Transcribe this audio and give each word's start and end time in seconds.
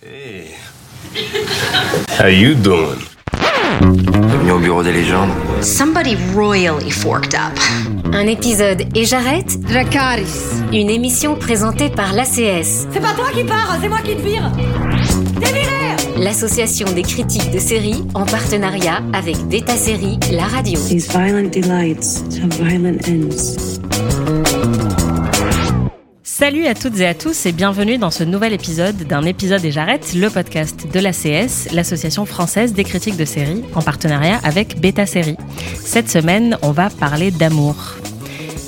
Hey. 0.00 0.54
How 2.20 2.28
you 2.28 2.54
doing? 2.54 3.00
Bienvenue 3.80 4.52
au 4.52 4.58
bureau 4.60 4.82
des 4.84 4.92
légendes. 4.92 5.30
Somebody 5.60 6.16
royally 6.36 6.88
forked 6.92 7.34
up. 7.34 7.58
Un 8.12 8.28
épisode 8.28 8.84
et 8.94 9.04
j'arrête 9.04 9.58
Dracaris. 9.60 10.62
Une 10.72 10.88
émission 10.88 11.34
présentée 11.34 11.90
par 11.90 12.12
l'ACS, 12.12 12.86
C'est 12.92 13.00
pas 13.00 13.12
toi 13.14 13.30
qui 13.34 13.42
pars, 13.42 13.76
c'est 13.82 13.88
moi 13.88 13.98
qui 14.04 14.14
te 14.14 14.22
vire. 14.22 14.48
Déviré 15.40 15.96
l'association 16.16 16.86
des 16.92 17.02
critiques 17.02 17.50
de 17.50 17.58
séries 17.58 18.04
en 18.14 18.24
partenariat 18.24 19.02
avec 19.12 19.36
Beta 19.48 19.74
Série, 19.76 20.20
la 20.30 20.44
radio. 20.44 20.78
These 20.88 21.08
violent 21.10 21.50
delights 21.50 22.22
have 22.40 22.54
violent 22.60 22.98
ends. 23.08 23.78
Salut 26.38 26.66
à 26.66 26.74
toutes 26.74 27.00
et 27.00 27.06
à 27.08 27.14
tous 27.14 27.46
et 27.46 27.52
bienvenue 27.52 27.98
dans 27.98 28.12
ce 28.12 28.22
nouvel 28.22 28.52
épisode 28.52 28.94
d'un 28.94 29.22
épisode 29.22 29.64
et 29.64 29.72
j'arrête, 29.72 30.14
le 30.14 30.30
podcast 30.30 30.86
de 30.86 31.00
l'ACS, 31.00 31.72
l'association 31.72 32.26
française 32.26 32.74
des 32.74 32.84
critiques 32.84 33.16
de 33.16 33.24
séries, 33.24 33.64
en 33.74 33.82
partenariat 33.82 34.38
avec 34.44 34.80
Beta 34.80 35.04
Série. 35.04 35.36
Cette 35.84 36.08
semaine, 36.08 36.56
on 36.62 36.70
va 36.70 36.90
parler 36.90 37.32
d'amour. 37.32 37.74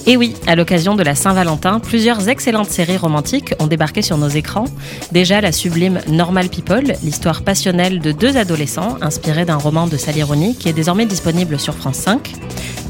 Et 0.06 0.16
oui, 0.16 0.34
à 0.46 0.56
l'occasion 0.56 0.94
de 0.94 1.02
la 1.02 1.14
Saint-Valentin, 1.14 1.78
plusieurs 1.78 2.28
excellentes 2.28 2.70
séries 2.70 2.96
romantiques 2.96 3.54
ont 3.58 3.66
débarqué 3.66 4.02
sur 4.02 4.16
nos 4.16 4.28
écrans. 4.28 4.64
Déjà 5.12 5.40
la 5.40 5.52
sublime 5.52 6.00
Normal 6.08 6.48
People, 6.48 6.94
l'histoire 7.02 7.42
passionnelle 7.42 8.00
de 8.00 8.10
deux 8.12 8.36
adolescents 8.36 8.96
inspirée 9.02 9.44
d'un 9.44 9.56
roman 9.56 9.86
de 9.86 9.96
Sally 9.96 10.22
Rooney 10.22 10.54
qui 10.54 10.68
est 10.68 10.72
désormais 10.72 11.06
disponible 11.06 11.58
sur 11.60 11.74
France 11.74 11.98
5. 11.98 12.32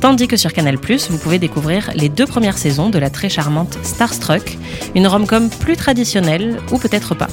Tandis 0.00 0.28
que 0.28 0.36
sur 0.36 0.52
Canal+, 0.52 0.76
vous 1.10 1.18
pouvez 1.18 1.38
découvrir 1.38 1.90
les 1.94 2.08
deux 2.08 2.26
premières 2.26 2.58
saisons 2.58 2.88
de 2.88 2.98
la 2.98 3.10
très 3.10 3.28
charmante 3.28 3.76
Starstruck, 3.82 4.56
une 4.94 5.06
rom-com 5.06 5.50
plus 5.50 5.76
traditionnelle 5.76 6.58
ou 6.70 6.78
peut-être 6.78 7.14
pas. 7.14 7.28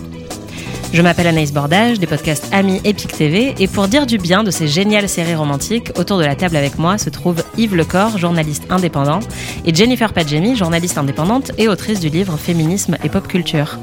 Je 0.93 1.01
m'appelle 1.01 1.27
Anaïs 1.27 1.53
Bordage, 1.53 1.99
des 1.99 2.07
podcasts 2.07 2.47
Amis 2.53 2.79
Epic 2.85 3.11
TV, 3.11 3.53
et 3.59 3.67
pour 3.67 3.87
dire 3.87 4.05
du 4.05 4.17
bien 4.17 4.43
de 4.43 4.51
ces 4.51 4.67
géniales 4.67 5.09
séries 5.09 5.35
romantiques, 5.35 5.91
autour 5.97 6.17
de 6.17 6.23
la 6.23 6.35
table 6.35 6.55
avec 6.55 6.79
moi 6.79 6.97
se 6.97 7.09
trouve 7.09 7.43
Yves 7.57 7.75
Lecor, 7.75 8.17
journaliste 8.17 8.65
indépendant, 8.69 9.19
et 9.65 9.75
Jennifer 9.75 10.13
Padjemi, 10.13 10.55
journaliste 10.55 10.97
indépendante 10.97 11.51
et 11.57 11.67
autrice 11.67 11.99
du 11.99 12.09
livre 12.09 12.37
Féminisme 12.37 12.97
et 13.03 13.09
Pop 13.09 13.27
Culture. 13.27 13.77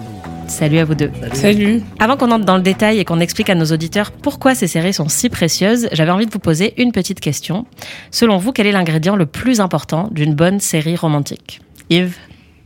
Salut 0.48 0.78
à 0.78 0.84
vous 0.84 0.94
deux. 0.94 1.10
Salut. 1.34 1.82
Avant 1.98 2.16
qu'on 2.16 2.30
entre 2.30 2.44
dans 2.44 2.56
le 2.56 2.62
détail 2.62 2.98
et 2.98 3.04
qu'on 3.04 3.20
explique 3.20 3.50
à 3.50 3.54
nos 3.54 3.66
auditeurs 3.66 4.10
pourquoi 4.10 4.54
ces 4.54 4.66
séries 4.66 4.94
sont 4.94 5.08
si 5.08 5.28
précieuses, 5.28 5.88
j'avais 5.92 6.10
envie 6.10 6.26
de 6.26 6.32
vous 6.32 6.38
poser 6.38 6.74
une 6.80 6.92
petite 6.92 7.20
question. 7.20 7.66
Selon 8.10 8.38
vous, 8.38 8.52
quel 8.52 8.66
est 8.66 8.72
l'ingrédient 8.72 9.16
le 9.16 9.26
plus 9.26 9.60
important 9.60 10.08
d'une 10.10 10.34
bonne 10.34 10.58
série 10.58 10.96
romantique? 10.96 11.60
Yves? 11.90 12.16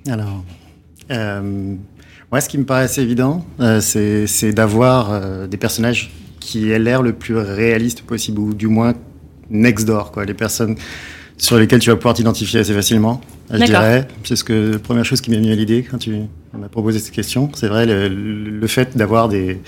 Alors, 0.08 0.44
euh, 1.10 1.74
moi, 2.30 2.40
ce 2.40 2.48
qui 2.48 2.58
me 2.58 2.64
paraît 2.64 2.84
assez 2.84 3.02
évident, 3.02 3.44
euh, 3.60 3.80
c'est 3.80 4.52
d'avoir 4.52 5.10
euh, 5.10 5.46
des 5.46 5.56
personnages 5.56 6.10
qui 6.40 6.70
aient 6.70 6.78
l'air 6.78 7.02
le 7.02 7.12
plus 7.12 7.36
réaliste 7.36 8.02
possible, 8.02 8.38
ou 8.40 8.54
du 8.54 8.68
moins 8.68 8.94
next 9.50 9.86
door, 9.86 10.12
quoi, 10.12 10.24
les 10.24 10.34
personnes 10.34 10.76
sur 11.36 11.56
lesquelles 11.56 11.80
tu 11.80 11.90
vas 11.90 11.96
pouvoir 11.96 12.14
t'identifier 12.14 12.60
assez 12.60 12.74
facilement. 12.74 13.20
Je 13.50 13.64
dirais, 13.64 14.08
c'est 14.24 14.36
ce 14.36 14.44
que 14.44 14.72
la 14.72 14.78
première 14.78 15.04
chose 15.04 15.20
qui 15.20 15.30
m'est 15.30 15.36
venue 15.36 15.52
à 15.52 15.54
l'idée 15.54 15.86
quand 15.88 15.98
tu 15.98 16.12
m'as 16.52 16.68
proposé 16.68 16.98
cette 16.98 17.14
question. 17.14 17.50
C'est 17.54 17.68
vrai, 17.68 17.86
le, 17.86 18.08
le 18.08 18.66
fait 18.66 18.96
d'avoir 18.96 19.28
des, 19.28 19.60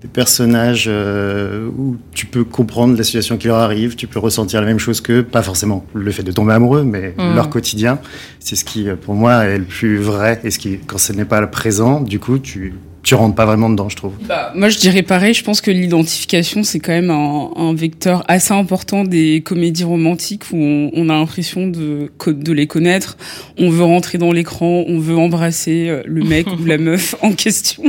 des 0.00 0.06
personnages 0.08 0.84
euh, 0.88 1.66
où 1.76 1.96
tu 2.12 2.26
peux 2.26 2.44
comprendre 2.44 2.96
la 2.96 3.02
situation 3.02 3.36
qui 3.36 3.48
leur 3.48 3.56
arrive, 3.56 3.96
tu 3.96 4.06
peux 4.06 4.20
ressentir 4.20 4.60
la 4.60 4.66
même 4.68 4.78
chose 4.78 5.00
qu'eux, 5.00 5.24
pas 5.24 5.42
forcément 5.42 5.84
le 5.92 6.10
fait 6.12 6.22
de 6.22 6.30
tomber 6.30 6.52
amoureux, 6.52 6.84
mais 6.84 7.14
Mhm. 7.18 7.34
leur 7.34 7.50
quotidien, 7.50 7.98
c'est 8.38 8.54
ce 8.54 8.64
qui, 8.64 8.88
euh, 8.88 8.94
pour 8.94 9.14
moi, 9.14 9.44
est 9.46 9.58
le 9.58 9.64
plus 9.64 9.98
vrai, 9.98 10.40
et 10.44 10.52
ce 10.52 10.58
qui, 10.60 10.78
quand 10.78 10.98
ce 10.98 11.12
n'est 11.12 11.24
pas 11.24 11.40
le 11.40 11.50
présent, 11.50 12.00
du 12.00 12.20
coup, 12.20 12.38
tu, 12.38 12.74
tu 13.08 13.14
rentres 13.14 13.34
pas 13.34 13.46
vraiment 13.46 13.70
dedans, 13.70 13.88
je 13.88 13.96
trouve. 13.96 14.12
Bah, 14.20 14.52
moi, 14.54 14.68
je 14.68 14.76
dirais 14.76 15.02
pareil. 15.02 15.32
Je 15.32 15.42
pense 15.42 15.62
que 15.62 15.70
l'identification, 15.70 16.62
c'est 16.62 16.78
quand 16.78 16.92
même 16.92 17.08
un, 17.08 17.50
un 17.56 17.72
vecteur 17.72 18.22
assez 18.28 18.52
important 18.52 19.02
des 19.02 19.40
comédies 19.40 19.84
romantiques 19.84 20.44
où 20.52 20.58
on, 20.58 20.90
on 20.92 21.08
a 21.08 21.14
l'impression 21.14 21.68
de, 21.68 22.12
de 22.26 22.52
les 22.52 22.66
connaître. 22.66 23.16
On 23.56 23.70
veut 23.70 23.82
rentrer 23.82 24.18
dans 24.18 24.30
l'écran, 24.30 24.84
on 24.86 24.98
veut 24.98 25.16
embrasser 25.16 25.88
euh, 25.88 26.02
le 26.04 26.22
mec 26.22 26.48
ou 26.60 26.66
la 26.66 26.76
meuf 26.78 27.14
en 27.22 27.32
question. 27.32 27.82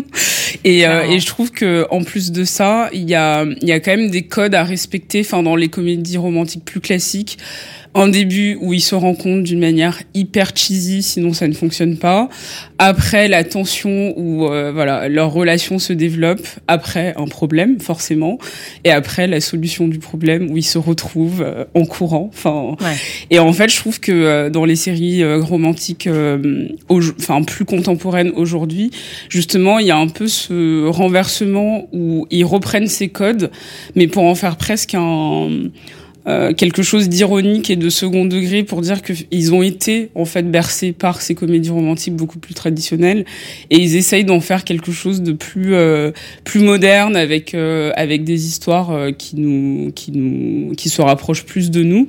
Et, 0.64 0.88
euh, 0.88 1.04
et 1.04 1.20
je 1.20 1.26
trouve 1.26 1.52
que 1.52 1.86
en 1.92 2.02
plus 2.02 2.32
de 2.32 2.46
ça, 2.46 2.90
il 2.94 3.10
y 3.10 3.16
a, 3.16 3.44
il 3.44 3.68
y 3.68 3.74
a 3.74 3.82
quand 3.82 3.92
même 3.92 4.10
des 4.10 4.24
codes 4.24 4.56
à 4.56 4.64
respecter. 4.64 5.20
Enfin, 5.20 5.44
dans 5.44 5.58
les 5.58 5.68
comédies 5.68 6.18
romantiques 6.18 6.64
plus 6.64 6.80
classiques, 6.80 7.38
un 7.96 8.08
début 8.08 8.58
où 8.62 8.72
ils 8.74 8.82
se 8.82 8.94
rencontrent 8.96 9.44
d'une 9.44 9.60
manière 9.60 10.02
hyper 10.14 10.52
cheesy, 10.56 11.02
sinon 11.02 11.34
ça 11.34 11.48
ne 11.48 11.54
fonctionne 11.54 11.98
pas. 11.98 12.30
Après 12.78 13.28
la 13.28 13.44
tension 13.44 14.14
où 14.16 14.48
euh, 14.48 14.72
voilà 14.72 15.10
leur 15.10 15.32
relation 15.34 15.80
se 15.80 15.92
développe. 15.94 16.46
Après 16.68 17.14
un 17.18 17.26
problème 17.26 17.80
forcément, 17.80 18.38
et 18.84 18.92
après 18.92 19.28
la 19.28 19.42
solution 19.42 19.88
du 19.88 19.98
problème 20.00 20.52
où 20.52 20.58
ils 20.58 20.64
se 20.64 20.78
retrouvent 20.78 21.42
euh, 21.42 21.66
en 21.74 21.86
courant. 21.86 22.30
Enfin, 22.34 22.76
Ouais. 22.82 22.96
et 23.32 23.40
en 23.40 23.52
fait 23.54 23.70
je 23.70 23.78
trouve 23.78 24.00
que 24.00 24.12
euh, 24.12 24.50
dans 24.50 24.66
les 24.66 24.76
séries 24.76 25.24
euh, 25.24 25.40
romantiques, 25.42 26.08
euh, 26.08 26.68
enfin 27.20 27.42
plus 27.44 27.66
contemporaines 27.66 28.32
aujourd'hui, 28.36 28.92
justement 29.30 29.80
il 29.80 29.88
y 29.88 29.92
a 29.92 29.98
un 29.98 30.08
peu 30.08 30.28
ce 30.28 30.86
renversement 30.88 31.88
où 31.92 32.28
ils 32.30 32.46
reprennent 32.46 32.88
ces 32.88 33.10
codes, 33.10 33.50
mais 33.96 34.08
pour 34.08 34.24
en 34.24 34.36
faire 34.36 34.58
presque 34.58 34.94
un 34.96 35.50
euh, 36.28 36.54
quelque 36.54 36.84
chose 36.84 37.08
d'ironique 37.08 37.70
et 37.70 37.78
de 37.78 37.90
second 37.90 38.26
degré 38.26 38.64
pour 38.64 38.82
dire 38.82 39.02
qu'ils 39.02 39.54
ont 39.54 39.62
été 39.62 40.10
en 40.16 40.26
fait 40.26 40.44
bercés 40.44 40.92
par 40.92 41.22
ces 41.22 41.34
comédies 41.34 41.70
romantiques 41.70 42.16
beaucoup 42.16 42.40
plus 42.40 42.54
traditionnelles. 42.54 43.26
Et 43.70 43.78
ils 43.78 43.96
essayent 43.96 44.26
d'en 44.26 44.42
faire 44.42 44.66
quelque 44.66 44.92
chose 44.92 45.22
de 45.22 45.32
plus 45.32 45.74
euh, 45.76 46.12
plus 46.44 46.60
moderne 46.60 47.16
avec 47.16 47.54
euh, 47.54 47.92
avec 47.96 48.26
des 48.26 48.48
histoires 48.48 48.92
qui 49.18 49.38
nous 49.38 49.92
qui 49.96 50.12
nous 50.12 50.76
qui 50.76 50.90
se 50.90 51.02
rapprochent 51.02 51.46
plus 51.46 51.72
de 51.72 51.84
nous. 51.84 52.08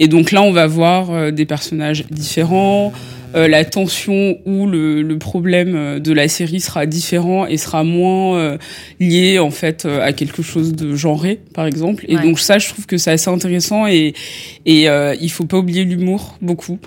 Et 0.00 0.08
donc 0.08 0.32
là 0.32 0.42
on 0.42 0.52
va 0.52 0.66
voir 0.66 1.32
des 1.32 1.46
personnages 1.46 2.04
différents 2.10 2.92
euh, 3.36 3.48
la 3.48 3.64
tension 3.64 4.38
ou 4.46 4.66
le, 4.66 5.02
le 5.02 5.18
problème 5.18 5.74
euh, 5.76 5.98
de 5.98 6.12
la 6.12 6.28
série 6.28 6.60
sera 6.60 6.86
différent 6.86 7.46
et 7.46 7.56
sera 7.56 7.84
moins 7.84 8.38
euh, 8.38 8.58
lié 9.00 9.38
en 9.38 9.50
fait 9.50 9.84
euh, 9.84 10.00
à 10.00 10.12
quelque 10.12 10.42
chose 10.42 10.72
de 10.72 10.94
genré 10.94 11.40
par 11.54 11.66
exemple 11.66 12.04
et 12.08 12.16
Ouais. 12.16 12.22
donc 12.22 12.38
ça 12.40 12.58
je 12.58 12.68
trouve 12.68 12.86
que 12.86 12.96
c'est 12.96 13.10
assez 13.10 13.28
intéressant 13.30 13.86
et 13.86 14.14
et 14.64 14.88
euh, 14.88 15.14
il 15.20 15.30
faut 15.30 15.44
pas 15.44 15.58
oublier 15.58 15.84
l'humour 15.84 16.36
beaucoup 16.40 16.78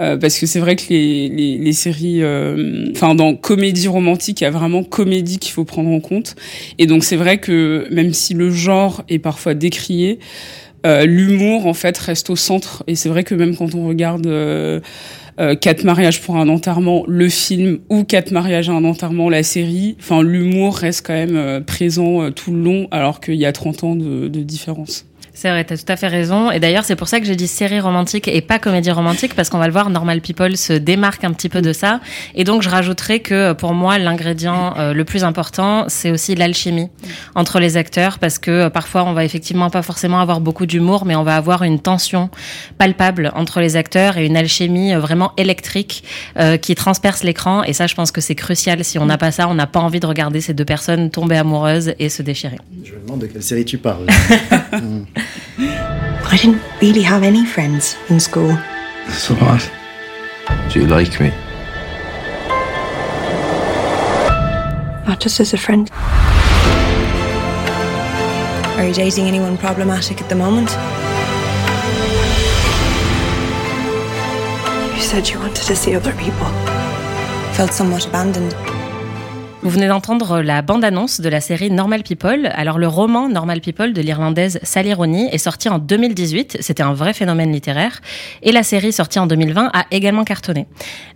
euh, 0.00 0.16
parce 0.16 0.38
que 0.38 0.46
c'est 0.46 0.60
vrai 0.60 0.76
que 0.76 0.84
les, 0.90 1.28
les, 1.28 1.58
les 1.58 1.72
séries, 1.72 2.22
euh, 2.22 2.86
enfin 2.92 3.16
dans 3.16 3.34
comédie 3.34 3.88
romantique, 3.88 4.40
il 4.40 4.44
y 4.44 4.46
a 4.46 4.50
vraiment 4.52 4.84
comédie 4.84 5.38
qu'il 5.40 5.50
faut 5.52 5.64
prendre 5.64 5.90
en 5.90 5.98
compte. 5.98 6.36
Et 6.78 6.86
donc 6.86 7.02
c'est 7.02 7.16
vrai 7.16 7.38
que 7.38 7.84
même 7.90 8.12
si 8.14 8.32
le 8.32 8.48
genre 8.52 9.02
est 9.08 9.18
parfois 9.18 9.54
décrié, 9.54 10.20
euh, 10.86 11.04
l'humour 11.04 11.66
en 11.66 11.74
fait 11.74 11.98
reste 11.98 12.30
au 12.30 12.36
centre. 12.36 12.84
Et 12.86 12.94
c'est 12.94 13.08
vrai 13.08 13.24
que 13.24 13.34
même 13.34 13.56
quand 13.56 13.74
on 13.74 13.88
regarde 13.88 14.28
Quatre 15.60 15.84
mariages 15.84 16.20
pour 16.20 16.36
un 16.36 16.48
enterrement, 16.48 17.04
le 17.06 17.28
film, 17.28 17.78
ou 17.88 18.04
Quatre 18.04 18.30
mariages 18.30 18.68
à 18.68 18.72
un 18.72 18.84
enterrement, 18.84 19.28
la 19.28 19.42
série, 19.42 19.96
enfin 19.98 20.22
l'humour 20.22 20.76
reste 20.76 21.06
quand 21.06 21.14
même 21.14 21.36
euh, 21.36 21.60
présent 21.60 22.22
euh, 22.22 22.30
tout 22.30 22.52
le 22.52 22.62
long, 22.62 22.88
alors 22.90 23.20
qu'il 23.20 23.34
y 23.34 23.46
a 23.46 23.52
30 23.52 23.84
ans 23.84 23.96
de, 23.96 24.28
de 24.28 24.40
différence. 24.42 25.07
C'est 25.40 25.50
vrai, 25.50 25.62
t'as 25.62 25.76
tout 25.76 25.84
à 25.86 25.94
fait 25.94 26.08
raison. 26.08 26.50
Et 26.50 26.58
d'ailleurs, 26.58 26.82
c'est 26.82 26.96
pour 26.96 27.06
ça 27.06 27.20
que 27.20 27.26
j'ai 27.26 27.36
dit 27.36 27.46
série 27.46 27.78
romantique 27.78 28.26
et 28.26 28.40
pas 28.40 28.58
comédie 28.58 28.90
romantique, 28.90 29.36
parce 29.36 29.50
qu'on 29.50 29.58
va 29.58 29.68
le 29.68 29.72
voir, 29.72 29.88
Normal 29.88 30.20
People 30.20 30.56
se 30.56 30.72
démarque 30.72 31.22
un 31.22 31.32
petit 31.32 31.48
peu 31.48 31.62
de 31.62 31.72
ça. 31.72 32.00
Et 32.34 32.42
donc, 32.42 32.62
je 32.62 32.68
rajouterais 32.68 33.20
que 33.20 33.52
pour 33.52 33.72
moi, 33.72 33.98
l'ingrédient 33.98 34.74
euh, 34.78 34.92
le 34.92 35.04
plus 35.04 35.22
important, 35.22 35.84
c'est 35.86 36.10
aussi 36.10 36.34
l'alchimie 36.34 36.88
entre 37.36 37.60
les 37.60 37.76
acteurs, 37.76 38.18
parce 38.18 38.40
que 38.40 38.50
euh, 38.50 38.68
parfois, 38.68 39.04
on 39.04 39.12
va 39.12 39.24
effectivement 39.24 39.70
pas 39.70 39.82
forcément 39.82 40.18
avoir 40.18 40.40
beaucoup 40.40 40.66
d'humour, 40.66 41.04
mais 41.06 41.14
on 41.14 41.22
va 41.22 41.36
avoir 41.36 41.62
une 41.62 41.78
tension 41.78 42.30
palpable 42.76 43.30
entre 43.36 43.60
les 43.60 43.76
acteurs 43.76 44.16
et 44.16 44.26
une 44.26 44.36
alchimie 44.36 44.92
euh, 44.92 44.98
vraiment 44.98 45.34
électrique 45.36 46.02
qui 46.62 46.74
transperce 46.74 47.22
l'écran. 47.22 47.62
Et 47.62 47.72
ça, 47.72 47.86
je 47.86 47.94
pense 47.94 48.10
que 48.10 48.20
c'est 48.20 48.34
crucial. 48.34 48.82
Si 48.84 48.98
on 48.98 49.06
n'a 49.06 49.18
pas 49.18 49.30
ça, 49.30 49.48
on 49.48 49.54
n'a 49.54 49.68
pas 49.68 49.80
envie 49.80 50.00
de 50.00 50.06
regarder 50.06 50.40
ces 50.40 50.54
deux 50.54 50.64
personnes 50.64 51.10
tomber 51.10 51.36
amoureuses 51.36 51.94
et 52.00 52.08
se 52.08 52.22
déchirer. 52.22 52.58
Je 52.84 52.92
me 52.92 53.00
demande 53.00 53.20
de 53.20 53.26
quelle 53.26 53.42
série 53.42 53.64
tu 53.64 53.78
parles. 53.78 54.06
I 56.30 56.36
didn't 56.36 56.62
really 56.82 57.00
have 57.00 57.22
any 57.22 57.46
friends 57.46 57.96
in 58.10 58.20
school. 58.20 58.50
So 59.08 59.34
what? 59.36 59.70
Do 60.70 60.80
you 60.80 60.86
like 60.86 61.18
me? 61.20 61.30
Not 65.06 65.20
just 65.20 65.40
as 65.40 65.54
a 65.54 65.56
friend. 65.56 65.90
Are 68.76 68.86
you 68.86 68.92
dating 68.92 69.26
anyone 69.26 69.56
problematic 69.56 70.20
at 70.20 70.28
the 70.28 70.34
moment? 70.34 70.68
You 74.94 75.02
said 75.02 75.30
you 75.30 75.38
wanted 75.38 75.64
to 75.64 75.74
see 75.74 75.94
other 75.94 76.12
people. 76.12 76.46
Felt 77.54 77.72
somewhat 77.72 78.06
abandoned. 78.06 78.54
Vous 79.68 79.74
venez 79.74 79.88
d'entendre 79.88 80.40
la 80.40 80.62
bande-annonce 80.62 81.20
de 81.20 81.28
la 81.28 81.42
série 81.42 81.70
Normal 81.70 82.02
People. 82.02 82.50
Alors, 82.54 82.78
le 82.78 82.88
roman 82.88 83.28
Normal 83.28 83.60
People 83.60 83.92
de 83.92 84.00
l'Irlandaise 84.00 84.58
Sally 84.62 84.94
Rooney 84.94 85.28
est 85.30 85.36
sorti 85.36 85.68
en 85.68 85.78
2018. 85.78 86.56
C'était 86.60 86.82
un 86.82 86.94
vrai 86.94 87.12
phénomène 87.12 87.52
littéraire. 87.52 88.00
Et 88.42 88.50
la 88.50 88.62
série 88.62 88.94
sortie 88.94 89.18
en 89.18 89.26
2020 89.26 89.68
a 89.70 89.84
également 89.90 90.24
cartonné. 90.24 90.66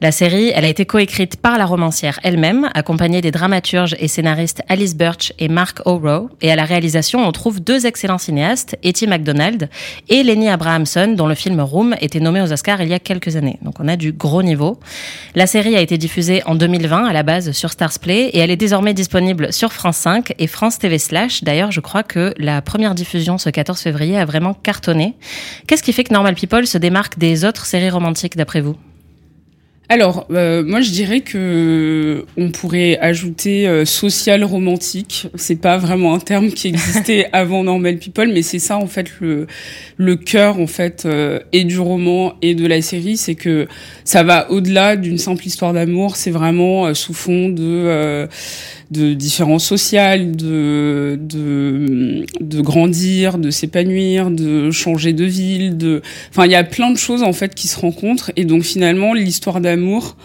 La 0.02 0.12
série, 0.12 0.52
elle 0.54 0.66
a 0.66 0.68
été 0.68 0.84
coécrite 0.84 1.38
par 1.38 1.56
la 1.56 1.64
romancière 1.64 2.20
elle-même, 2.24 2.68
accompagnée 2.74 3.22
des 3.22 3.30
dramaturges 3.30 3.96
et 3.98 4.06
scénaristes 4.06 4.62
Alice 4.68 4.94
Birch 4.94 5.32
et 5.38 5.48
Mark 5.48 5.80
O'Rowe. 5.86 6.28
Et 6.42 6.52
à 6.52 6.56
la 6.56 6.66
réalisation, 6.66 7.26
on 7.26 7.32
trouve 7.32 7.58
deux 7.58 7.86
excellents 7.86 8.18
cinéastes, 8.18 8.76
Etty 8.82 9.06
McDonald 9.06 9.70
et 10.10 10.22
Lenny 10.22 10.50
Abrahamson, 10.50 11.14
dont 11.16 11.26
le 11.26 11.36
film 11.36 11.58
Room 11.58 11.96
était 12.02 12.20
nommé 12.20 12.42
aux 12.42 12.52
Oscars 12.52 12.82
il 12.82 12.90
y 12.90 12.94
a 12.94 12.98
quelques 12.98 13.34
années. 13.36 13.58
Donc 13.62 13.80
on 13.80 13.88
a 13.88 13.96
du 13.96 14.12
gros 14.12 14.42
niveau. 14.42 14.78
La 15.34 15.46
série 15.46 15.74
a 15.74 15.80
été 15.80 15.96
diffusée 15.96 16.42
en 16.44 16.54
2020 16.54 17.06
à 17.06 17.14
la 17.14 17.22
base 17.22 17.52
sur 17.52 17.70
Stars 17.72 17.98
Play 17.98 18.28
et 18.34 18.41
elle 18.42 18.50
est 18.50 18.56
désormais 18.56 18.92
disponible 18.92 19.52
sur 19.52 19.72
France 19.72 19.98
5 19.98 20.34
et 20.36 20.48
France 20.48 20.78
TV 20.78 20.98
Slash. 20.98 21.44
D'ailleurs, 21.44 21.70
je 21.70 21.80
crois 21.80 22.02
que 22.02 22.34
la 22.38 22.60
première 22.60 22.96
diffusion 22.96 23.38
ce 23.38 23.50
14 23.50 23.80
février 23.80 24.18
a 24.18 24.24
vraiment 24.24 24.52
cartonné. 24.52 25.14
Qu'est-ce 25.68 25.82
qui 25.82 25.92
fait 25.92 26.02
que 26.02 26.12
Normal 26.12 26.34
People 26.34 26.66
se 26.66 26.76
démarque 26.76 27.18
des 27.18 27.44
autres 27.44 27.66
séries 27.66 27.90
romantiques 27.90 28.36
d'après 28.36 28.60
vous? 28.60 28.76
Alors, 29.92 30.26
euh, 30.30 30.64
moi 30.64 30.80
je 30.80 30.90
dirais 30.90 31.20
que 31.20 32.24
on 32.38 32.50
pourrait 32.50 32.98
ajouter 32.98 33.68
euh, 33.68 33.84
social 33.84 34.42
romantique. 34.42 35.26
C'est 35.34 35.60
pas 35.60 35.76
vraiment 35.76 36.14
un 36.14 36.18
terme 36.18 36.48
qui 36.48 36.68
existait 36.68 37.28
avant 37.34 37.62
Normal 37.62 37.98
People, 37.98 38.32
mais 38.32 38.40
c'est 38.40 38.58
ça 38.58 38.78
en 38.78 38.86
fait 38.86 39.20
le 39.20 39.46
le 39.98 40.16
cœur 40.16 40.58
en 40.58 40.66
fait 40.66 41.04
euh, 41.04 41.40
et 41.52 41.64
du 41.64 41.78
roman 41.78 42.32
et 42.40 42.54
de 42.54 42.66
la 42.66 42.80
série, 42.80 43.18
c'est 43.18 43.34
que 43.34 43.68
ça 44.04 44.22
va 44.22 44.50
au-delà 44.50 44.96
d'une 44.96 45.18
simple 45.18 45.46
histoire 45.46 45.74
d'amour. 45.74 46.16
C'est 46.16 46.30
vraiment 46.30 46.94
sous 46.94 47.12
fond 47.12 47.50
de 47.50 48.26
de 48.92 49.14
différences 49.14 49.64
sociales, 49.64 50.36
de, 50.36 51.18
de, 51.20 52.24
de 52.40 52.60
grandir, 52.60 53.38
de 53.38 53.50
s'épanouir, 53.50 54.30
de 54.30 54.70
changer 54.70 55.12
de 55.12 55.24
ville, 55.24 55.76
de, 55.76 56.02
enfin, 56.30 56.44
il 56.44 56.52
y 56.52 56.54
a 56.54 56.64
plein 56.64 56.90
de 56.90 56.98
choses, 56.98 57.22
en 57.22 57.32
fait, 57.32 57.54
qui 57.54 57.68
se 57.68 57.78
rencontrent. 57.78 58.30
Et 58.36 58.44
donc, 58.44 58.62
finalement, 58.62 59.14
l'histoire 59.14 59.60
d'amour, 59.60 60.16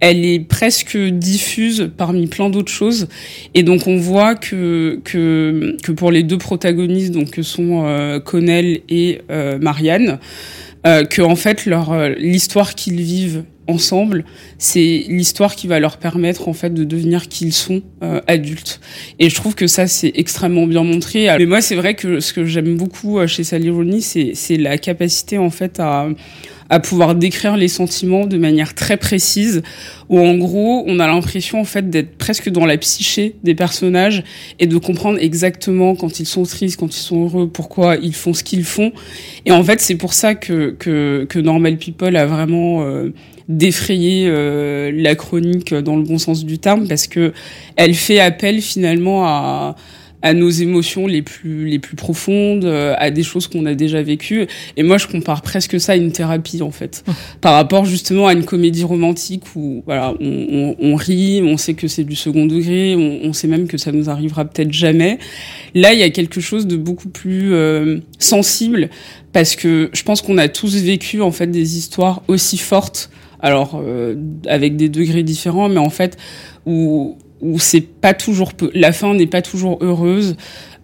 elle 0.00 0.24
est 0.24 0.40
presque 0.40 0.96
diffuse 0.96 1.90
parmi 1.96 2.26
plein 2.26 2.50
d'autres 2.50 2.72
choses. 2.72 3.08
Et 3.54 3.62
donc, 3.62 3.86
on 3.86 3.96
voit 3.96 4.34
que, 4.34 5.00
que, 5.04 5.76
que 5.82 5.92
pour 5.92 6.10
les 6.10 6.22
deux 6.22 6.38
protagonistes, 6.38 7.12
donc, 7.12 7.30
que 7.30 7.42
sont 7.42 7.84
euh, 7.86 8.20
Connell 8.20 8.80
et 8.88 9.20
euh, 9.30 9.58
Marianne, 9.58 10.18
euh, 10.84 11.04
que 11.04 11.22
en 11.22 11.36
fait 11.36 11.64
leur 11.66 11.92
euh, 11.92 12.08
l'histoire 12.18 12.74
qu'ils 12.74 13.00
vivent 13.00 13.44
ensemble, 13.68 14.24
c'est 14.58 15.04
l'histoire 15.08 15.54
qui 15.54 15.66
va 15.66 15.78
leur 15.78 15.96
permettre 15.96 16.48
en 16.48 16.52
fait 16.52 16.72
de 16.74 16.84
devenir 16.84 17.28
qui 17.28 17.46
ils 17.46 17.52
sont 17.52 17.82
euh, 18.02 18.20
adultes. 18.26 18.80
Et 19.18 19.30
je 19.30 19.34
trouve 19.34 19.54
que 19.54 19.66
ça 19.66 19.86
c'est 19.86 20.12
extrêmement 20.14 20.66
bien 20.66 20.84
montré. 20.84 21.28
Mais 21.38 21.46
moi 21.46 21.60
c'est 21.60 21.76
vrai 21.76 21.94
que 21.94 22.20
ce 22.20 22.32
que 22.32 22.44
j'aime 22.44 22.76
beaucoup 22.76 23.18
euh, 23.18 23.26
chez 23.26 23.44
Sally 23.44 23.70
Rooney, 23.70 24.00
c'est 24.00 24.32
c'est 24.34 24.56
la 24.56 24.78
capacité 24.78 25.38
en 25.38 25.50
fait 25.50 25.80
à 25.80 26.08
à 26.72 26.80
pouvoir 26.80 27.14
décrire 27.14 27.58
les 27.58 27.68
sentiments 27.68 28.26
de 28.26 28.38
manière 28.38 28.74
très 28.74 28.96
précise, 28.96 29.60
où 30.08 30.18
en 30.18 30.38
gros, 30.38 30.84
on 30.86 31.00
a 31.00 31.06
l'impression 31.06 31.60
en 31.60 31.64
fait 31.64 31.90
d'être 31.90 32.16
presque 32.16 32.48
dans 32.48 32.64
la 32.64 32.78
psyché 32.78 33.36
des 33.44 33.54
personnages 33.54 34.24
et 34.58 34.66
de 34.66 34.78
comprendre 34.78 35.18
exactement 35.20 35.94
quand 35.94 36.18
ils 36.18 36.24
sont 36.24 36.44
tristes, 36.44 36.80
quand 36.80 36.96
ils 36.96 37.00
sont 37.00 37.24
heureux, 37.24 37.46
pourquoi 37.46 37.96
ils 37.96 38.14
font 38.14 38.32
ce 38.32 38.42
qu'ils 38.42 38.64
font. 38.64 38.90
Et 39.44 39.52
en 39.52 39.62
fait, 39.62 39.82
c'est 39.82 39.96
pour 39.96 40.14
ça 40.14 40.34
que, 40.34 40.70
que, 40.70 41.26
que 41.28 41.38
Normal 41.38 41.76
People 41.76 42.16
a 42.16 42.24
vraiment 42.24 42.82
euh, 42.82 43.10
défrayé 43.48 44.26
euh, 44.28 44.90
la 44.94 45.14
chronique 45.14 45.74
dans 45.74 45.96
le 45.96 46.02
bon 46.02 46.18
sens 46.18 46.44
du 46.44 46.58
terme, 46.58 46.86
parce 46.88 47.06
que 47.06 47.32
elle 47.76 47.94
fait 47.94 48.20
appel 48.20 48.60
finalement 48.60 49.26
à 49.26 49.76
à 50.22 50.34
nos 50.34 50.48
émotions 50.48 51.06
les 51.06 51.20
plus 51.20 51.66
les 51.66 51.78
plus 51.78 51.96
profondes, 51.96 52.64
euh, 52.64 52.94
à 52.98 53.10
des 53.10 53.22
choses 53.22 53.48
qu'on 53.48 53.66
a 53.66 53.74
déjà 53.74 54.02
vécues. 54.02 54.46
Et 54.76 54.82
moi, 54.82 54.96
je 54.96 55.06
compare 55.06 55.42
presque 55.42 55.80
ça 55.80 55.92
à 55.92 55.96
une 55.96 56.12
thérapie 56.12 56.62
en 56.62 56.70
fait, 56.70 57.04
par 57.40 57.54
rapport 57.54 57.84
justement 57.84 58.28
à 58.28 58.32
une 58.32 58.44
comédie 58.44 58.84
romantique 58.84 59.42
où 59.56 59.82
voilà, 59.84 60.14
on, 60.20 60.46
on, 60.50 60.76
on 60.78 60.94
rit, 60.94 61.42
on 61.44 61.56
sait 61.56 61.74
que 61.74 61.88
c'est 61.88 62.04
du 62.04 62.16
second 62.16 62.46
degré, 62.46 62.94
on, 62.96 63.28
on, 63.28 63.32
sait 63.32 63.48
même 63.48 63.66
que 63.66 63.76
ça 63.76 63.92
nous 63.92 64.08
arrivera 64.08 64.44
peut-être 64.44 64.72
jamais. 64.72 65.18
Là, 65.74 65.92
il 65.92 65.98
y 65.98 66.04
a 66.04 66.10
quelque 66.10 66.40
chose 66.40 66.66
de 66.66 66.76
beaucoup 66.76 67.08
plus 67.08 67.52
euh, 67.52 67.98
sensible 68.18 68.88
parce 69.32 69.56
que 69.56 69.90
je 69.92 70.02
pense 70.04 70.22
qu'on 70.22 70.38
a 70.38 70.48
tous 70.48 70.76
vécu 70.76 71.20
en 71.20 71.32
fait 71.32 71.48
des 71.48 71.76
histoires 71.76 72.22
aussi 72.28 72.58
fortes 72.58 73.10
alors 73.42 73.80
euh, 73.84 74.14
avec 74.46 74.76
des 74.76 74.88
degrés 74.88 75.22
différents, 75.22 75.68
mais 75.68 75.78
en 75.78 75.90
fait 75.90 76.16
où 76.66 77.16
où 77.40 77.58
c'est 77.58 77.80
pas 77.80 78.14
toujours 78.14 78.52
la 78.72 78.92
fin 78.92 79.14
n'est 79.14 79.26
pas 79.26 79.42
toujours 79.42 79.78
heureuse 79.80 80.36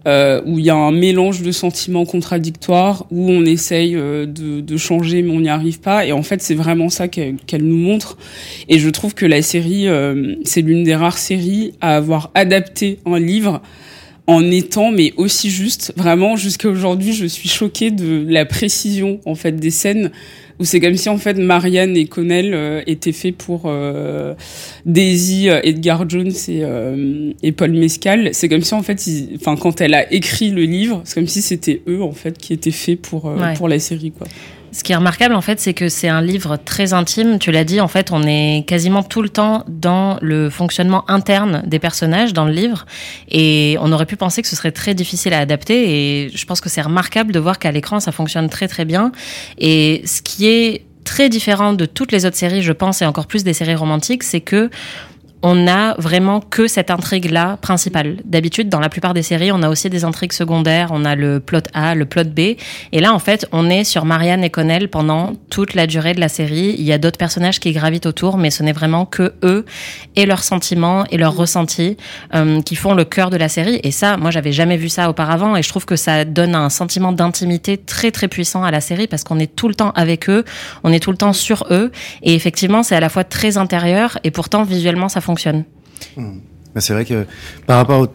euh, 0.07 0.41
où 0.47 0.59
il 0.59 0.65
y 0.65 0.71
a 0.71 0.77
un 0.77 0.93
mélange 0.93 1.43
de 1.43 1.53
sentiments 1.53 2.07
contradictoires 2.07 3.05
où 3.11 3.31
on 3.31 3.45
essaye 3.45 3.95
euh, 3.95 4.27
de, 4.27 4.61
de, 4.61 4.77
changer 4.77 5.23
mais 5.23 5.33
on 5.33 5.41
n'y 5.41 5.49
arrive 5.49 5.81
pas. 5.81 6.07
Et 6.07 6.13
en 6.13 6.23
fait 6.23 6.41
c'est 6.41 6.55
vraiment 6.55 6.89
ça 6.89 7.09
qu'elle 7.09 7.37
nous 7.63 7.77
montre. 7.77 8.17
Et 8.69 8.79
je 8.79 8.89
trouve 8.89 9.15
que 9.15 9.27
la 9.27 9.43
série 9.43 9.87
euh, 9.89 10.37
c'est 10.45 10.63
l'une 10.63 10.83
des 10.83 10.95
rares 10.95 11.19
séries 11.19 11.75
à 11.81 11.97
avoir 11.97 12.31
adapté 12.35 13.01
un 13.07 13.19
livre 13.19 13.61
en 14.29 14.51
étant 14.51 14.93
mais 14.93 15.15
aussi 15.17 15.51
juste 15.51 15.93
vraiment 15.97 16.37
jusqu'à 16.37 16.69
aujourd'hui 16.69 17.15
je 17.15 17.25
suis 17.25 17.49
choquée 17.49 17.91
de 17.91 18.27
la 18.29 18.45
précision 18.45 19.21
en 19.25 19.35
fait 19.35 19.53
des 19.53 19.71
scènes 19.71 20.13
où 20.61 20.65
c'est 20.65 20.81
comme 20.81 20.97
si 20.97 21.09
en 21.09 21.17
fait 21.17 21.35
Marianne 21.35 21.97
et 21.97 22.07
Connell 22.07 22.53
euh, 22.53 22.83
étaient 22.87 23.13
faits 23.13 23.37
pour 23.37 23.63
euh, 23.67 24.35
Daisy, 24.85 25.49
euh, 25.49 25.61
Edgar 25.63 26.09
Jones 26.09 26.33
et, 26.49 26.65
euh, 26.65 27.33
et 27.45 27.53
Paul 27.53 27.71
Mescal. 27.71 28.31
C'est 28.33 28.49
comme 28.49 28.63
si 28.63 28.75
en 28.75 28.83
fait, 28.83 29.01
enfin 29.37 29.57
quand 29.57 29.81
elle 29.81 29.95
a 29.95 30.13
écrit 30.13 30.51
le 30.51 30.63
livre, 30.63 31.01
c'est 31.05 31.15
comme 31.15 31.29
si 31.29 31.43
c'était 31.43 31.81
eux 31.89 32.03
en 32.03 32.13
fait 32.13 32.37
qui 32.37 32.53
étaient 32.53 32.73
faits 32.73 33.01
pour 33.01 33.27
ouais. 33.27 33.55
pour 33.55 33.69
la 33.69 33.79
série 33.79 34.11
quoi. 34.11 34.27
Ce 34.71 34.85
qui 34.85 34.93
est 34.93 34.97
remarquable, 34.97 35.35
en 35.35 35.41
fait, 35.41 35.61
c'est 35.61 35.75
que 35.75 35.89
c'est 35.89 36.09
un 36.09 36.21
livre 36.21 36.57
très 36.57 36.93
intime. 36.93 37.39
Tu 37.39 37.51
l'as 37.51 37.65
dit, 37.65 37.81
en 37.81 37.89
fait, 37.89 38.13
on 38.13 38.23
est 38.23 38.65
quasiment 38.67 39.03
tout 39.03 39.23
le 39.23 39.29
temps 39.29 39.65
dans 39.67 40.19
le 40.21 40.51
fonctionnement 40.51 41.09
interne 41.11 41.63
des 41.67 41.79
personnages 41.79 42.33
dans 42.33 42.45
le 42.45 42.53
livre. 42.53 42.85
Et 43.31 43.77
on 43.81 43.93
aurait 43.93 44.07
pu 44.07 44.17
penser 44.17 44.43
que 44.43 44.49
ce 44.49 44.57
serait 44.57 44.73
très 44.73 44.95
difficile 44.95 45.33
à 45.33 45.39
adapter. 45.39 46.27
Et 46.27 46.31
je 46.35 46.45
pense 46.45 46.61
que 46.61 46.69
c'est 46.69 46.83
remarquable 46.83 47.33
de 47.33 47.39
voir 47.39 47.59
qu'à 47.59 47.73
l'écran, 47.73 47.99
ça 47.99 48.13
fonctionne 48.13 48.49
très, 48.51 48.69
très 48.69 48.85
bien. 48.85 49.13
Et 49.59 50.03
ce 50.05 50.21
qui 50.21 50.47
est 50.47 50.85
très 51.05 51.31
différent 51.31 51.73
de 51.73 51.87
toutes 51.87 52.13
les 52.13 52.27
autres 52.27 52.37
séries, 52.37 52.63
je 52.63 52.73
pense, 52.73 53.01
et 53.01 53.07
encore 53.07 53.27
plus 53.27 53.43
des 53.43 53.55
séries 53.55 53.75
romantiques, 53.75 54.23
c'est 54.23 54.43
que 54.43 54.69
on 55.43 55.55
n'a 55.55 55.95
vraiment 55.99 56.41
que 56.41 56.67
cette 56.67 56.91
intrigue-là 56.91 57.59
principale. 57.59 58.17
D'habitude, 58.25 58.69
dans 58.69 58.81
la 58.81 58.89
plupart 58.89 59.15
des 59.15 59.23
séries, 59.23 59.53
on 59.53 59.63
a 59.63 59.69
aussi 59.69 59.89
des 59.89 60.05
intrigues 60.05 60.33
secondaires, 60.33 60.89
on 60.91 61.05
a 61.05 61.15
le 61.15 61.39
plot 61.39 61.61
A, 61.75 61.95
le 61.95 62.07
plot 62.07 62.25
B. 62.25 62.57
Et 62.93 63.01
là, 63.01 63.13
en 63.15 63.19
fait, 63.21 63.47
on 63.53 63.71
est 63.71 63.85
sur 63.85 64.05
Marianne 64.05 64.43
et 64.43 64.51
Connell 64.51 64.89
pendant 64.89 65.35
toute 65.51 65.75
la 65.75 65.87
durée 65.87 66.15
de 66.15 66.21
la 66.21 66.29
série. 66.29 66.75
Il 66.79 66.85
y 66.85 66.93
a 66.93 66.99
d'autres 66.99 67.19
personnages 67.19 67.61
qui 67.61 67.73
gravitent 67.73 68.07
autour, 68.07 68.37
mais 68.37 68.51
ce 68.51 68.63
n'est 68.63 68.73
vraiment 68.73 69.07
que 69.07 69.35
eux 69.45 69.65
et 70.17 70.27
leurs 70.27 70.43
sentiments 70.43 71.05
et 71.11 71.19
leurs 71.19 71.37
ressentis 71.37 71.97
euh, 72.35 72.61
qui 72.63 72.75
font 72.75 72.95
le 72.95 73.05
cœur 73.05 73.31
de 73.31 73.37
la 73.37 73.49
série. 73.49 73.81
Et 73.85 73.93
ça, 73.93 74.17
moi, 74.17 74.33
j'avais 74.33 74.53
jamais 74.53 74.77
vu 74.77 74.89
ça 74.89 75.09
auparavant 75.09 75.55
et 75.55 75.63
je 75.63 75.69
trouve 75.69 75.87
que 75.87 75.97
ça 75.97 76.25
donne 76.25 76.57
un 76.57 76.69
sentiment 76.69 77.13
d'intimité 77.13 77.77
très, 77.77 78.11
très 78.11 78.27
puissant 78.27 78.65
à 78.65 78.73
la 78.73 78.81
série 78.81 79.07
parce 79.07 79.23
qu'on 79.23 79.39
est 79.39 79.55
tout 79.55 79.69
le 79.69 79.75
temps 79.75 79.93
avec 79.95 80.29
eux, 80.29 80.45
on 80.83 80.93
est 80.93 81.01
tout 81.01 81.13
le 81.13 81.17
temps 81.17 81.33
sur 81.33 81.65
eux. 81.71 81.93
Et 82.25 82.35
effectivement, 82.35 82.83
c'est 82.83 82.97
à 82.97 83.01
la 83.01 83.09
fois 83.09 83.23
très 83.23 83.57
intérieur 83.57 84.19
et 84.25 84.33
pourtant, 84.33 84.65
visuellement, 84.65 85.09
ça. 85.09 85.21
Mmh. 86.17 86.39
C'est 86.77 86.93
vrai 86.93 87.05
que 87.05 87.27
par 87.67 87.79
rapport, 87.79 88.09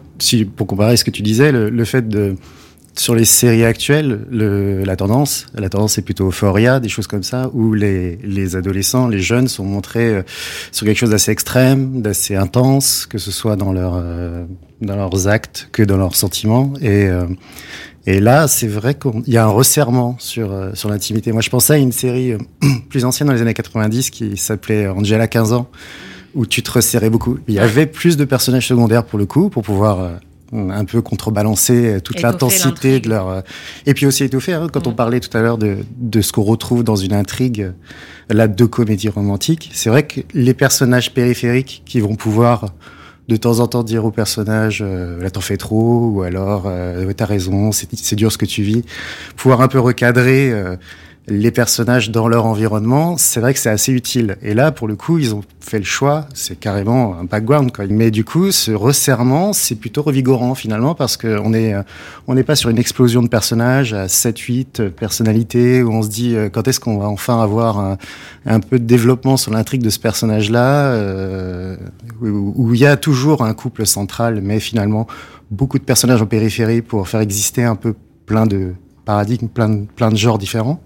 pour 0.56 0.66
comparer 0.66 0.96
ce 0.96 1.04
que 1.04 1.10
tu 1.10 1.22
disais, 1.22 1.52
le, 1.52 1.84
fait 1.84 2.08
de 2.08 2.36
sur 2.96 3.14
les 3.14 3.24
séries 3.24 3.64
actuelles, 3.64 4.20
le, 4.30 4.84
la 4.84 4.96
tendance, 4.96 5.46
la 5.54 5.68
tendance 5.68 5.98
est 5.98 6.02
plutôt 6.02 6.28
euphoria, 6.28 6.80
des 6.80 6.88
choses 6.88 7.06
comme 7.06 7.24
ça, 7.24 7.50
où 7.52 7.74
les, 7.74 8.16
les 8.22 8.56
adolescents, 8.56 9.08
les 9.08 9.18
jeunes 9.18 9.48
sont 9.48 9.64
montrés 9.64 10.14
euh, 10.14 10.22
sur 10.70 10.86
quelque 10.86 10.98
chose 10.98 11.10
d'assez 11.10 11.32
extrême, 11.32 12.02
d'assez 12.02 12.36
intense, 12.36 13.06
que 13.06 13.18
ce 13.18 13.32
soit 13.32 13.56
dans 13.56 13.72
leur 13.72 13.94
euh, 13.96 14.44
dans 14.80 14.96
leurs 14.96 15.28
actes 15.28 15.68
que 15.72 15.82
dans 15.82 15.96
leurs 15.96 16.14
sentiments. 16.16 16.72
Et 16.80 17.06
euh, 17.08 17.26
et 18.06 18.20
là, 18.20 18.48
c'est 18.48 18.68
vrai 18.68 18.94
qu'il 18.94 19.32
y 19.32 19.38
a 19.38 19.44
un 19.44 19.48
resserrement 19.48 20.16
sur 20.18 20.70
sur 20.74 20.90
l'intimité. 20.90 21.32
Moi, 21.32 21.40
je 21.40 21.50
pensais 21.50 21.72
à 21.72 21.78
une 21.78 21.92
série 21.92 22.34
plus 22.90 23.04
ancienne 23.04 23.28
dans 23.28 23.34
les 23.34 23.40
années 23.40 23.54
90 23.54 24.10
qui 24.10 24.36
s'appelait 24.36 24.86
Angela 24.86 25.26
15 25.26 25.54
ans 25.54 25.68
où 26.34 26.46
tu 26.46 26.62
te 26.62 26.70
resserrais 26.70 27.10
beaucoup. 27.10 27.38
Il 27.48 27.54
y 27.54 27.58
avait 27.58 27.86
plus 27.86 28.16
de 28.16 28.24
personnages 28.24 28.68
secondaires 28.68 29.04
pour 29.04 29.18
le 29.18 29.26
coup, 29.26 29.50
pour 29.50 29.62
pouvoir 29.62 30.00
euh, 30.00 30.16
un 30.52 30.84
peu 30.84 31.02
contrebalancer 31.02 31.98
toute 32.02 32.22
l'intensité 32.22 33.00
de 33.00 33.08
leur... 33.08 33.28
Euh, 33.28 33.40
et 33.86 33.94
puis 33.94 34.06
aussi 34.06 34.24
étouffer, 34.24 34.54
hein, 34.54 34.68
quand 34.72 34.86
mmh. 34.86 34.90
on 34.90 34.94
parlait 34.94 35.20
tout 35.20 35.36
à 35.36 35.40
l'heure 35.40 35.58
de, 35.58 35.78
de 35.96 36.20
ce 36.20 36.32
qu'on 36.32 36.42
retrouve 36.42 36.84
dans 36.84 36.96
une 36.96 37.12
intrigue, 37.12 37.60
euh, 37.62 38.34
là, 38.34 38.48
de 38.48 38.64
comédie 38.64 39.08
romantique, 39.08 39.70
c'est 39.72 39.90
vrai 39.90 40.06
que 40.06 40.20
les 40.32 40.54
personnages 40.54 41.12
périphériques 41.12 41.82
qui 41.84 42.00
vont 42.00 42.14
pouvoir 42.14 42.66
de 43.28 43.36
temps 43.36 43.60
en 43.60 43.66
temps 43.66 43.82
dire 43.82 44.04
aux 44.04 44.10
personnages 44.10 44.82
euh, 44.82 45.22
là 45.22 45.30
t'en 45.30 45.40
fais 45.40 45.56
trop 45.56 46.08
ou 46.08 46.22
alors 46.22 46.64
euh, 46.66 47.10
t'as 47.16 47.24
raison 47.24 47.72
c'est 47.72 48.14
dur 48.14 48.30
ce 48.30 48.38
que 48.38 48.44
tu 48.44 48.62
vis 48.62 48.84
pouvoir 49.36 49.60
un 49.62 49.68
peu 49.68 49.80
recadrer 49.80 50.52
euh, 50.52 50.76
les 51.26 51.50
personnages 51.50 52.10
dans 52.10 52.28
leur 52.28 52.44
environnement, 52.44 53.16
c'est 53.16 53.40
vrai 53.40 53.54
que 53.54 53.58
c'est 53.58 53.70
assez 53.70 53.92
utile. 53.92 54.36
Et 54.42 54.52
là, 54.52 54.72
pour 54.72 54.86
le 54.86 54.94
coup, 54.94 55.18
ils 55.18 55.34
ont 55.34 55.42
fait 55.58 55.78
le 55.78 55.84
choix, 55.84 56.26
c'est 56.34 56.58
carrément 56.58 57.16
un 57.18 57.24
background. 57.24 57.72
Quoi. 57.72 57.86
Mais 57.88 58.10
du 58.10 58.24
coup, 58.24 58.50
ce 58.50 58.72
resserrement, 58.72 59.54
c'est 59.54 59.76
plutôt 59.76 60.02
revigorant 60.02 60.54
finalement 60.54 60.94
parce 60.94 61.16
qu'on 61.16 61.54
est, 61.54 61.74
on 62.26 62.34
n'est 62.34 62.42
pas 62.42 62.56
sur 62.56 62.68
une 62.68 62.78
explosion 62.78 63.22
de 63.22 63.28
personnages 63.28 63.94
à 63.94 64.06
7-8 64.06 64.90
personnalités 64.90 65.82
où 65.82 65.92
on 65.92 66.02
se 66.02 66.08
dit 66.08 66.36
euh, 66.36 66.50
quand 66.50 66.68
est-ce 66.68 66.80
qu'on 66.80 66.98
va 66.98 67.06
enfin 67.06 67.40
avoir 67.40 67.96
un, 68.46 68.60
peu 68.60 68.78
de 68.78 68.84
développement 68.84 69.38
sur 69.38 69.50
l'intrigue 69.50 69.82
de 69.82 69.90
ce 69.90 69.98
personnage-là, 69.98 70.88
euh, 70.88 71.76
où 72.20 72.74
il 72.74 72.80
y 72.80 72.86
a 72.86 72.96
toujours 72.96 73.42
un 73.42 73.54
couple 73.54 73.86
central, 73.86 74.40
mais 74.42 74.60
finalement 74.60 75.06
beaucoup 75.50 75.78
de 75.78 75.84
personnages 75.84 76.20
en 76.20 76.26
périphérie 76.26 76.82
pour 76.82 77.08
faire 77.08 77.20
exister 77.20 77.64
un 77.64 77.76
peu 77.76 77.94
plein 78.26 78.46
de 78.46 78.74
paradigmes, 79.04 79.48
plein 79.48 79.68
de, 79.68 79.86
plein 79.96 80.10
de 80.10 80.16
genres 80.16 80.38
différents. 80.38 80.80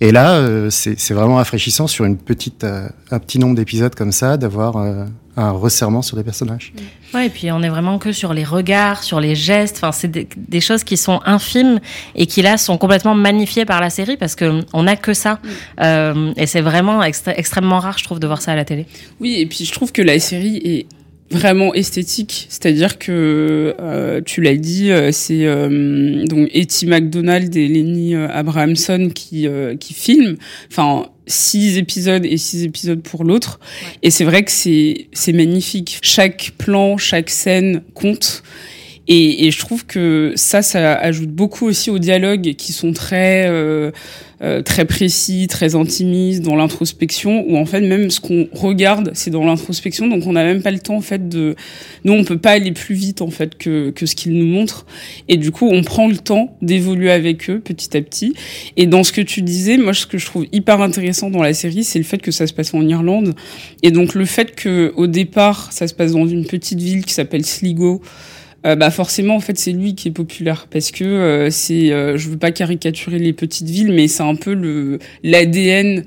Et 0.00 0.12
là, 0.12 0.34
euh, 0.34 0.70
c'est 0.70 1.12
vraiment 1.12 1.36
rafraîchissant 1.36 1.88
sur 1.88 2.04
une 2.04 2.16
petite, 2.16 2.62
euh, 2.62 2.88
un 3.10 3.18
petit 3.18 3.38
nombre 3.40 3.56
d'épisodes 3.56 3.94
comme 3.94 4.12
ça, 4.12 4.36
d'avoir 4.36 4.76
euh, 4.76 5.04
un 5.38 5.50
resserrement 5.52 6.02
sur 6.02 6.16
les 6.16 6.24
personnages. 6.24 6.72
Ouais, 7.14 7.26
et 7.26 7.30
puis 7.30 7.50
on 7.52 7.62
est 7.62 7.68
vraiment 7.68 7.98
que 7.98 8.12
sur 8.12 8.34
les 8.34 8.44
regards, 8.44 9.02
sur 9.02 9.20
les 9.20 9.34
gestes. 9.34 9.76
Enfin, 9.76 9.92
c'est 9.92 10.08
des, 10.08 10.28
des, 10.36 10.60
choses 10.60 10.84
qui 10.84 10.96
sont 10.96 11.20
infimes 11.24 11.78
et 12.16 12.26
qui 12.26 12.42
là 12.42 12.58
sont 12.58 12.76
complètement 12.76 13.14
magnifiées 13.14 13.64
par 13.64 13.80
la 13.80 13.88
série 13.88 14.16
parce 14.16 14.34
que 14.34 14.64
on 14.72 14.82
n'a 14.82 14.96
que 14.96 15.14
ça. 15.14 15.38
Euh, 15.80 16.32
et 16.36 16.46
c'est 16.46 16.60
vraiment 16.60 17.02
extré 17.02 17.34
extrêmement 17.36 17.78
rare, 17.78 17.98
je 17.98 18.04
trouve, 18.04 18.18
de 18.18 18.26
voir 18.26 18.42
ça 18.42 18.52
à 18.52 18.56
la 18.56 18.64
télé. 18.64 18.86
Oui, 19.20 19.36
et 19.38 19.46
puis 19.46 19.64
je 19.64 19.72
trouve 19.72 19.92
que 19.92 20.02
la 20.02 20.18
série 20.18 20.56
est 20.64 20.86
vraiment 21.30 21.74
esthétique, 21.74 22.46
c'est-à-dire 22.48 22.98
que 22.98 23.74
euh, 23.80 24.20
tu 24.24 24.40
l'as 24.40 24.56
dit, 24.56 24.90
euh, 24.90 25.12
c'est 25.12 25.44
euh, 25.44 26.24
donc 26.24 26.48
Etty 26.54 26.86
McDonald 26.86 27.54
et 27.54 27.68
Lenny 27.68 28.14
euh, 28.14 28.28
Abrahamson 28.30 29.10
qui 29.14 29.46
euh, 29.46 29.76
qui 29.76 29.94
filment. 29.94 30.36
Enfin, 30.70 31.08
six 31.26 31.76
épisodes 31.76 32.24
et 32.24 32.38
six 32.38 32.64
épisodes 32.64 33.02
pour 33.02 33.24
l'autre. 33.24 33.60
Ouais. 33.62 33.98
Et 34.04 34.10
c'est 34.10 34.24
vrai 34.24 34.42
que 34.42 34.50
c'est 34.50 35.08
c'est 35.12 35.34
magnifique. 35.34 35.98
Chaque 36.02 36.52
plan, 36.56 36.96
chaque 36.96 37.30
scène 37.30 37.82
compte. 37.94 38.42
Et, 39.10 39.46
et, 39.46 39.50
je 39.50 39.58
trouve 39.58 39.86
que 39.86 40.34
ça, 40.36 40.60
ça 40.60 40.92
ajoute 40.92 41.30
beaucoup 41.30 41.64
aussi 41.64 41.88
aux 41.88 41.98
dialogues 41.98 42.54
qui 42.56 42.74
sont 42.74 42.92
très 42.92 43.48
euh, 44.40 44.62
très 44.62 44.84
précis, 44.84 45.48
très 45.48 45.74
intimistes 45.74 46.42
dans 46.42 46.54
l'introspection. 46.54 47.44
Où 47.48 47.56
en 47.56 47.66
fait 47.66 47.80
même 47.80 48.10
ce 48.10 48.20
qu'on 48.20 48.48
regarde, 48.52 49.10
c'est 49.14 49.30
dans 49.30 49.44
l'introspection. 49.44 50.06
Donc 50.06 50.26
on 50.26 50.32
n'a 50.32 50.44
même 50.44 50.62
pas 50.62 50.70
le 50.70 50.78
temps 50.78 50.96
en 50.96 51.00
fait 51.00 51.28
de. 51.28 51.56
Nous, 52.04 52.12
on 52.12 52.24
peut 52.24 52.38
pas 52.38 52.52
aller 52.52 52.72
plus 52.72 52.94
vite 52.94 53.22
en 53.22 53.30
fait 53.30 53.58
que 53.58 53.90
que 53.90 54.06
ce 54.06 54.14
qu'ils 54.14 54.32
nous 54.32 54.46
montrent. 54.46 54.86
Et 55.28 55.36
du 55.36 55.50
coup, 55.50 55.68
on 55.70 55.82
prend 55.82 56.08
le 56.08 56.16
temps 56.16 56.56
d'évoluer 56.62 57.10
avec 57.10 57.50
eux 57.50 57.60
petit 57.60 57.96
à 57.96 58.00
petit. 58.00 58.34
Et 58.76 58.86
dans 58.86 59.04
ce 59.04 59.12
que 59.12 59.20
tu 59.20 59.42
disais, 59.42 59.76
moi, 59.76 59.92
ce 59.92 60.06
que 60.06 60.18
je 60.18 60.26
trouve 60.26 60.46
hyper 60.52 60.80
intéressant 60.80 61.30
dans 61.30 61.42
la 61.42 61.54
série, 61.54 61.84
c'est 61.84 61.98
le 61.98 62.04
fait 62.04 62.18
que 62.18 62.30
ça 62.30 62.46
se 62.46 62.52
passe 62.52 62.74
en 62.74 62.86
Irlande. 62.86 63.34
Et 63.82 63.90
donc 63.90 64.14
le 64.14 64.24
fait 64.24 64.54
que 64.54 64.92
au 64.96 65.06
départ, 65.06 65.72
ça 65.72 65.88
se 65.88 65.94
passe 65.94 66.12
dans 66.12 66.26
une 66.26 66.46
petite 66.46 66.80
ville 66.80 67.04
qui 67.04 67.14
s'appelle 67.14 67.44
Sligo 67.44 68.02
euh, 68.66 68.74
bah 68.74 68.90
forcément 68.90 69.36
en 69.36 69.40
fait 69.40 69.56
c'est 69.56 69.70
lui 69.70 69.94
qui 69.94 70.08
est 70.08 70.12
populaire 70.12 70.66
parce 70.68 70.90
que 70.90 71.04
euh, 71.04 71.48
c'est 71.48 71.92
euh, 71.92 72.16
je 72.18 72.28
veux 72.28 72.36
pas 72.36 72.50
caricaturer 72.50 73.20
les 73.20 73.32
petites 73.32 73.68
villes 73.68 73.92
mais 73.92 74.08
c'est 74.08 74.24
un 74.24 74.34
peu 74.34 74.52
le 74.52 74.98
l'ADN 75.22 76.04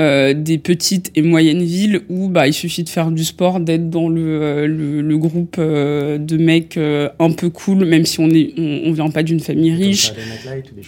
euh, 0.00 0.34
des 0.34 0.58
petites 0.58 1.12
et 1.14 1.22
moyennes 1.22 1.62
villes 1.62 2.00
où 2.08 2.28
bah 2.28 2.48
il 2.48 2.52
suffit 2.52 2.82
de 2.82 2.88
faire 2.88 3.12
du 3.12 3.24
sport, 3.24 3.60
d'être 3.60 3.90
dans 3.90 4.08
le, 4.08 4.42
euh, 4.42 4.66
le, 4.66 5.02
le, 5.02 5.18
groupe 5.18 5.56
euh, 5.58 6.18
de 6.18 6.36
mecs 6.36 6.76
euh, 6.76 7.08
un 7.20 7.30
peu 7.30 7.48
cool, 7.48 7.84
même 7.84 8.04
si 8.04 8.18
on 8.18 8.28
est 8.28 8.52
on, 8.58 8.82
on 8.86 8.92
vient 8.92 9.10
pas 9.10 9.22
d'une 9.22 9.38
famille 9.38 9.72
riche. 9.72 10.12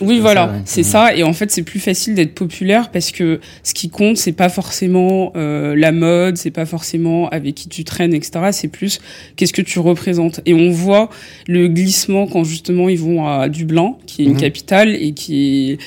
Oui, 0.00 0.18
voilà, 0.18 0.56
c'est 0.64 0.80
mmh. 0.80 0.84
ça. 0.84 1.14
Et 1.14 1.22
en 1.22 1.32
fait, 1.32 1.52
c'est 1.52 1.62
plus 1.62 1.78
facile 1.78 2.14
d'être 2.14 2.34
populaire 2.34 2.90
parce 2.90 3.12
que 3.12 3.38
ce 3.62 3.74
qui 3.74 3.90
compte, 3.90 4.16
c'est 4.16 4.32
pas 4.32 4.48
forcément 4.48 5.32
euh, 5.36 5.76
la 5.76 5.92
mode, 5.92 6.36
c'est 6.36 6.50
pas 6.50 6.66
forcément 6.66 7.28
avec 7.28 7.54
qui 7.54 7.68
tu 7.68 7.84
traînes, 7.84 8.12
etc. 8.14 8.48
C'est 8.50 8.68
plus 8.68 8.98
qu'est-ce 9.36 9.52
que 9.52 9.62
tu 9.62 9.78
représentes. 9.78 10.40
Et 10.46 10.54
on 10.54 10.70
voit 10.70 11.10
le 11.46 11.68
glissement 11.68 12.26
quand 12.26 12.42
justement 12.42 12.88
ils 12.88 12.98
vont 12.98 13.26
à 13.26 13.48
Dublin, 13.48 13.94
qui 14.06 14.22
est 14.22 14.24
une 14.24 14.32
mmh. 14.32 14.36
capitale 14.38 14.96
et 14.96 15.12
qui 15.12 15.70
est 15.70 15.78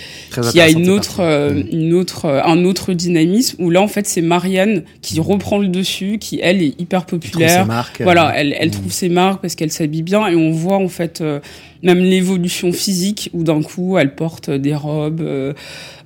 qui 0.52 0.62
a 0.62 0.70
une 0.70 0.90
autre, 0.90 1.22
mmh. 1.22 1.76
une 1.76 1.94
autre 1.94 2.28
un 2.28 2.64
autre 2.64 2.94
dynamisme 3.10 3.64
où 3.64 3.70
là 3.70 3.82
en 3.82 3.88
fait 3.88 4.06
c'est 4.08 4.22
Marianne 4.22 4.84
qui 5.02 5.20
reprend 5.20 5.58
le 5.58 5.68
dessus, 5.68 6.18
qui 6.20 6.40
elle 6.42 6.62
est 6.62 6.80
hyper 6.80 7.06
populaire. 7.06 7.66
Marques, 7.66 8.02
voilà, 8.02 8.34
elle, 8.36 8.56
elle 8.60 8.70
mmh. 8.70 8.72
trouve 8.72 8.92
ses 8.92 9.10
marques 9.10 9.42
parce 9.42 9.56
qu'elle 9.56 9.72
s'habille 9.72 10.04
bien 10.04 10.28
et 10.28 10.36
on 10.36 10.52
voit 10.52 10.78
en 10.78 10.88
fait 10.88 11.22
euh, 11.22 11.40
même 11.84 12.00
l'évolution 12.00 12.72
physique 12.72 13.30
où 13.34 13.44
d'un 13.44 13.62
coup 13.62 13.98
elle 13.98 14.16
porte 14.16 14.50
des 14.50 14.76
robes 14.76 15.22
euh, 15.22 15.54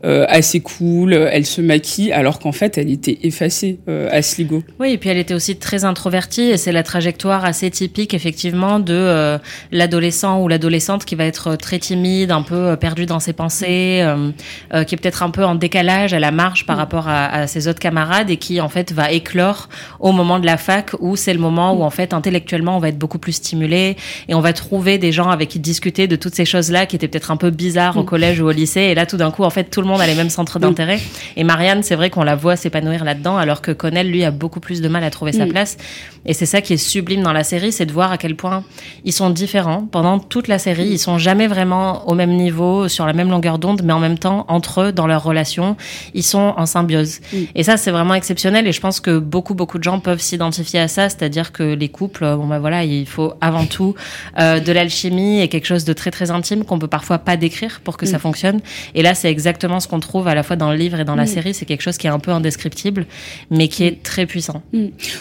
euh, 0.05 0.25
assez 0.27 0.59
cool, 0.59 1.13
elle 1.13 1.45
se 1.45 1.61
maquille 1.61 2.11
alors 2.11 2.39
qu'en 2.39 2.51
fait 2.51 2.77
elle 2.77 2.91
était 2.91 3.19
effacée 3.23 3.79
euh, 3.87 4.09
à 4.11 4.21
Sligo. 4.21 4.63
Oui, 4.79 4.91
et 4.91 4.97
puis 4.97 5.09
elle 5.09 5.17
était 5.17 5.33
aussi 5.33 5.55
très 5.55 5.85
introvertie 5.85 6.41
et 6.41 6.57
c'est 6.57 6.71
la 6.71 6.83
trajectoire 6.83 7.45
assez 7.45 7.69
typique 7.71 8.13
effectivement 8.13 8.79
de 8.79 8.93
euh, 8.93 9.37
l'adolescent 9.71 10.41
ou 10.41 10.47
l'adolescente 10.47 11.05
qui 11.05 11.15
va 11.15 11.25
être 11.25 11.55
très 11.55 11.79
timide, 11.79 12.31
un 12.31 12.41
peu 12.41 12.75
perdu 12.75 13.05
dans 13.05 13.19
ses 13.19 13.33
pensées, 13.33 14.01
euh, 14.01 14.83
qui 14.83 14.95
est 14.95 14.97
peut-être 14.97 15.23
un 15.23 15.29
peu 15.29 15.43
en 15.43 15.55
décalage 15.55 16.13
à 16.13 16.19
la 16.19 16.31
marge 16.31 16.65
par 16.65 16.77
rapport 16.77 16.92
à, 16.97 17.25
à, 17.25 17.47
ses 17.47 17.67
autres 17.67 17.79
camarades 17.79 18.29
et 18.29 18.37
qui 18.37 18.61
en 18.61 18.69
fait 18.69 18.91
va 18.91 19.11
éclore 19.11 19.69
au 19.99 20.11
moment 20.11 20.39
de 20.39 20.45
la 20.45 20.57
fac 20.57 20.91
où 20.99 21.15
c'est 21.15 21.33
le 21.33 21.39
moment 21.39 21.73
où 21.73 21.83
en 21.83 21.89
fait 21.89 22.13
intellectuellement 22.13 22.77
on 22.77 22.79
va 22.79 22.89
être 22.89 22.99
beaucoup 22.99 23.19
plus 23.19 23.33
stimulé 23.33 23.97
et 24.27 24.35
on 24.35 24.41
va 24.41 24.53
trouver 24.53 24.97
des 24.97 25.11
gens 25.11 25.29
avec 25.29 25.49
qui 25.49 25.59
discuter 25.59 26.07
de 26.07 26.15
toutes 26.15 26.35
ces 26.35 26.45
choses-là 26.45 26.85
qui 26.85 26.95
étaient 26.95 27.07
peut-être 27.07 27.31
un 27.31 27.37
peu 27.37 27.49
bizarres 27.49 27.97
au 27.97 28.03
collège 28.03 28.39
ou 28.39 28.47
au 28.47 28.51
lycée 28.51 28.81
et 28.81 28.95
là 28.95 29.05
tout 29.05 29.17
d'un 29.17 29.31
coup 29.31 29.43
en 29.43 29.49
fait 29.49 29.65
tout 29.65 29.81
le 29.81 29.87
monde 29.87 30.01
a 30.01 30.07
les 30.07 30.15
mêmes 30.15 30.29
centres 30.29 30.59
d'intérêt. 30.59 30.99
Et 31.35 31.43
Marianne, 31.43 31.83
c'est 31.83 31.95
vrai 31.95 32.09
qu'on 32.09 32.23
la 32.23 32.35
voit 32.35 32.55
s'épanouir 32.55 33.03
là-dedans, 33.03 33.37
alors 33.37 33.61
que 33.61 33.71
Connell, 33.71 34.09
lui, 34.09 34.23
a 34.23 34.31
beaucoup 34.31 34.59
plus 34.59 34.81
de 34.81 34.87
mal 34.87 35.03
à 35.03 35.09
trouver 35.09 35.31
sa 35.31 35.45
place. 35.45 35.77
Et 36.25 36.33
c'est 36.33 36.45
ça 36.45 36.61
qui 36.61 36.73
est 36.73 36.77
sublime 36.77 37.21
dans 37.21 37.33
la 37.33 37.43
série, 37.43 37.71
c'est 37.71 37.85
de 37.85 37.91
voir 37.91 38.11
à 38.11 38.17
quel 38.17 38.35
point 38.35 38.63
ils 39.03 39.11
sont 39.11 39.29
différents 39.29 39.85
pendant 39.85 40.19
toute 40.19 40.47
la 40.47 40.57
série. 40.57 40.87
Ils 40.87 40.99
sont 40.99 41.17
jamais 41.17 41.47
vraiment 41.47 42.07
au 42.07 42.13
même 42.13 42.31
niveau, 42.31 42.87
sur 42.87 43.05
la 43.05 43.13
même 43.13 43.29
longueur 43.29 43.59
d'onde, 43.59 43.81
mais 43.83 43.93
en 43.93 43.99
même 43.99 44.17
temps, 44.17 44.45
entre 44.47 44.81
eux, 44.81 44.91
dans 44.91 45.07
leur 45.07 45.23
relation, 45.23 45.75
ils 46.13 46.23
sont 46.23 46.53
en 46.55 46.65
symbiose. 46.83 47.19
Et 47.55 47.63
ça, 47.63 47.77
c'est 47.77 47.91
vraiment 47.91 48.13
exceptionnel. 48.13 48.67
Et 48.67 48.71
je 48.71 48.81
pense 48.81 48.99
que 48.99 49.17
beaucoup, 49.17 49.53
beaucoup 49.53 49.77
de 49.77 49.83
gens 49.83 49.99
peuvent 49.99 50.21
s'identifier 50.21 50.79
à 50.79 50.87
ça, 50.87 51.09
c'est-à-dire 51.09 51.51
que 51.51 51.63
les 51.63 51.89
couples, 51.89 52.25
bon 52.35 52.47
ben 52.47 52.59
voilà, 52.59 52.83
il 52.83 53.05
faut 53.05 53.33
avant 53.41 53.65
tout 53.65 53.95
euh, 54.39 54.59
de 54.59 54.71
l'alchimie 54.71 55.41
et 55.41 55.47
quelque 55.47 55.65
chose 55.65 55.85
de 55.85 55.93
très, 55.93 56.11
très 56.11 56.31
intime 56.31 56.65
qu'on 56.65 56.79
peut 56.79 56.87
parfois 56.87 57.19
pas 57.19 57.37
décrire 57.37 57.81
pour 57.83 57.97
que 57.97 58.05
ça 58.05 58.19
fonctionne. 58.19 58.59
Et 58.95 59.01
là, 59.01 59.13
c'est 59.15 59.29
exactement 59.29 59.79
ce 59.79 59.87
qu'on 59.87 59.99
trouve 59.99 60.27
à 60.27 60.35
la 60.35 60.43
fois 60.43 60.55
dans 60.55 60.71
le 60.71 60.77
livre 60.77 60.99
et 60.99 61.05
dans 61.05 61.15
la 61.15 61.25
série. 61.25 61.53
C'est 61.53 61.65
quelque 61.65 61.81
chose 61.81 61.97
qui 61.97 62.07
est 62.07 62.11
un 62.11 62.19
peu 62.19 62.31
indescriptible, 62.31 63.05
mais 63.49 63.67
qui 63.67 63.83
est 63.85 64.03
très 64.03 64.25
puissant. 64.25 64.61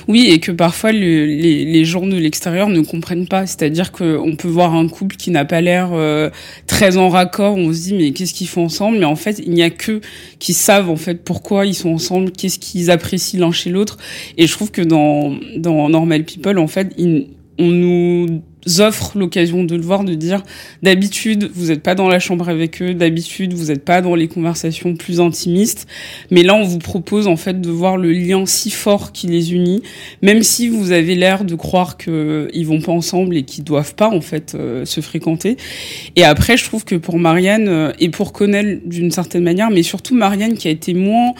Oui, 0.08 0.28
et 0.30 0.40
que 0.40 0.52
parfois 0.52 0.92
le, 0.92 1.26
les, 1.26 1.64
les, 1.64 1.84
gens 1.84 2.06
de 2.06 2.16
l'extérieur 2.16 2.68
ne 2.68 2.80
comprennent 2.80 3.28
pas. 3.28 3.46
C'est-à-dire 3.46 3.92
qu'on 3.92 4.34
peut 4.36 4.48
voir 4.48 4.74
un 4.74 4.88
couple 4.88 5.16
qui 5.16 5.30
n'a 5.30 5.44
pas 5.44 5.60
l'air 5.60 5.90
euh, 5.92 6.30
très 6.66 6.96
en 6.96 7.08
raccord. 7.08 7.56
On 7.56 7.72
se 7.72 7.80
dit 7.80 7.94
mais 7.94 8.12
qu'est-ce 8.12 8.34
qu'ils 8.34 8.48
font 8.48 8.64
ensemble? 8.64 8.98
Mais 8.98 9.04
en 9.04 9.16
fait, 9.16 9.40
il 9.44 9.52
n'y 9.52 9.62
a 9.62 9.70
que 9.70 10.00
qui 10.38 10.54
savent 10.54 10.90
en 10.90 10.96
fait 10.96 11.22
pourquoi 11.22 11.51
ils 11.60 11.74
sont 11.74 11.90
ensemble, 11.90 12.32
qu'est-ce 12.32 12.58
qu'ils 12.58 12.90
apprécient 12.90 13.40
l'un 13.40 13.52
chez 13.52 13.70
l'autre. 13.70 13.98
Et 14.38 14.46
je 14.46 14.52
trouve 14.52 14.70
que 14.70 14.82
dans 14.82 15.36
dans 15.56 15.88
Normal 15.88 16.24
People, 16.24 16.58
en 16.58 16.66
fait, 16.66 16.92
ils, 16.96 17.28
on 17.58 17.70
nous 17.70 18.42
offre 18.78 19.18
l'occasion 19.18 19.64
de 19.64 19.74
le 19.74 19.82
voir, 19.82 20.04
de 20.04 20.14
dire 20.14 20.42
d'habitude 20.82 21.50
vous 21.52 21.66
n'êtes 21.66 21.82
pas 21.82 21.94
dans 21.94 22.08
la 22.08 22.20
chambre 22.20 22.48
avec 22.48 22.80
eux, 22.80 22.94
d'habitude 22.94 23.54
vous 23.54 23.66
n'êtes 23.66 23.84
pas 23.84 24.00
dans 24.00 24.14
les 24.14 24.28
conversations 24.28 24.94
plus 24.94 25.20
intimistes, 25.20 25.88
mais 26.30 26.42
là 26.42 26.54
on 26.54 26.62
vous 26.62 26.78
propose 26.78 27.26
en 27.26 27.36
fait 27.36 27.60
de 27.60 27.70
voir 27.70 27.96
le 27.96 28.12
lien 28.12 28.46
si 28.46 28.70
fort 28.70 29.12
qui 29.12 29.26
les 29.26 29.52
unit, 29.52 29.82
même 30.22 30.42
si 30.42 30.68
vous 30.68 30.92
avez 30.92 31.16
l'air 31.16 31.44
de 31.44 31.54
croire 31.56 31.96
que 31.96 32.48
ils 32.54 32.66
vont 32.66 32.80
pas 32.80 32.92
ensemble 32.92 33.36
et 33.36 33.42
qu'ils 33.42 33.64
doivent 33.64 33.94
pas 33.96 34.08
en 34.08 34.20
fait 34.20 34.54
euh, 34.54 34.84
se 34.84 35.00
fréquenter. 35.00 35.56
Et 36.14 36.24
après 36.24 36.56
je 36.56 36.64
trouve 36.64 36.84
que 36.84 36.94
pour 36.94 37.18
Marianne 37.18 37.68
euh, 37.68 37.92
et 37.98 38.10
pour 38.10 38.32
Connell 38.32 38.80
d'une 38.86 39.10
certaine 39.10 39.42
manière, 39.42 39.70
mais 39.70 39.82
surtout 39.82 40.14
Marianne 40.14 40.54
qui 40.54 40.68
a 40.68 40.70
été 40.70 40.94
moins 40.94 41.34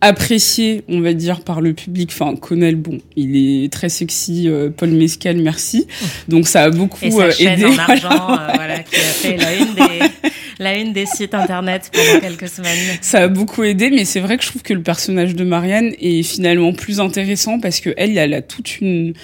apprécié, 0.00 0.82
on 0.88 1.00
va 1.00 1.12
dire, 1.12 1.40
par 1.42 1.60
le 1.60 1.74
public. 1.74 2.10
Enfin, 2.12 2.34
Connell, 2.36 2.76
bon, 2.76 2.98
il 3.16 3.64
est 3.64 3.72
très 3.72 3.88
sexy. 3.88 4.48
Euh, 4.48 4.70
Paul 4.74 4.90
Mescal, 4.90 5.36
merci. 5.36 5.86
Donc 6.28 6.48
ça 6.48 6.64
a 6.64 6.70
beaucoup 6.70 6.98
Et 7.02 7.10
sa 7.10 7.22
euh, 7.24 7.30
chaîne 7.30 7.60
aidé. 7.60 7.64
en 7.66 7.78
argent, 7.78 8.26
voilà. 8.26 8.52
voilà, 8.54 8.78
qui 8.80 8.96
a 8.96 8.98
fait 8.98 9.36
la 9.36 9.54
une 9.54 9.74
des 9.74 10.30
la 10.58 10.78
une 10.78 10.92
des 10.92 11.06
sites 11.06 11.34
internet 11.34 11.90
pendant 11.92 12.20
quelques 12.20 12.48
semaines. 12.48 12.78
Ça 13.00 13.22
a 13.22 13.28
beaucoup 13.28 13.62
aidé, 13.62 13.90
mais 13.90 14.04
c'est 14.04 14.20
vrai 14.20 14.36
que 14.36 14.44
je 14.44 14.48
trouve 14.48 14.62
que 14.62 14.74
le 14.74 14.82
personnage 14.82 15.34
de 15.34 15.44
Marianne 15.44 15.92
est 16.00 16.22
finalement 16.22 16.72
plus 16.72 17.00
intéressant 17.00 17.60
parce 17.60 17.80
que 17.80 17.90
elle, 17.96 18.16
elle 18.16 18.34
a 18.34 18.42
toute 18.42 18.80
une 18.80 19.14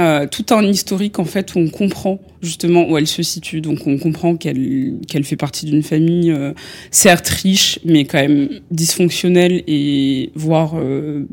euh, 0.00 0.26
tout 0.26 0.46
un 0.50 0.62
historique 0.62 1.18
en 1.18 1.24
fait 1.24 1.54
où 1.54 1.58
on 1.58 1.68
comprend 1.68 2.20
justement 2.42 2.88
où 2.88 2.96
elle 2.96 3.06
se 3.06 3.22
situe. 3.22 3.60
Donc 3.60 3.86
on 3.86 3.98
comprend 3.98 4.36
qu'elle 4.36 4.94
qu'elle 5.08 5.24
fait 5.24 5.36
partie 5.36 5.66
d'une 5.66 5.82
famille 5.82 6.30
euh, 6.30 6.52
certes 6.90 7.28
riche, 7.28 7.78
mais 7.84 8.04
quand 8.04 8.18
même 8.18 8.48
dysfonctionnelle 8.70 9.62
et 9.66 10.30
voire, 10.34 10.74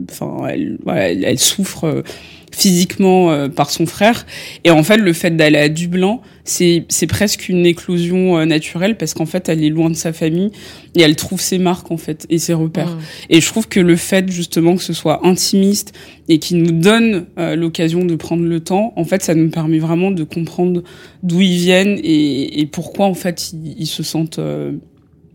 enfin, 0.09 0.47
elle, 0.47 0.77
voilà, 0.83 1.11
elle, 1.11 1.23
elle, 1.23 1.39
souffre 1.39 2.03
physiquement 2.55 3.31
euh, 3.31 3.49
par 3.49 3.69
son 3.69 3.85
frère. 3.85 4.25
Et 4.63 4.71
en 4.71 4.83
fait, 4.83 4.97
le 4.97 5.13
fait 5.13 5.35
d'aller 5.35 5.57
à 5.57 5.69
Dublin, 5.69 6.19
c'est 6.45 6.85
c'est 6.89 7.07
presque 7.07 7.49
une 7.49 7.65
éclosion 7.65 8.37
euh, 8.37 8.45
naturelle 8.45 8.97
parce 8.97 9.13
qu'en 9.13 9.25
fait, 9.25 9.49
elle 9.49 9.63
est 9.63 9.69
loin 9.69 9.89
de 9.89 9.95
sa 9.95 10.13
famille 10.13 10.51
et 10.95 11.01
elle 11.01 11.15
trouve 11.15 11.41
ses 11.41 11.57
marques 11.57 11.91
en 11.91 11.97
fait 11.97 12.25
et 12.29 12.37
ses 12.37 12.53
repères. 12.53 12.95
Mm. 12.95 12.99
Et 13.31 13.41
je 13.41 13.47
trouve 13.47 13.67
que 13.67 13.79
le 13.79 13.95
fait 13.97 14.31
justement 14.31 14.75
que 14.75 14.83
ce 14.83 14.93
soit 14.93 15.25
intimiste 15.27 15.93
et 16.29 16.39
qui 16.39 16.55
nous 16.55 16.71
donne 16.71 17.25
euh, 17.37 17.55
l'occasion 17.55 18.05
de 18.05 18.15
prendre 18.15 18.43
le 18.43 18.59
temps, 18.61 18.93
en 18.95 19.03
fait, 19.03 19.21
ça 19.21 19.35
nous 19.35 19.49
permet 19.49 19.79
vraiment 19.79 20.11
de 20.11 20.23
comprendre 20.23 20.83
d'où 21.23 21.41
ils 21.41 21.57
viennent 21.57 21.99
et, 22.03 22.61
et 22.61 22.65
pourquoi 22.67 23.07
en 23.07 23.15
fait 23.15 23.51
ils, 23.51 23.75
ils 23.79 23.87
se 23.87 24.03
sentent 24.03 24.39
euh, 24.39 24.71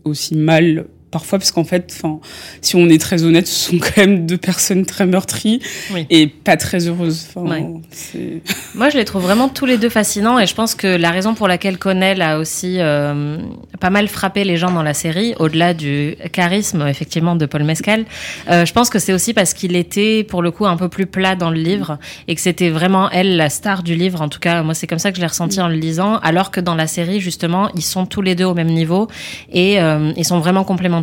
aussi 0.05 0.35
mal 0.35 0.87
parfois 1.11 1.37
parce 1.39 1.51
qu'en 1.51 1.63
fait 1.65 1.91
enfin 1.95 2.19
si 2.61 2.75
on 2.75 2.87
est 2.89 2.99
très 2.99 3.23
honnête 3.23 3.45
ce 3.47 3.69
sont 3.71 3.77
quand 3.79 3.97
même 3.97 4.25
deux 4.25 4.37
personnes 4.37 4.85
très 4.85 5.05
meurtries 5.05 5.59
Oui. 5.93 6.07
et 6.09 6.27
pas 6.27 6.57
très 6.57 6.87
heureuses 6.87 7.27
enfin, 7.35 7.49
Ouais. 7.49 7.65
c'est- 7.91 8.41
Moi, 8.75 8.89
je 8.89 8.97
les 8.97 9.03
trouve 9.05 9.21
vraiment 9.23 9.49
tous 9.49 9.65
les 9.65 9.77
deux 9.77 9.89
fascinants 9.89 10.39
et 10.39 10.47
je 10.47 10.55
pense 10.55 10.75
que 10.75 10.87
la 10.87 11.11
raison 11.11 11.33
pour 11.35 11.47
laquelle 11.49 11.77
Connell 11.77 12.21
a 12.21 12.39
aussi 12.39 12.77
euh, 12.79 13.37
pas 13.79 13.89
mal 13.89 14.07
frappé 14.07 14.43
les 14.45 14.55
gens 14.57 14.71
dans 14.71 14.81
la 14.83 14.93
série, 14.93 15.33
au-delà 15.39 15.73
du 15.73 16.15
charisme 16.31 16.87
effectivement 16.87 17.35
de 17.35 17.45
Paul 17.45 17.63
Mescal, 17.63 18.05
euh, 18.49 18.65
je 18.65 18.71
pense 18.73 18.89
que 18.89 18.97
c'est 18.99 19.11
aussi 19.13 19.33
parce 19.33 19.53
qu'il 19.53 19.75
était 19.75 20.23
pour 20.23 20.41
le 20.41 20.51
coup 20.51 20.65
un 20.65 20.77
peu 20.77 20.87
plus 20.87 21.05
plat 21.05 21.35
dans 21.35 21.49
le 21.51 21.59
livre 21.59 21.97
et 22.29 22.35
que 22.35 22.41
c'était 22.41 22.69
vraiment 22.69 23.09
elle 23.11 23.35
la 23.35 23.49
star 23.49 23.83
du 23.83 23.95
livre. 23.95 24.21
En 24.21 24.29
tout 24.29 24.39
cas, 24.39 24.63
moi, 24.63 24.73
c'est 24.73 24.87
comme 24.87 24.99
ça 24.99 25.11
que 25.11 25.17
je 25.17 25.21
l'ai 25.21 25.27
ressenti 25.27 25.59
en 25.59 25.67
le 25.67 25.75
lisant, 25.75 26.17
alors 26.19 26.49
que 26.51 26.61
dans 26.61 26.75
la 26.75 26.87
série, 26.87 27.19
justement, 27.19 27.69
ils 27.75 27.81
sont 27.83 28.05
tous 28.05 28.21
les 28.21 28.35
deux 28.35 28.45
au 28.45 28.53
même 28.53 28.69
niveau 28.69 29.07
et 29.51 29.81
euh, 29.81 30.13
ils 30.15 30.25
sont 30.25 30.39
vraiment 30.39 30.63
complémentaires. 30.63 31.00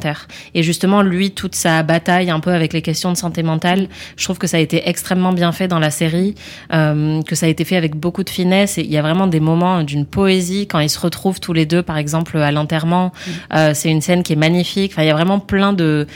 Et 0.54 0.62
justement, 0.62 1.02
lui, 1.02 1.30
toute 1.30 1.54
sa 1.54 1.82
bataille 1.82 2.30
un 2.30 2.40
peu 2.40 2.52
avec 2.52 2.72
les 2.72 2.82
questions 2.82 3.12
de 3.12 3.16
santé 3.16 3.42
mentale, 3.42 3.88
je 4.16 4.24
trouve 4.24 4.38
que 4.38 4.46
ça 4.46 4.56
a 4.56 4.60
été 4.60 4.88
extrêmement 4.88 5.32
bien 5.32 5.52
fait 5.52 5.68
dans 5.68 5.78
la 5.78 5.90
série, 5.90 6.34
euh, 6.72 7.22
que 7.22 7.34
ça 7.34 7.46
a 7.46 7.48
été 7.48 7.64
fait 7.64 7.76
avec 7.76 7.96
beaucoup 7.96 8.24
de 8.24 8.30
finesse. 8.30 8.78
Et 8.78 8.82
il 8.82 8.90
y 8.90 8.96
a 8.96 9.02
vraiment 9.02 9.26
des 9.26 9.40
moments 9.40 9.82
d'une 9.82 10.06
poésie 10.06 10.66
quand 10.66 10.80
ils 10.80 10.90
se 10.90 11.00
retrouvent 11.00 11.40
tous 11.40 11.52
les 11.52 11.66
deux, 11.66 11.82
par 11.82 11.98
exemple 11.98 12.38
à 12.38 12.52
l'enterrement. 12.52 13.12
Euh, 13.54 13.72
c'est 13.74 13.90
une 13.90 14.00
scène 14.00 14.22
qui 14.22 14.32
est 14.32 14.36
magnifique. 14.36 14.92
Enfin, 14.92 15.02
il 15.02 15.08
y 15.08 15.10
a 15.10 15.14
vraiment 15.14 15.40
plein 15.40 15.72
de 15.72 16.06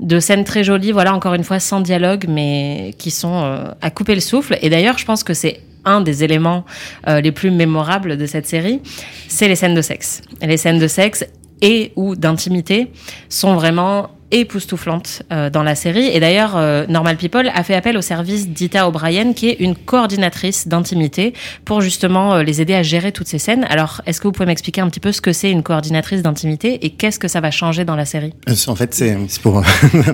de 0.00 0.20
scènes 0.20 0.44
très 0.44 0.62
jolies, 0.62 0.92
voilà, 0.92 1.12
encore 1.12 1.34
une 1.34 1.42
fois, 1.42 1.58
sans 1.58 1.80
dialogue, 1.80 2.26
mais 2.28 2.94
qui 2.98 3.10
sont 3.10 3.42
euh, 3.42 3.64
à 3.82 3.90
couper 3.90 4.14
le 4.14 4.20
souffle. 4.20 4.56
Et 4.62 4.70
d'ailleurs, 4.70 4.96
je 4.96 5.04
pense 5.04 5.24
que 5.24 5.34
c'est 5.34 5.60
un 5.84 6.00
des 6.00 6.24
éléments 6.24 6.64
euh, 7.08 7.20
les 7.20 7.32
plus 7.32 7.50
mémorables 7.50 8.16
de 8.16 8.26
cette 8.26 8.46
série, 8.46 8.80
c'est 9.28 9.48
les 9.48 9.56
scènes 9.56 9.74
de 9.74 9.82
sexe. 9.82 10.22
Les 10.42 10.56
scènes 10.56 10.78
de 10.78 10.86
sexe 10.86 11.24
et 11.62 11.92
ou 11.96 12.16
d'intimité 12.16 12.90
sont 13.28 13.54
vraiment 13.54 14.10
époustouflantes 14.30 15.22
euh, 15.32 15.48
dans 15.50 15.62
la 15.62 15.74
série. 15.74 16.06
Et 16.06 16.20
d'ailleurs, 16.20 16.56
euh, 16.56 16.86
Normal 16.88 17.16
People 17.16 17.50
a 17.54 17.62
fait 17.62 17.74
appel 17.74 17.96
au 17.96 18.02
service 18.02 18.48
d'Ita 18.48 18.86
O'Brien, 18.86 19.32
qui 19.32 19.48
est 19.48 19.60
une 19.60 19.74
coordinatrice 19.74 20.68
d'intimité, 20.68 21.32
pour 21.64 21.80
justement 21.80 22.34
euh, 22.34 22.42
les 22.42 22.60
aider 22.60 22.74
à 22.74 22.82
gérer 22.82 23.12
toutes 23.12 23.28
ces 23.28 23.38
scènes. 23.38 23.64
Alors, 23.70 24.02
est-ce 24.06 24.20
que 24.20 24.28
vous 24.28 24.32
pouvez 24.32 24.46
m'expliquer 24.46 24.80
un 24.80 24.88
petit 24.88 25.00
peu 25.00 25.12
ce 25.12 25.20
que 25.20 25.32
c'est 25.32 25.50
une 25.50 25.62
coordinatrice 25.62 26.22
d'intimité 26.22 26.84
et 26.84 26.90
qu'est-ce 26.90 27.18
que 27.18 27.28
ça 27.28 27.40
va 27.40 27.50
changer 27.50 27.84
dans 27.84 27.96
la 27.96 28.04
série? 28.04 28.34
En 28.66 28.74
fait, 28.74 28.94
c'est 28.94 29.16
pour. 29.42 29.62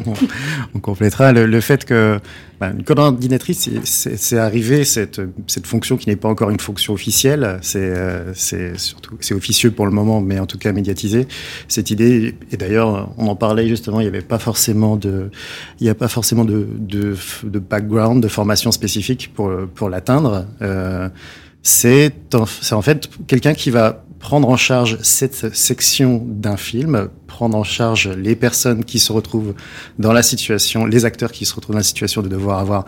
on, 0.75 0.79
complétera 0.79 1.33
le, 1.33 1.61
fait 1.61 1.85
que 1.85 2.21
bah, 2.61 2.71
une 2.77 2.85
coordinatrice, 2.85 3.69
c'est- 3.85 4.35
arrivé 4.35 4.85
cette 4.85 5.21
cette 5.47 5.67
fonction 5.67 5.97
qui 5.97 6.09
n'est 6.09 6.17
pas 6.17 6.29
encore 6.29 6.51
une 6.51 6.61
fonction 6.61 6.93
officielle. 6.93 7.59
C'est 7.63 8.79
surtout 8.79 9.17
c'est 9.21 9.35
officieux 9.35 9.71
pour 9.71 9.87
le 9.87 9.93
moment, 9.93 10.21
mais 10.21 10.39
en 10.39 10.47
tout 10.47 10.59
cas 10.59 10.73
médiatisé. 10.73 11.27
Cette 11.69 11.91
idée 11.91 12.35
et 12.51 12.57
d'ailleurs, 12.57 13.11
on 13.17 13.29
en 13.29 13.37
parlait 13.37 13.67
justement. 13.69 14.01
Il 14.05 14.11
n'y 14.11 14.17
avait 14.17 14.27
pas 14.27 14.39
forcément 14.39 14.97
de 14.97 15.31
il 15.81 15.87
y 15.87 15.91
a 15.91 15.95
pas 15.95 16.09
forcément 16.09 16.45
de, 16.45 16.67
de 16.79 17.59
background, 17.59 18.23
de 18.23 18.29
formation 18.29 18.71
spécifique 18.73 19.33
pour 19.35 19.51
pour 19.75 19.89
l'atteindre. 19.89 20.47
Euh, 20.63 21.09
c'est 21.63 22.35
en, 22.35 22.45
c'est 22.47 22.75
en 22.75 22.83
fait 22.83 23.09
quelqu'un 23.27 23.55
qui 23.55 23.71
va 23.71 24.05
prendre 24.19 24.49
en 24.49 24.57
charge 24.57 24.99
cette 25.03 25.55
section 25.55 26.23
d'un 26.27 26.57
film, 26.57 27.09
prendre 27.27 27.57
en 27.57 27.65
charge 27.65 28.09
les 28.09 28.37
personnes 28.37 28.85
qui 28.85 28.99
se 28.99 29.13
retrouvent 29.13 29.55
dans 29.99 30.13
la 30.13 30.23
situation, 30.23 30.87
les 30.87 31.05
acteurs 31.05 31.33
qui 31.33 31.45
se 31.45 31.55
retrouvent 31.55 31.75
dans 31.75 31.81
la 31.81 31.85
situation 31.85 32.23
de 32.23 32.29
devoir 32.29 32.59
avoir 32.59 32.87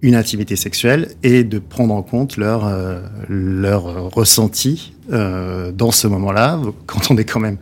une 0.00 0.14
intimité 0.14 0.56
sexuelle 0.56 1.08
et 1.22 1.44
de 1.44 1.58
prendre 1.58 1.92
en 1.92 2.02
compte 2.02 2.36
leur 2.36 2.66
euh, 2.66 3.00
leur 3.28 4.10
ressenti 4.10 4.92
euh, 5.12 5.72
dans 5.72 5.90
ce 5.90 6.06
moment-là, 6.06 6.60
quand 6.86 7.10
on 7.10 7.16
est 7.16 7.24
quand 7.24 7.40
même 7.40 7.58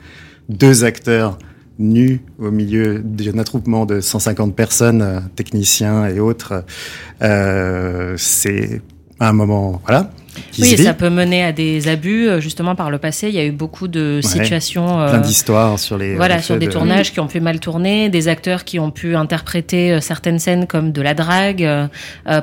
deux 0.48 0.84
acteurs 0.84 1.38
nus 1.78 2.20
au 2.38 2.50
milieu 2.50 3.00
d'un 3.00 3.38
attroupement 3.38 3.86
de 3.86 4.00
150 4.00 4.54
personnes, 4.54 5.02
euh, 5.02 5.20
techniciens 5.34 6.06
et 6.06 6.20
autres, 6.20 6.64
euh, 7.22 8.14
c'est 8.16 8.80
un 9.20 9.32
moment, 9.32 9.80
voilà. 9.84 10.10
Qui 10.52 10.62
Oui, 10.62 10.76
ça 10.76 10.94
peut 10.94 11.10
mener 11.10 11.42
à 11.44 11.52
des 11.52 11.88
abus. 11.88 12.28
euh, 12.28 12.40
Justement, 12.40 12.74
par 12.74 12.90
le 12.90 12.98
passé, 12.98 13.28
il 13.28 13.34
y 13.34 13.38
a 13.38 13.44
eu 13.44 13.50
beaucoup 13.52 13.88
de 13.88 14.20
Ouais. 14.22 14.28
situations. 14.28 15.00
euh, 15.00 15.10
plein 15.10 15.20
d'histoires 15.20 15.78
sur 15.78 15.96
les 15.98 16.14
Voilà, 16.16 16.40
sur 16.42 16.56
des 16.58 16.66
de- 16.66 16.72
tournages 16.72 17.12
qui 17.12 17.20
ont 17.20 17.26
pu 17.26 17.40
mal 17.40 17.60
tourner, 17.60 18.08
des 18.08 18.28
acteurs 18.28 18.64
qui 18.64 18.78
ont 18.78 18.90
pu 18.90 19.16
interpréter 19.16 19.92
euh, 19.92 20.00
certaines 20.00 20.38
scènes 20.38 20.66
comme 20.66 20.92
de 20.92 21.02
la 21.02 21.14
drague, 21.14 21.62
euh, 21.64 21.86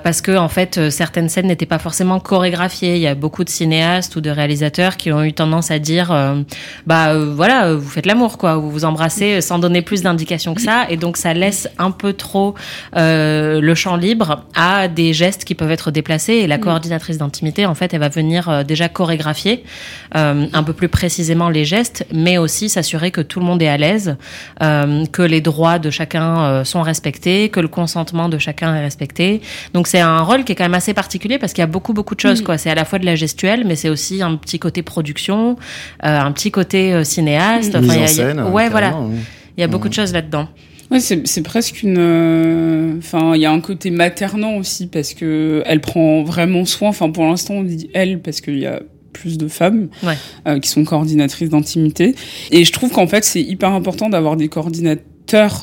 parce 0.04 0.22
que 0.22 0.36
en 0.38 0.50
fait 0.50 0.90
certaines 0.90 1.30
scènes 1.30 1.48
n'étaient 1.48 1.66
pas 1.66 1.80
forcément 1.80 2.20
chorégraphiées. 2.20 2.96
Il 2.96 3.02
y 3.02 3.08
a 3.08 3.16
beaucoup 3.16 3.44
de 3.44 3.50
cinéastes 3.50 4.16
ou 4.16 4.22
de 4.22 4.30
réalisateurs 4.30 4.98
qui 4.98 5.12
ont 5.12 5.24
eu 5.24 5.34
tendance 5.34 5.72
à 5.72 5.80
dire, 5.80 6.12
euh, 6.12 6.42
bah 6.88 7.10
euh, 7.14 7.34
voilà, 7.36 7.74
vous 7.74 7.90
faites 7.90 8.06
l'amour 8.06 8.38
quoi, 8.38 8.58
vous 8.58 8.70
vous 8.72 8.86
embrassez 8.86 9.42
sans 9.42 9.60
donner 9.60 9.82
plus 9.82 10.02
d'indications 10.04 10.54
que 10.54 10.62
ça, 10.62 10.86
et 10.90 10.98
donc 10.98 11.18
ça 11.18 11.34
laisse 11.34 11.68
un 11.78 11.92
peu 11.92 12.14
trop 12.14 12.56
euh, 12.96 13.60
le 13.62 13.76
champ 13.76 13.96
libre 13.96 14.44
à 14.56 14.88
des 14.88 15.14
gestes 15.14 15.44
qui 15.46 15.56
peuvent 15.56 15.72
être 15.72 15.92
déplacés. 15.92 16.34
Et 16.34 16.48
la 16.48 16.58
coordinatrice 16.58 17.18
d'intimité, 17.18 17.66
en 17.66 17.76
fait, 17.76 17.83
elle 17.92 18.00
va 18.00 18.10
venir 18.10 18.48
euh, 18.50 18.64
déjà 18.64 18.88
chorégraphier 18.88 19.64
euh, 20.16 20.46
un 20.54 20.64
peu 20.64 20.74
plus 20.74 20.90
précisément 20.90 21.50
les 21.50 21.66
gestes, 21.66 22.06
mais 22.14 22.38
aussi 22.38 22.70
s'assurer 22.70 23.10
que 23.12 23.22
tout 23.22 23.40
le 23.40 23.46
monde 23.46 23.62
est 23.62 23.68
à 23.68 23.78
l'aise, 23.78 24.16
euh, 24.62 25.06
que 25.08 25.24
les 25.24 25.42
droits 25.42 25.80
de 25.80 25.90
chacun 25.90 26.64
sont 26.64 26.84
respectés, 26.84 27.50
que 27.50 27.60
le 27.60 27.68
consentement 27.68 28.30
de 28.30 28.38
chacun 28.38 28.76
est 28.76 28.82
respecté. 28.82 29.42
Donc 29.74 29.88
c'est 29.88 30.00
un 30.02 30.22
rôle 30.22 30.44
qui 30.44 30.52
est 30.52 30.56
quand 30.56 30.66
même 30.66 30.74
assez 30.76 30.94
particulier 30.94 31.40
parce 31.40 31.52
qu'il 31.54 31.62
y 31.62 31.64
a 31.64 31.68
beaucoup 31.68 31.94
beaucoup 31.94 32.14
de 32.16 32.20
choses. 32.20 32.42
Quoi, 32.42 32.58
c'est 32.58 32.70
à 32.70 32.76
la 32.76 32.86
fois 32.86 33.00
de 33.00 33.06
la 33.06 33.16
gestuelle, 33.16 33.64
mais 33.66 33.76
c'est 33.76 33.90
aussi 33.90 34.22
un 34.22 34.36
petit 34.36 34.60
côté 34.60 34.84
production, 34.84 35.58
un 36.02 36.32
petit 36.32 36.52
côté 36.52 37.04
cinéaste. 37.04 37.76
Mise 37.76 38.20
Enfin, 38.20 38.34
en 38.42 38.48
a- 38.48 38.50
ouais, 38.50 38.70
voilà. 38.70 38.90
carrément. 38.92 39.10
Il 39.58 39.62
y 39.62 39.64
a 39.64 39.68
beaucoup 39.68 39.90
de 39.90 39.94
choses 39.94 40.14
là-dedans. 40.14 40.48
Ouais, 40.94 41.00
c'est 41.00 41.42
presque 41.42 41.84
une. 41.84 41.98
euh, 41.98 42.98
Enfin, 43.00 43.34
il 43.36 43.42
y 43.42 43.46
a 43.46 43.52
un 43.52 43.60
côté 43.60 43.90
maternant 43.92 44.56
aussi 44.58 44.88
parce 44.88 45.14
que 45.14 45.62
elle 45.66 45.82
prend 45.82 46.24
vraiment 46.24 46.64
soin. 46.66 46.90
Enfin, 46.90 47.10
pour 47.10 47.26
l'instant, 47.26 47.56
on 47.56 47.64
dit 47.64 47.90
elle 47.94 48.22
parce 48.22 48.40
qu'il 48.42 48.60
y 48.60 48.66
a 48.68 48.82
plus 49.12 49.38
de 49.38 49.48
femmes 49.48 49.90
Ouais. 50.04 50.16
euh, 50.48 50.60
qui 50.60 50.70
sont 50.70 50.84
coordinatrices 50.84 51.50
d'intimité. 51.50 52.16
Et 52.52 52.64
je 52.66 52.72
trouve 52.72 52.92
qu'en 52.92 53.08
fait, 53.08 53.24
c'est 53.24 53.42
hyper 53.42 53.72
important 53.72 54.10
d'avoir 54.10 54.36
des 54.38 54.48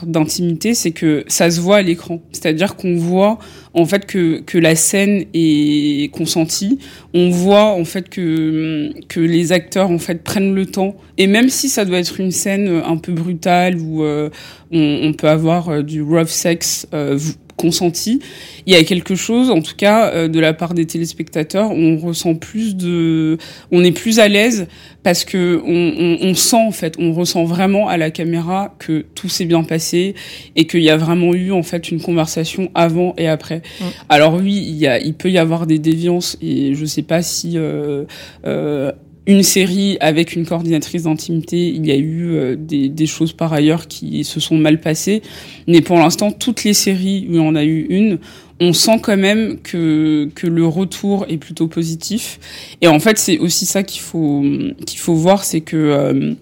d'intimité, 0.05 0.75
c'est 0.75 0.91
que 0.91 1.25
ça 1.29 1.51
se 1.51 1.61
voit 1.61 1.79
à 1.79 1.83
l'écran. 1.83 2.21
C'est-à-dire 2.33 2.77
qu'on 2.77 2.97
voit 2.97 3.39
en 3.75 3.85
fait 3.87 4.07
que, 4.07 4.41
que 4.41 4.59
la 4.59 4.75
scène 4.75 5.25
est 5.33 6.13
consentie. 6.13 6.79
On 7.15 7.31
voit 7.31 7.73
en 7.73 7.85
fait 7.85 8.09
que, 8.09 8.93
que 9.09 9.21
les 9.21 9.53
acteurs 9.53 9.91
en 9.91 9.99
fait 9.99 10.23
prennent 10.23 10.55
le 10.55 10.67
temps. 10.67 10.97
Et 11.19 11.27
même 11.27 11.49
si 11.49 11.69
ça 11.69 11.85
doit 11.85 11.99
être 11.99 12.21
une 12.21 12.33
scène 12.33 12.83
un 12.85 12.97
peu 12.97 13.13
brutale 13.13 13.79
où 13.79 14.03
euh, 14.03 14.31
on, 14.73 15.13
peut 15.13 15.29
avoir 15.29 15.69
euh, 15.69 15.83
du 15.83 16.03
rough 16.03 16.29
sex 16.29 16.87
euh, 16.95 17.19
consenti, 17.61 18.21
il 18.67 18.73
y 18.73 18.77
a 18.77 18.83
quelque 18.85 19.15
chose, 19.15 19.51
en 19.51 19.61
tout 19.61 19.77
cas 19.77 20.11
euh, 20.11 20.29
de 20.29 20.41
la 20.41 20.53
part 20.53 20.75
des 20.75 20.87
téléspectateurs, 20.87 21.71
on 21.71 21.97
ressent 21.99 22.35
plus 22.35 22.77
de, 22.77 23.39
on 23.71 23.85
est 23.85 23.93
plus 23.93 24.19
à 24.19 24.29
l'aise 24.29 24.67
parce 25.03 25.25
que 25.25 25.61
on, 25.65 26.27
on, 26.27 26.31
on 26.31 26.35
sent 26.35 26.57
en 26.57 26.73
fait, 26.73 26.95
on 26.99 27.13
ressent 27.13 27.45
vraiment 27.45 27.89
à 27.89 27.97
la 27.97 28.11
caméra 28.11 28.75
que 28.79 29.05
tout 29.15 29.29
s'est 29.29 29.45
bien 29.45 29.63
passé 29.63 30.15
et 30.57 30.67
qu'il 30.67 30.83
y 30.83 30.91
a 30.91 30.97
vraiment 30.97 31.35
eu 31.35 31.53
en 31.53 31.63
fait 31.63 31.91
une 31.91 32.01
conversation 32.01 32.71
avant 32.75 33.15
et 33.17 33.29
après. 33.29 33.63
Alors 34.09 34.35
oui, 34.35 34.65
il 34.67 34.77
y 34.77 34.87
a, 34.87 34.99
il 35.01 35.15
peut 35.15 35.31
y 35.31 35.39
avoir 35.39 35.67
des 35.67 35.79
déviances 35.79 36.37
et 36.41 36.75
je 36.75 36.85
sais 36.85 37.03
pas 37.03 37.23
si 37.23 37.53
euh, 37.57 38.05
euh, 38.47 38.93
une 39.27 39.43
série 39.43 39.97
avec 40.01 40.35
une 40.35 40.47
coordinatrice 40.47 41.05
d'intimité, 41.05 41.69
il 41.69 41.87
y 41.87 41.93
a 41.93 41.97
eu 41.97 42.31
euh, 42.31 42.57
des, 42.57 42.89
des 42.89 43.07
choses 43.07 43.33
par 43.33 43.53
ailleurs 43.53 43.87
qui 43.87 44.25
se 44.25 44.41
sont 44.41 44.57
mal 44.57 44.81
passées, 44.81 45.23
mais 45.67 45.83
pour 45.83 45.99
l'instant, 45.99 46.33
toutes 46.33 46.65
les 46.65 46.75
séries 46.75 47.29
où 47.31 47.37
on 47.37 47.55
a 47.55 47.65
eu 47.65 47.87
une, 47.91 48.19
on 48.61 48.75
sent 48.75 49.01
quand 49.03 49.17
même 49.17 49.59
que, 49.63 50.29
que 50.35 50.47
le 50.47 50.67
retour 50.67 51.25
est 51.29 51.39
plutôt 51.39 51.67
positif. 51.67 52.39
Et 52.83 52.89
en 52.89 53.01
fait, 53.01 53.19
c'est 53.19 53.39
aussi 53.39 53.65
ça 53.65 53.83
qu'il 53.83 54.03
faut, 54.03 54.45
qu'il 54.87 54.99
faut 54.99 55.15
voir, 55.15 55.45
c'est 55.45 55.63
que 55.63 55.77
euh, 55.77 56.35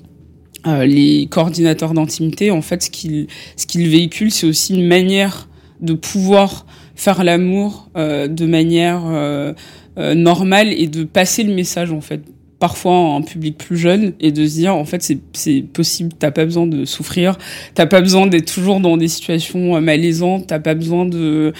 euh, 0.67 0.85
les 0.85 1.29
coordinateurs 1.31 1.95
d'intimité, 1.95 2.51
en 2.51 2.61
fait, 2.61 2.83
ce 2.83 2.91
qu'ils 2.91 3.29
ce 3.57 3.67
qu'ils 3.67 3.89
véhiculent, 3.89 4.33
c'est 4.33 4.49
aussi 4.49 4.75
une 4.75 4.87
manière 4.87 5.49
de 5.81 5.95
pouvoir 5.95 6.67
faire 6.97 7.23
l'amour 7.23 7.89
euh, 7.97 8.27
de 8.27 8.47
manière 8.47 9.03
normale 9.97 10.73
et 10.73 10.87
de 10.87 11.03
passer 11.05 11.43
le 11.43 11.53
message, 11.55 11.93
en 11.93 12.01
fait 12.01 12.21
parfois 12.59 13.15
un 13.15 13.23
public 13.23 13.57
plus 13.57 13.77
jeune 13.77 14.15
et 14.21 14.33
de 14.33 14.47
se 14.47 14.55
dire 14.55 14.75
en 14.75 14.85
fait 14.85 15.03
c'est 15.33 15.63
possible 15.63 16.13
t'as 16.19 16.33
pas 16.33 16.45
besoin 16.45 16.67
de 16.67 16.85
souffrir 16.85 17.39
t'as 17.75 17.87
pas 17.87 18.01
besoin 18.01 18.27
d'être 18.27 18.53
toujours 18.53 18.81
dans 18.81 18.97
des 18.97 19.09
situations 19.09 19.77
euh, 19.77 19.81
malaisantes 19.81 20.49
t'as 20.49 20.59
pas 20.59 20.75
besoin 20.75 21.07
de 21.07 21.53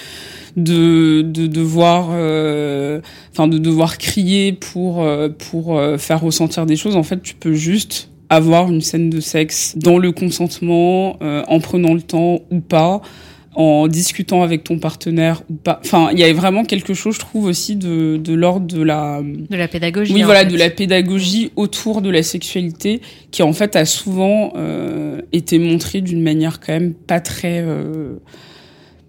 de, 0.57 1.21
de 1.21 1.47
devoir, 1.47 2.09
euh, 2.11 2.99
enfin 3.31 3.47
de 3.47 3.59
devoir 3.59 3.97
crier 3.97 4.51
pour 4.51 5.03
euh, 5.03 5.29
pour 5.29 5.79
faire 5.97 6.19
ressentir 6.19 6.65
des 6.65 6.75
choses. 6.75 6.95
En 6.95 7.03
fait, 7.03 7.21
tu 7.21 7.35
peux 7.35 7.53
juste 7.53 8.09
avoir 8.29 8.69
une 8.69 8.81
scène 8.81 9.09
de 9.09 9.19
sexe 9.19 9.73
dans 9.75 9.97
le 9.97 10.11
consentement, 10.11 11.17
euh, 11.21 11.43
en 11.47 11.59
prenant 11.59 11.93
le 11.93 12.01
temps 12.01 12.41
ou 12.51 12.59
pas, 12.59 13.01
en 13.55 13.87
discutant 13.87 14.43
avec 14.43 14.63
ton 14.63 14.77
partenaire 14.77 15.41
ou 15.49 15.55
pas. 15.55 15.79
Enfin, 15.83 16.09
il 16.13 16.19
y 16.19 16.23
a 16.23 16.31
vraiment 16.33 16.63
quelque 16.63 16.93
chose, 16.93 17.15
je 17.15 17.19
trouve 17.19 17.45
aussi 17.45 17.75
de 17.75 18.17
de 18.17 18.33
l'ordre 18.33 18.67
de 18.67 18.81
la 18.81 19.21
De 19.23 19.55
la 19.57 19.67
pédagogie. 19.67 20.13
oui, 20.13 20.21
voilà, 20.21 20.41
fait. 20.41 20.45
de 20.53 20.57
la 20.57 20.69
pédagogie 20.69 21.51
autour 21.55 22.01
de 22.01 22.09
la 22.09 22.21
sexualité, 22.23 23.01
qui 23.31 23.41
en 23.43 23.51
fait 23.53 23.75
a 23.75 23.85
souvent 23.85 24.53
euh, 24.55 25.21
été 25.33 25.57
montrée 25.59 26.01
d'une 26.01 26.21
manière 26.21 26.59
quand 26.59 26.73
même 26.73 26.93
pas 26.93 27.19
très, 27.19 27.61
euh, 27.65 28.17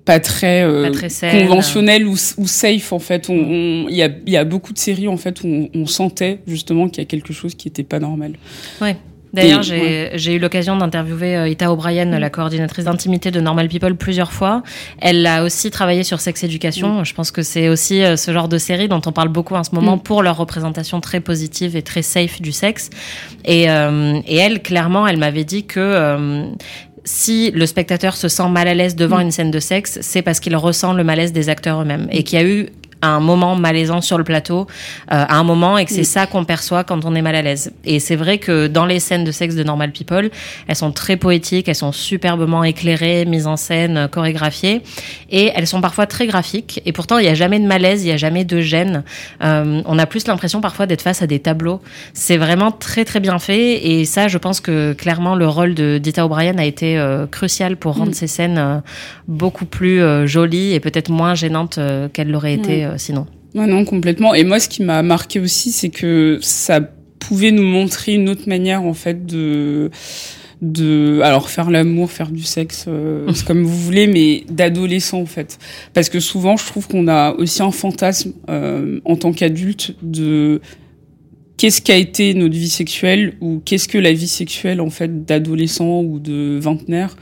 pas 0.06 0.18
très, 0.20 0.62
euh, 0.62 0.84
Pas 0.84 0.90
très 0.90 1.08
saine. 1.10 1.46
conventionnelle 1.46 2.06
ou, 2.06 2.14
ou 2.38 2.46
safe 2.46 2.92
en 2.92 2.98
fait. 2.98 3.28
On- 3.28 3.34
on- 3.34 3.86
Il 3.90 3.94
y, 3.94 4.02
a, 4.02 4.08
il 4.26 4.32
y 4.32 4.36
a 4.38 4.44
beaucoup 4.44 4.72
de 4.72 4.78
séries 4.78 5.06
en 5.08 5.18
fait 5.18 5.42
où 5.42 5.46
on, 5.46 5.68
on 5.74 5.86
sentait 5.86 6.38
justement 6.46 6.88
qu'il 6.88 7.02
y 7.02 7.06
a 7.06 7.08
quelque 7.08 7.32
chose 7.34 7.54
qui 7.54 7.68
était 7.68 7.82
pas 7.84 7.98
normal. 8.00 8.32
Ouais. 8.80 8.96
D'ailleurs, 9.32 9.62
j'ai 9.62 10.10
ouais. 10.12 10.34
eu 10.34 10.38
l'occasion 10.38 10.76
d'interviewer 10.76 11.36
euh, 11.36 11.48
Ita 11.48 11.72
O'Brien, 11.72 12.06
Mm. 12.06 12.18
la 12.18 12.30
coordinatrice 12.30 12.84
d'intimité 12.86 13.30
de 13.30 13.40
Normal 13.40 13.68
People, 13.68 13.94
plusieurs 13.94 14.32
fois. 14.32 14.62
Elle 15.00 15.24
a 15.26 15.44
aussi 15.44 15.70
travaillé 15.70 16.02
sur 16.02 16.20
Sex 16.20 16.42
Education. 16.44 17.04
Je 17.04 17.14
pense 17.14 17.30
que 17.30 17.42
c'est 17.42 17.68
aussi 17.68 18.02
euh, 18.02 18.16
ce 18.16 18.32
genre 18.32 18.48
de 18.48 18.58
série 18.58 18.88
dont 18.88 19.00
on 19.06 19.12
parle 19.12 19.28
beaucoup 19.28 19.54
en 19.54 19.64
ce 19.64 19.74
moment 19.74 19.96
Mm. 19.96 20.00
pour 20.00 20.22
leur 20.22 20.36
représentation 20.36 21.00
très 21.00 21.20
positive 21.20 21.76
et 21.76 21.82
très 21.82 22.02
safe 22.02 22.40
du 22.42 22.52
sexe. 22.52 22.90
Et, 23.44 23.70
euh, 23.70 24.20
et 24.26 24.36
elle, 24.36 24.62
clairement, 24.62 25.06
elle 25.06 25.16
m'avait 25.18 25.44
dit 25.44 25.64
que 25.64 25.78
euh, 25.80 26.44
si 27.04 27.50
le 27.52 27.66
spectateur 27.66 28.14
se 28.16 28.28
sent 28.28 28.48
mal 28.48 28.68
à 28.68 28.74
l'aise 28.74 28.94
devant 28.96 29.18
Mm. 29.18 29.22
une 29.22 29.30
scène 29.30 29.50
de 29.50 29.60
sexe, 29.60 29.98
c'est 30.02 30.22
parce 30.22 30.40
qu'il 30.40 30.54
ressent 30.56 30.92
le 30.92 31.04
malaise 31.04 31.32
des 31.32 31.48
acteurs 31.48 31.80
eux-mêmes 31.82 32.08
et 32.10 32.24
qu'il 32.24 32.38
y 32.38 32.42
a 32.42 32.46
eu 32.46 32.66
un 33.02 33.20
moment 33.20 33.56
malaisant 33.56 34.00
sur 34.00 34.18
le 34.18 34.24
plateau 34.24 34.60
euh, 34.60 35.24
à 35.26 35.36
un 35.36 35.42
moment 35.44 35.78
et 35.78 35.84
que 35.86 35.90
c'est 35.92 36.00
Mm. 36.02 36.04
ça 36.04 36.26
qu'on 36.26 36.44
perçoit 36.44 36.84
quand 36.84 37.04
on 37.04 37.14
est 37.14 37.22
mal 37.22 37.34
à 37.34 37.42
l'aise. 37.42 37.72
Et 37.84 37.98
c'est 38.00 38.16
vrai 38.16 38.38
que 38.38 38.66
dans 38.66 38.84
les 38.86 39.00
scènes 39.00 39.24
de 39.24 39.32
sexe 39.32 39.54
de 39.54 39.62
Normal 39.64 39.92
People, 39.92 40.30
elles 40.68 40.76
sont 40.76 40.92
très 40.92 41.16
poétiques, 41.16 41.68
elles 41.68 41.74
sont 41.74 41.92
superbement 41.92 42.62
éclairées, 42.64 43.24
mises 43.24 43.46
en 43.46 43.56
scène, 43.56 43.96
euh, 43.96 44.08
chorégraphiées 44.08 44.82
et 45.30 45.50
elles 45.54 45.66
sont 45.66 45.80
parfois 45.80 46.06
très 46.06 46.26
graphiques 46.26 46.82
et 46.84 46.92
pourtant 46.92 47.18
il 47.18 47.22
n'y 47.22 47.28
a 47.28 47.34
jamais 47.34 47.58
de 47.58 47.66
malaise, 47.66 48.02
il 48.02 48.06
n'y 48.06 48.12
a 48.12 48.16
jamais 48.16 48.44
de 48.44 48.60
gêne. 48.60 49.02
Euh, 49.42 49.80
on 49.86 49.98
a 49.98 50.06
plus 50.06 50.26
l'impression 50.26 50.60
parfois 50.60 50.86
d'être 50.86 51.02
face 51.02 51.22
à 51.22 51.26
des 51.26 51.38
tableaux. 51.38 51.80
C'est 52.12 52.36
vraiment 52.36 52.70
très 52.70 53.04
très 53.04 53.20
bien 53.20 53.38
fait 53.38 53.86
et 53.86 54.04
ça 54.04 54.28
je 54.28 54.36
pense 54.38 54.60
que 54.60 54.92
clairement 54.92 55.34
le 55.36 55.46
rôle 55.48 55.74
de 55.74 55.98
Dita 55.98 56.24
O'Brien 56.26 56.58
a 56.58 56.64
été 56.64 56.98
euh, 56.98 57.26
crucial 57.26 57.76
pour 57.76 57.96
rendre 57.96 58.10
Mm. 58.10 58.14
ces 58.14 58.26
scènes 58.26 58.58
euh, 58.58 58.78
beaucoup 59.28 59.64
plus 59.64 60.02
euh, 60.02 60.26
jolies 60.26 60.72
et 60.74 60.80
peut-être 60.80 61.08
moins 61.10 61.34
gênantes 61.34 61.78
euh, 61.78 62.08
qu'elles 62.12 62.30
l'auraient 62.30 62.54
été 62.54 62.70
Ouais. 62.80 62.84
euh, 62.84 62.89
sinon. 62.98 63.26
Ouais, 63.54 63.66
non, 63.66 63.84
complètement. 63.84 64.34
Et 64.34 64.44
moi, 64.44 64.60
ce 64.60 64.68
qui 64.68 64.82
m'a 64.82 65.02
marqué 65.02 65.40
aussi, 65.40 65.72
c'est 65.72 65.88
que 65.88 66.38
ça 66.40 66.80
pouvait 67.18 67.50
nous 67.50 67.64
montrer 67.64 68.14
une 68.14 68.28
autre 68.28 68.48
manière, 68.48 68.82
en 68.82 68.94
fait, 68.94 69.26
de 69.26 69.90
de 70.60 71.20
alors 71.22 71.48
faire 71.48 71.70
l'amour 71.70 72.10
faire 72.10 72.30
du 72.30 72.42
sexe 72.42 72.84
euh, 72.86 73.26
comme 73.46 73.62
vous 73.62 73.78
voulez 73.78 74.06
mais 74.06 74.44
d'adolescent 74.50 75.20
en 75.20 75.26
fait 75.26 75.58
parce 75.94 76.10
que 76.10 76.20
souvent 76.20 76.56
je 76.56 76.66
trouve 76.66 76.86
qu'on 76.86 77.08
a 77.08 77.32
aussi 77.32 77.62
un 77.62 77.70
fantasme 77.70 78.32
euh, 78.50 79.00
en 79.06 79.16
tant 79.16 79.32
qu'adulte 79.32 79.94
de 80.02 80.60
qu'est-ce 81.56 81.80
qu'a 81.80 81.96
été 81.96 82.34
notre 82.34 82.54
vie 82.54 82.68
sexuelle 82.68 83.34
ou 83.40 83.62
qu'est-ce 83.64 83.88
que 83.88 83.96
la 83.96 84.12
vie 84.12 84.28
sexuelle 84.28 84.82
en 84.82 84.90
fait 84.90 85.24
d'adolescent 85.24 86.02
ou 86.02 86.18
de 86.18 86.58
vingtenaire 86.60 87.16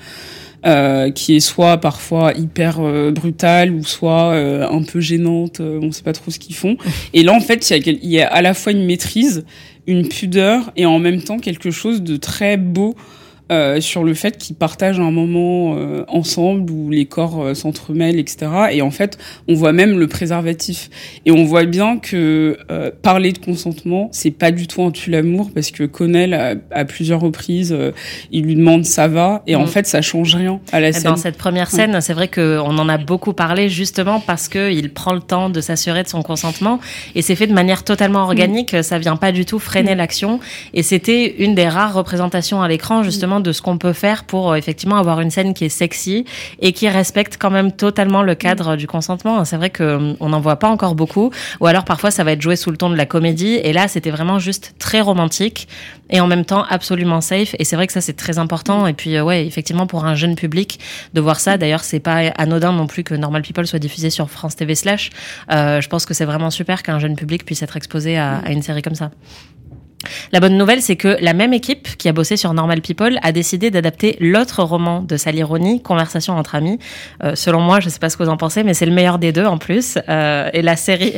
euh, 0.68 1.10
qui 1.10 1.34
est 1.34 1.40
soit 1.40 1.78
parfois 1.78 2.34
hyper 2.34 2.76
euh, 2.80 3.10
brutale 3.10 3.72
ou 3.72 3.82
soit 3.84 4.32
euh, 4.34 4.68
un 4.68 4.82
peu 4.82 5.00
gênante, 5.00 5.60
on 5.60 5.90
sait 5.92 6.02
pas 6.02 6.12
trop 6.12 6.30
ce 6.30 6.38
qu'ils 6.38 6.54
font. 6.54 6.76
Et 7.14 7.22
là, 7.22 7.32
en 7.32 7.40
fait, 7.40 7.70
il 7.70 8.10
y 8.10 8.20
a 8.20 8.28
à 8.28 8.42
la 8.42 8.52
fois 8.52 8.72
une 8.72 8.84
maîtrise, 8.84 9.46
une 9.86 10.08
pudeur 10.08 10.70
et 10.76 10.84
en 10.84 10.98
même 10.98 11.22
temps 11.22 11.38
quelque 11.38 11.70
chose 11.70 12.02
de 12.02 12.16
très 12.16 12.58
beau 12.58 12.94
euh, 13.50 13.80
sur 13.80 14.04
le 14.04 14.14
fait 14.14 14.36
qu'ils 14.36 14.56
partagent 14.56 15.00
un 15.00 15.10
moment 15.10 15.74
euh, 15.76 16.04
ensemble 16.08 16.70
où 16.70 16.90
les 16.90 17.06
corps 17.06 17.42
euh, 17.42 17.54
s'entremêlent, 17.54 18.18
etc. 18.18 18.46
Et 18.72 18.82
en 18.82 18.90
fait, 18.90 19.18
on 19.48 19.54
voit 19.54 19.72
même 19.72 19.98
le 19.98 20.06
préservatif. 20.06 20.90
Et 21.26 21.30
on 21.30 21.44
voit 21.44 21.64
bien 21.64 21.98
que 21.98 22.58
euh, 22.70 22.90
parler 23.02 23.32
de 23.32 23.38
consentement, 23.38 24.08
c'est 24.12 24.30
pas 24.30 24.50
du 24.50 24.66
tout 24.66 24.82
un 24.82 24.90
tue 24.90 25.10
l'amour 25.10 25.50
parce 25.54 25.70
que 25.70 25.84
Connell, 25.84 26.34
à, 26.34 26.54
à 26.70 26.84
plusieurs 26.84 27.20
reprises, 27.20 27.72
euh, 27.72 27.92
il 28.32 28.44
lui 28.44 28.54
demande 28.54 28.84
ça 28.84 29.08
va. 29.08 29.42
Et 29.46 29.56
en 29.56 29.64
Mm. 29.64 29.66
fait, 29.68 29.86
ça 29.86 30.02
change 30.02 30.34
rien 30.34 30.60
à 30.72 30.80
la 30.80 30.92
scène. 30.92 31.04
Dans 31.04 31.16
cette 31.16 31.36
première 31.38 31.70
scène, 31.70 32.00
c'est 32.00 32.12
vrai 32.14 32.28
qu'on 32.28 32.78
en 32.78 32.88
a 32.88 32.98
beaucoup 32.98 33.32
parlé 33.32 33.68
justement 33.68 34.20
parce 34.20 34.48
que 34.48 34.70
il 34.72 34.90
prend 34.92 35.12
le 35.12 35.20
temps 35.20 35.48
de 35.50 35.60
s'assurer 35.60 36.02
de 36.02 36.08
son 36.08 36.22
consentement 36.22 36.80
et 37.14 37.22
c'est 37.22 37.34
fait 37.36 37.46
de 37.46 37.52
manière 37.54 37.84
totalement 37.84 38.20
organique. 38.22 38.76
Ça 38.82 38.98
vient 38.98 39.16
pas 39.16 39.32
du 39.32 39.44
tout 39.44 39.58
freiner 39.58 39.94
l'action 39.94 40.40
et 40.74 40.82
c'était 40.82 41.36
une 41.42 41.54
des 41.54 41.68
rares 41.68 41.94
représentations 41.94 42.62
à 42.62 42.68
l'écran 42.68 43.02
justement 43.02 43.37
de 43.40 43.52
ce 43.52 43.62
qu'on 43.62 43.78
peut 43.78 43.92
faire 43.92 44.24
pour 44.24 44.52
euh, 44.52 44.56
effectivement 44.56 44.96
avoir 44.96 45.20
une 45.20 45.30
scène 45.30 45.54
qui 45.54 45.64
est 45.64 45.68
sexy 45.68 46.24
et 46.60 46.72
qui 46.72 46.88
respecte 46.88 47.36
quand 47.38 47.50
même 47.50 47.72
totalement 47.72 48.22
le 48.22 48.34
cadre 48.34 48.76
du 48.76 48.86
consentement. 48.86 49.44
C'est 49.44 49.56
vrai 49.56 49.70
que 49.70 49.82
euh, 49.82 50.14
on 50.20 50.30
n'en 50.30 50.40
voit 50.40 50.56
pas 50.56 50.68
encore 50.68 50.94
beaucoup. 50.94 51.30
Ou 51.60 51.66
alors 51.66 51.84
parfois 51.84 52.10
ça 52.10 52.24
va 52.24 52.32
être 52.32 52.42
joué 52.42 52.56
sous 52.56 52.70
le 52.70 52.76
ton 52.76 52.90
de 52.90 52.96
la 52.96 53.06
comédie. 53.06 53.54
Et 53.62 53.72
là 53.72 53.88
c'était 53.88 54.10
vraiment 54.10 54.38
juste 54.38 54.74
très 54.78 55.00
romantique 55.00 55.68
et 56.10 56.20
en 56.20 56.26
même 56.26 56.44
temps 56.44 56.64
absolument 56.68 57.20
safe. 57.20 57.54
Et 57.58 57.64
c'est 57.64 57.76
vrai 57.76 57.86
que 57.86 57.92
ça 57.92 58.00
c'est 58.00 58.16
très 58.16 58.38
important. 58.38 58.86
Et 58.86 58.92
puis 58.92 59.16
euh, 59.16 59.24
ouais 59.24 59.46
effectivement 59.46 59.86
pour 59.86 60.04
un 60.04 60.14
jeune 60.14 60.34
public 60.34 60.80
de 61.14 61.20
voir 61.20 61.40
ça 61.40 61.58
d'ailleurs 61.58 61.84
c'est 61.84 62.00
pas 62.00 62.32
anodin 62.36 62.72
non 62.72 62.86
plus 62.86 63.04
que 63.04 63.14
Normal 63.14 63.42
People 63.42 63.66
soit 63.66 63.78
diffusé 63.78 64.10
sur 64.10 64.30
France 64.30 64.56
TV 64.56 64.74
slash. 64.74 65.10
Euh, 65.50 65.80
je 65.80 65.88
pense 65.88 66.06
que 66.06 66.14
c'est 66.14 66.24
vraiment 66.24 66.50
super 66.50 66.82
qu'un 66.82 66.98
jeune 66.98 67.16
public 67.16 67.44
puisse 67.44 67.62
être 67.62 67.76
exposé 67.76 68.18
à 68.18 68.42
une 68.50 68.62
série 68.62 68.82
comme 68.82 68.94
ça 68.94 69.10
la 70.32 70.40
bonne 70.40 70.56
nouvelle, 70.56 70.82
c'est 70.82 70.96
que 70.96 71.16
la 71.20 71.32
même 71.32 71.52
équipe 71.52 71.96
qui 71.96 72.08
a 72.08 72.12
bossé 72.12 72.36
sur 72.36 72.52
Normal 72.52 72.80
People 72.80 73.18
a 73.22 73.32
décidé 73.32 73.70
d'adapter 73.70 74.16
l'autre 74.20 74.62
roman 74.62 75.02
de 75.02 75.16
Sally 75.16 75.42
Rooney, 75.42 75.80
Conversation 75.80 76.36
entre 76.36 76.54
amis. 76.54 76.78
Euh, 77.22 77.34
selon 77.34 77.60
moi, 77.60 77.80
je 77.80 77.88
sais 77.88 77.98
pas 77.98 78.10
ce 78.10 78.16
que 78.16 78.22
vous 78.22 78.28
en 78.28 78.36
pensez, 78.36 78.62
mais 78.64 78.74
c'est 78.74 78.86
le 78.86 78.92
meilleur 78.92 79.18
des 79.18 79.32
deux 79.32 79.46
en 79.46 79.58
plus. 79.58 79.98
Euh, 80.08 80.50
et 80.52 80.62
la 80.62 80.76
série, 80.76 81.14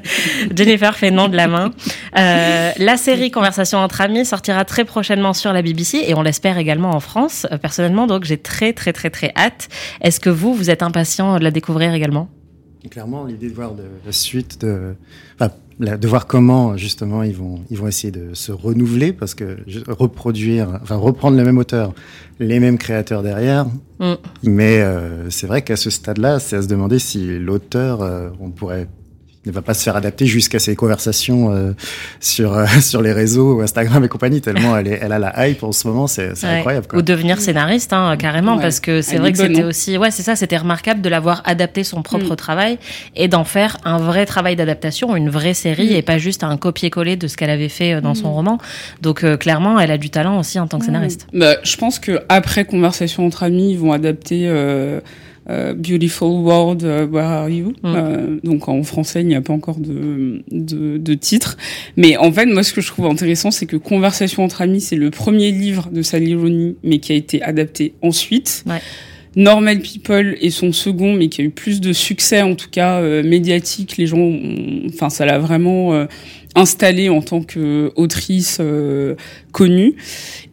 Jennifer 0.56 0.94
fait 0.96 1.10
nom 1.10 1.28
de 1.28 1.36
la 1.36 1.48
main. 1.48 1.70
Euh, 2.18 2.72
la 2.76 2.96
série 2.96 3.30
Conversation 3.30 3.78
entre 3.78 4.00
amis 4.00 4.24
sortira 4.24 4.64
très 4.64 4.84
prochainement 4.84 5.32
sur 5.32 5.52
la 5.52 5.62
BBC 5.62 6.04
et 6.06 6.14
on 6.14 6.22
l'espère 6.22 6.58
également 6.58 6.90
en 6.90 7.00
France. 7.00 7.46
Personnellement, 7.62 8.06
donc 8.06 8.24
j'ai 8.24 8.38
très 8.38 8.72
très 8.72 8.92
très 8.92 9.10
très 9.10 9.32
hâte. 9.36 9.68
Est-ce 10.00 10.20
que 10.20 10.30
vous, 10.30 10.54
vous 10.54 10.70
êtes 10.70 10.82
impatient 10.82 11.38
de 11.38 11.44
la 11.44 11.50
découvrir 11.50 11.94
également? 11.94 12.28
Clairement, 12.90 13.24
l'idée 13.24 13.50
de 13.50 13.54
voir 13.54 13.72
la 14.06 14.12
suite, 14.12 14.60
de, 14.60 14.94
enfin, 15.34 15.52
de 15.78 16.08
voir 16.08 16.26
comment 16.26 16.76
justement 16.76 17.22
ils 17.22 17.34
vont, 17.34 17.60
ils 17.70 17.78
vont 17.78 17.86
essayer 17.86 18.10
de 18.10 18.34
se 18.34 18.50
renouveler 18.50 19.12
parce 19.12 19.34
que 19.34 19.58
reproduire, 19.86 20.78
enfin 20.82 20.96
reprendre 20.96 21.36
le 21.36 21.44
même 21.44 21.58
auteur, 21.58 21.94
les 22.40 22.58
mêmes 22.60 22.78
créateurs 22.78 23.22
derrière. 23.22 23.66
Mm. 24.00 24.14
Mais 24.44 24.80
euh, 24.80 25.30
c'est 25.30 25.46
vrai 25.46 25.62
qu'à 25.62 25.76
ce 25.76 25.90
stade-là, 25.90 26.40
c'est 26.40 26.56
à 26.56 26.62
se 26.62 26.68
demander 26.68 26.98
si 26.98 27.38
l'auteur, 27.38 28.02
euh, 28.02 28.30
on 28.40 28.50
pourrait 28.50 28.88
ne 29.50 29.54
va 29.54 29.62
pas 29.62 29.74
se 29.74 29.82
faire 29.82 29.96
adapter 29.96 30.26
jusqu'à 30.26 30.58
ses 30.58 30.76
conversations 30.76 31.52
euh, 31.52 31.72
sur 32.20 32.54
euh, 32.56 32.66
sur 32.80 33.02
les 33.02 33.12
réseaux 33.12 33.60
Instagram 33.60 34.04
et 34.04 34.08
compagnie 34.08 34.40
tellement 34.40 34.76
elle 34.76 34.88
est 34.88 34.98
elle 35.02 35.12
a 35.12 35.18
la 35.18 35.48
hype 35.48 35.62
en 35.62 35.72
ce 35.72 35.86
moment 35.88 36.06
c'est 36.06 36.28
Ouais. 36.44 36.58
incroyable 36.58 36.86
quoi. 36.86 36.98
Ou 36.98 37.02
devenir 37.02 37.40
scénariste, 37.40 37.92
hein, 37.92 38.16
carrément, 38.18 38.56
Ouais. 38.56 38.62
parce 38.62 38.80
que 38.80 39.02
c'est 39.02 39.16
vrai 39.16 39.32
que 39.32 39.38
c'était 39.38 39.64
aussi, 39.64 39.96
ouais, 39.98 40.10
c'est 40.10 40.22
ça, 40.22 40.36
c'était 40.36 40.56
remarquable 40.56 41.00
de 41.00 41.08
l'avoir 41.08 41.42
adapté 41.44 41.84
son 41.84 42.02
propre 42.02 42.32
Mm. 42.32 42.36
travail 42.36 42.78
et 43.16 43.28
d'en 43.28 43.44
faire 43.44 43.76
un 43.84 43.98
vrai 43.98 44.26
travail 44.26 44.56
d'adaptation, 44.56 45.16
une 45.16 45.30
vraie 45.30 45.54
série 45.54 45.90
Mm. 45.90 45.96
et 45.96 46.02
pas 46.02 46.18
juste 46.18 46.44
un 46.44 46.56
copier-coller 46.56 47.16
de 47.16 47.26
ce 47.28 47.36
qu'elle 47.36 47.50
avait 47.50 47.68
fait 47.68 47.94
euh, 47.94 48.00
dans 48.00 48.14
son 48.14 48.32
roman. 48.32 48.58
Donc 49.02 49.24
euh, 49.24 49.36
clairement, 49.36 49.78
elle 49.80 49.90
a 49.90 49.98
du 49.98 50.10
talent 50.10 50.38
aussi 50.38 50.58
en 50.60 50.66
tant 50.66 50.78
que 50.78 50.84
scénariste. 50.84 51.26
Bah, 51.32 51.56
je 51.62 51.76
pense 51.76 51.98
que 51.98 52.20
après 52.28 52.64
Conversation 52.64 53.26
entre 53.26 53.42
amis, 53.44 53.72
ils 53.72 53.78
vont 53.78 53.92
adapter 53.92 54.48
Beautiful 55.74 56.28
World, 56.28 56.84
euh, 56.84 57.06
Where 57.06 57.26
Are 57.26 57.48
You? 57.48 57.72
Mm. 57.82 57.94
Euh, 57.96 58.40
Donc 58.44 58.68
en 58.68 58.82
français, 58.82 59.22
il 59.22 59.28
n'y 59.28 59.34
a 59.34 59.40
pas 59.40 59.52
encore 59.52 59.78
de, 59.80 60.42
de, 60.50 60.98
de 60.98 61.14
titre. 61.14 61.56
Mais 61.96 62.16
en 62.16 62.30
fait, 62.32 62.46
moi, 62.46 62.62
ce 62.62 62.72
que 62.72 62.80
je 62.80 62.88
trouve 62.88 63.06
intéressant, 63.06 63.50
c'est 63.50 63.66
que 63.66 63.76
Conversation 63.76 64.44
entre 64.44 64.62
amis, 64.62 64.80
c'est 64.80 64.96
le 64.96 65.10
premier 65.10 65.50
livre 65.50 65.88
de 65.90 66.02
Sally 66.02 66.34
Rooney, 66.34 66.76
mais 66.82 66.98
qui 66.98 67.12
a 67.12 67.14
été 67.14 67.42
adapté 67.42 67.94
ensuite. 68.02 68.64
Ouais. 68.66 68.80
Normal 69.36 69.80
People 69.80 70.36
est 70.40 70.50
son 70.50 70.72
second, 70.72 71.12
mais 71.14 71.28
qui 71.28 71.42
a 71.42 71.44
eu 71.44 71.50
plus 71.50 71.80
de 71.80 71.92
succès, 71.92 72.42
en 72.42 72.54
tout 72.56 72.70
cas 72.70 73.00
euh, 73.00 73.22
médiatique. 73.22 73.96
Les 73.96 74.06
gens, 74.06 74.32
enfin, 74.88 75.10
ça 75.10 75.26
l'a 75.26 75.38
vraiment 75.38 75.94
euh, 75.94 76.06
installée 76.56 77.08
en 77.08 77.22
tant 77.22 77.42
qu'autrice 77.42 78.58
euh, 78.60 79.14
connue. 79.52 79.94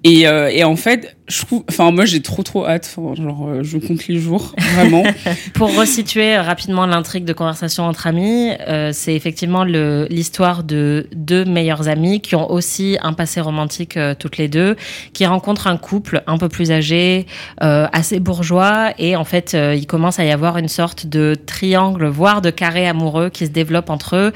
Et, 0.04 0.28
euh, 0.28 0.50
et 0.50 0.64
en 0.64 0.76
fait, 0.76 1.15
je 1.28 1.42
trouve, 1.44 1.64
enfin 1.70 1.90
moi 1.92 2.06
j'ai 2.06 2.22
trop 2.22 2.44
trop 2.44 2.68
hâte. 2.68 2.94
Genre, 3.16 3.48
euh, 3.48 3.64
je 3.64 3.78
compte 3.80 4.08
les 4.08 4.20
jours, 4.20 4.54
vraiment. 4.76 5.04
Pour 5.56 5.76
resituer 5.76 6.38
rapidement 6.38 6.86
l'intrigue 6.86 7.26
de 7.26 7.34
conversation 7.34 7.84
entre 7.86 8.06
amis, 8.08 8.52
euh, 8.68 8.92
c'est 8.94 9.16
effectivement 9.16 9.64
le- 9.64 10.06
l'histoire 10.12 10.64
de 10.64 11.08
deux 11.16 11.44
meilleures 11.44 11.88
amies 11.88 12.22
qui 12.22 12.36
ont 12.36 12.52
aussi 12.52 12.98
un 13.02 13.14
passé 13.14 13.42
romantique 13.42 13.98
euh, 13.98 14.14
toutes 14.18 14.38
les 14.38 14.48
deux, 14.48 14.76
qui 15.14 15.26
rencontrent 15.26 15.66
un 15.68 15.78
couple 15.78 16.22
un 16.28 16.38
peu 16.38 16.48
plus 16.48 16.72
âgé, 16.72 17.26
euh, 17.64 17.88
assez 17.92 18.20
bourgeois, 18.20 18.92
et 19.00 19.16
en 19.16 19.24
fait 19.26 19.54
euh, 19.56 19.74
il 19.76 19.88
commence 19.88 20.20
à 20.20 20.26
y 20.26 20.32
avoir 20.32 20.58
une 20.60 20.68
sorte 20.68 21.08
de 21.08 21.36
triangle, 21.46 22.06
voire 22.06 22.42
de 22.42 22.52
carré 22.52 22.88
amoureux 22.88 23.30
qui 23.30 23.46
se 23.48 23.52
développe 23.52 23.90
entre 23.90 24.16
eux. 24.16 24.32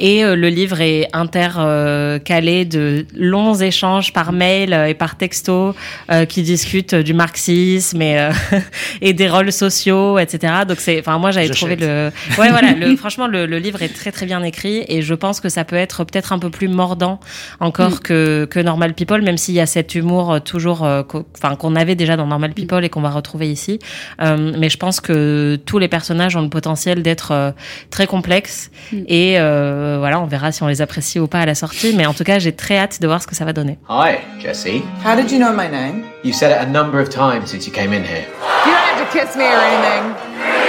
Et 0.00 0.24
euh, 0.24 0.34
le 0.34 0.48
livre 0.48 0.80
est 0.80 1.08
intercalé 1.12 2.64
de 2.64 3.06
longs 3.14 3.54
échanges 3.54 4.12
par 4.12 4.32
mail 4.32 4.72
euh, 4.72 4.86
et 4.86 4.94
par 4.94 5.16
texto 5.16 5.74
euh, 6.10 6.24
qui 6.24 6.42
discutent 6.42 6.94
du 6.94 7.14
marxisme 7.14 8.00
et, 8.02 8.18
euh, 8.18 8.32
et 9.02 9.12
des 9.12 9.28
rôles 9.28 9.52
sociaux, 9.52 10.18
etc. 10.18 10.54
Donc 10.66 10.80
c'est, 10.80 10.98
enfin 10.98 11.18
moi 11.18 11.30
j'avais 11.30 11.50
trouvé 11.50 11.76
le, 11.76 12.10
ouais 12.38 12.50
voilà, 12.50 12.72
le, 12.72 12.96
franchement 12.96 13.26
le, 13.26 13.46
le 13.46 13.58
livre 13.58 13.82
est 13.82 13.94
très 13.94 14.10
très 14.10 14.26
bien 14.26 14.42
écrit 14.42 14.84
et 14.88 15.02
je 15.02 15.14
pense 15.14 15.40
que 15.40 15.48
ça 15.48 15.64
peut 15.64 15.76
être 15.76 16.04
peut-être 16.04 16.32
un 16.32 16.38
peu 16.38 16.50
plus 16.50 16.68
mordant 16.68 17.20
encore 17.60 18.00
que 18.00 18.48
que 18.50 18.58
Normal 18.60 18.94
People, 18.94 19.22
même 19.22 19.36
s'il 19.36 19.54
y 19.54 19.60
a 19.60 19.66
cet 19.66 19.94
humour 19.94 20.32
euh, 20.32 20.38
toujours, 20.40 20.84
euh, 20.84 21.02
enfin 21.36 21.56
qu'on 21.56 21.76
avait 21.76 21.94
déjà 21.94 22.16
dans 22.16 22.26
Normal 22.26 22.52
People 22.52 22.84
et 22.84 22.88
qu'on 22.88 23.00
va 23.00 23.10
retrouver 23.10 23.50
ici. 23.50 23.78
Euh, 24.20 24.52
mais 24.58 24.68
je 24.68 24.76
pense 24.76 25.00
que 25.00 25.58
tous 25.66 25.78
les 25.78 25.88
personnages 25.88 26.36
ont 26.36 26.42
le 26.42 26.48
potentiel 26.48 27.02
d'être 27.02 27.32
euh, 27.32 27.52
très 27.90 28.06
complexes 28.06 28.70
et 28.92 29.38
euh, 29.38 29.89
voilà, 29.98 30.20
on 30.20 30.26
verra 30.26 30.52
si 30.52 30.62
on 30.62 30.66
les 30.66 30.80
apprécie 30.80 31.18
ou 31.20 31.26
pas 31.26 31.40
à 31.40 31.46
la 31.46 31.54
sortie. 31.54 31.94
Mais 31.96 32.06
en 32.06 32.14
tout 32.14 32.24
cas, 32.24 32.38
j'ai 32.38 32.52
très 32.52 32.78
hâte 32.78 33.00
de 33.00 33.06
voir 33.06 33.20
ce 33.22 33.26
que 33.26 33.34
ça 33.34 33.44
va 33.44 33.52
donner. 33.52 33.78
Hi, 33.88 34.16
Jesse. 34.40 34.82
How 35.04 35.16
did 35.16 35.30
you 35.30 35.38
know 35.38 35.52
my 35.52 35.68
name? 35.68 36.04
You 36.24 36.32
said 36.32 36.50
it 36.50 36.58
a 36.58 36.70
number 36.70 37.00
of 37.00 37.08
times 37.10 37.50
since 37.50 37.66
you 37.66 37.72
came 37.72 37.92
in 37.92 38.02
here. 38.04 38.26
You 38.66 38.72
don't 38.72 38.98
have 38.98 39.10
to 39.10 39.18
kiss 39.18 39.36
me 39.36 39.44
or 39.44 39.60
anything. 39.60 40.14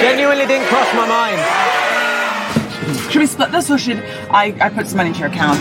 Genuinely 0.01 0.45
didn't 0.47 0.67
cross 0.67 0.87
my 0.95 1.05
mind. 1.07 1.39
Should 3.09 3.19
we 3.21 3.27
split 3.27 3.51
this 3.51 3.69
or 3.69 3.77
should 3.77 4.01
I, 4.31 4.53
I 4.59 4.69
put 4.69 4.87
some 4.87 4.97
money 4.97 5.09
into 5.09 5.19
your 5.19 5.29
account? 5.29 5.59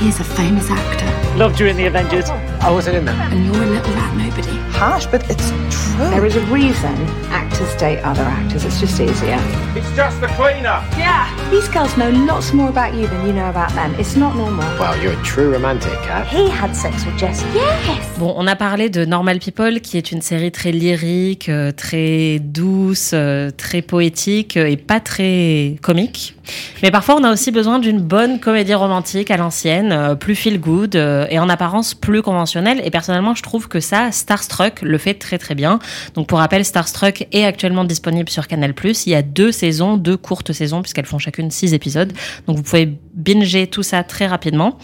He's 0.00 0.20
a 0.20 0.24
famous 0.24 0.70
actor, 0.70 1.36
Loved 1.36 1.58
you 1.60 1.66
in 1.66 1.76
the 1.76 1.86
Avengers. 1.86 2.30
I 2.60 2.70
wasn't 2.70 2.96
in 2.96 3.04
that. 3.06 3.32
and 3.32 3.44
you're 3.46 3.62
a 3.62 3.66
little 3.66 3.92
rat 3.94 4.14
nobody. 4.16 4.67
Harsh, 4.78 5.06
but 5.06 5.28
it's 5.28 5.50
true. 5.70 6.08
There 6.10 6.24
is 6.24 6.36
a 6.36 6.44
reason 6.46 6.94
actors 7.30 7.74
date 7.76 7.98
other 8.04 8.22
actors. 8.22 8.64
It's 8.64 8.78
just 8.78 9.00
easier. 9.00 9.38
It's 9.74 9.90
just 9.96 10.20
the 10.20 10.28
cleaner. 10.28 10.80
Yeah. 10.96 11.26
These 11.50 11.68
girls 11.68 11.96
know 11.96 12.10
lots 12.10 12.52
more 12.52 12.68
about 12.68 12.94
you 12.94 13.08
than 13.08 13.26
you 13.26 13.32
know 13.32 13.48
about 13.48 13.72
them. 13.74 13.94
It's 13.98 14.16
not 14.16 14.36
normal. 14.36 14.64
Well, 14.78 14.96
you're 15.02 15.18
a 15.18 15.24
true 15.24 15.52
romantic, 15.52 15.92
Kat. 16.04 16.28
He 16.28 16.48
had 16.48 16.74
sex 16.76 17.04
with 17.04 17.18
Jess. 17.18 17.42
Yes. 17.54 18.18
Bon, 18.18 18.34
on 18.36 18.46
a 18.46 18.54
parlé 18.54 18.90
de 18.90 19.04
Normal 19.04 19.38
People, 19.40 19.80
qui 19.80 19.96
est 19.96 20.12
une 20.12 20.22
série 20.22 20.52
très 20.52 20.70
lyrique, 20.70 21.48
euh, 21.48 21.72
très 21.72 22.38
douce, 22.38 23.10
euh, 23.14 23.50
très 23.50 23.82
poétique 23.82 24.56
euh, 24.56 24.66
et 24.66 24.76
pas 24.76 25.00
très 25.00 25.76
comique. 25.82 26.36
Mais 26.82 26.90
parfois, 26.90 27.16
on 27.16 27.24
a 27.24 27.32
aussi 27.32 27.50
besoin 27.50 27.78
d'une 27.78 28.00
bonne 28.00 28.40
comédie 28.40 28.74
romantique 28.74 29.30
à 29.30 29.36
l'ancienne, 29.36 30.16
plus 30.18 30.34
feel 30.34 30.58
good 30.58 30.94
et 30.94 31.38
en 31.38 31.50
apparence 31.50 31.92
plus 31.92 32.22
conventionnelle. 32.22 32.80
Et 32.84 32.90
personnellement, 32.90 33.34
je 33.34 33.42
trouve 33.42 33.68
que 33.68 33.80
ça, 33.80 34.12
Starstruck 34.12 34.67
le 34.82 34.98
fait 34.98 35.14
très 35.14 35.38
très 35.38 35.54
bien. 35.54 35.78
Donc, 36.14 36.26
pour 36.28 36.38
rappel, 36.38 36.64
Starstruck 36.64 37.26
est 37.32 37.44
actuellement 37.44 37.84
disponible 37.84 38.28
sur 38.28 38.46
Canal+. 38.46 38.74
Il 38.84 39.10
y 39.10 39.14
a 39.14 39.22
deux 39.22 39.52
saisons, 39.52 39.96
deux 39.96 40.16
courtes 40.16 40.52
saisons, 40.52 40.82
puisqu'elles 40.82 41.06
font 41.06 41.18
chacune 41.18 41.50
six 41.50 41.74
épisodes. 41.74 42.12
Donc, 42.46 42.56
vous 42.56 42.62
pouvez 42.62 42.98
binger 43.18 43.66
tout 43.66 43.82
ça 43.82 44.02
très 44.04 44.26
rapidement. 44.26 44.78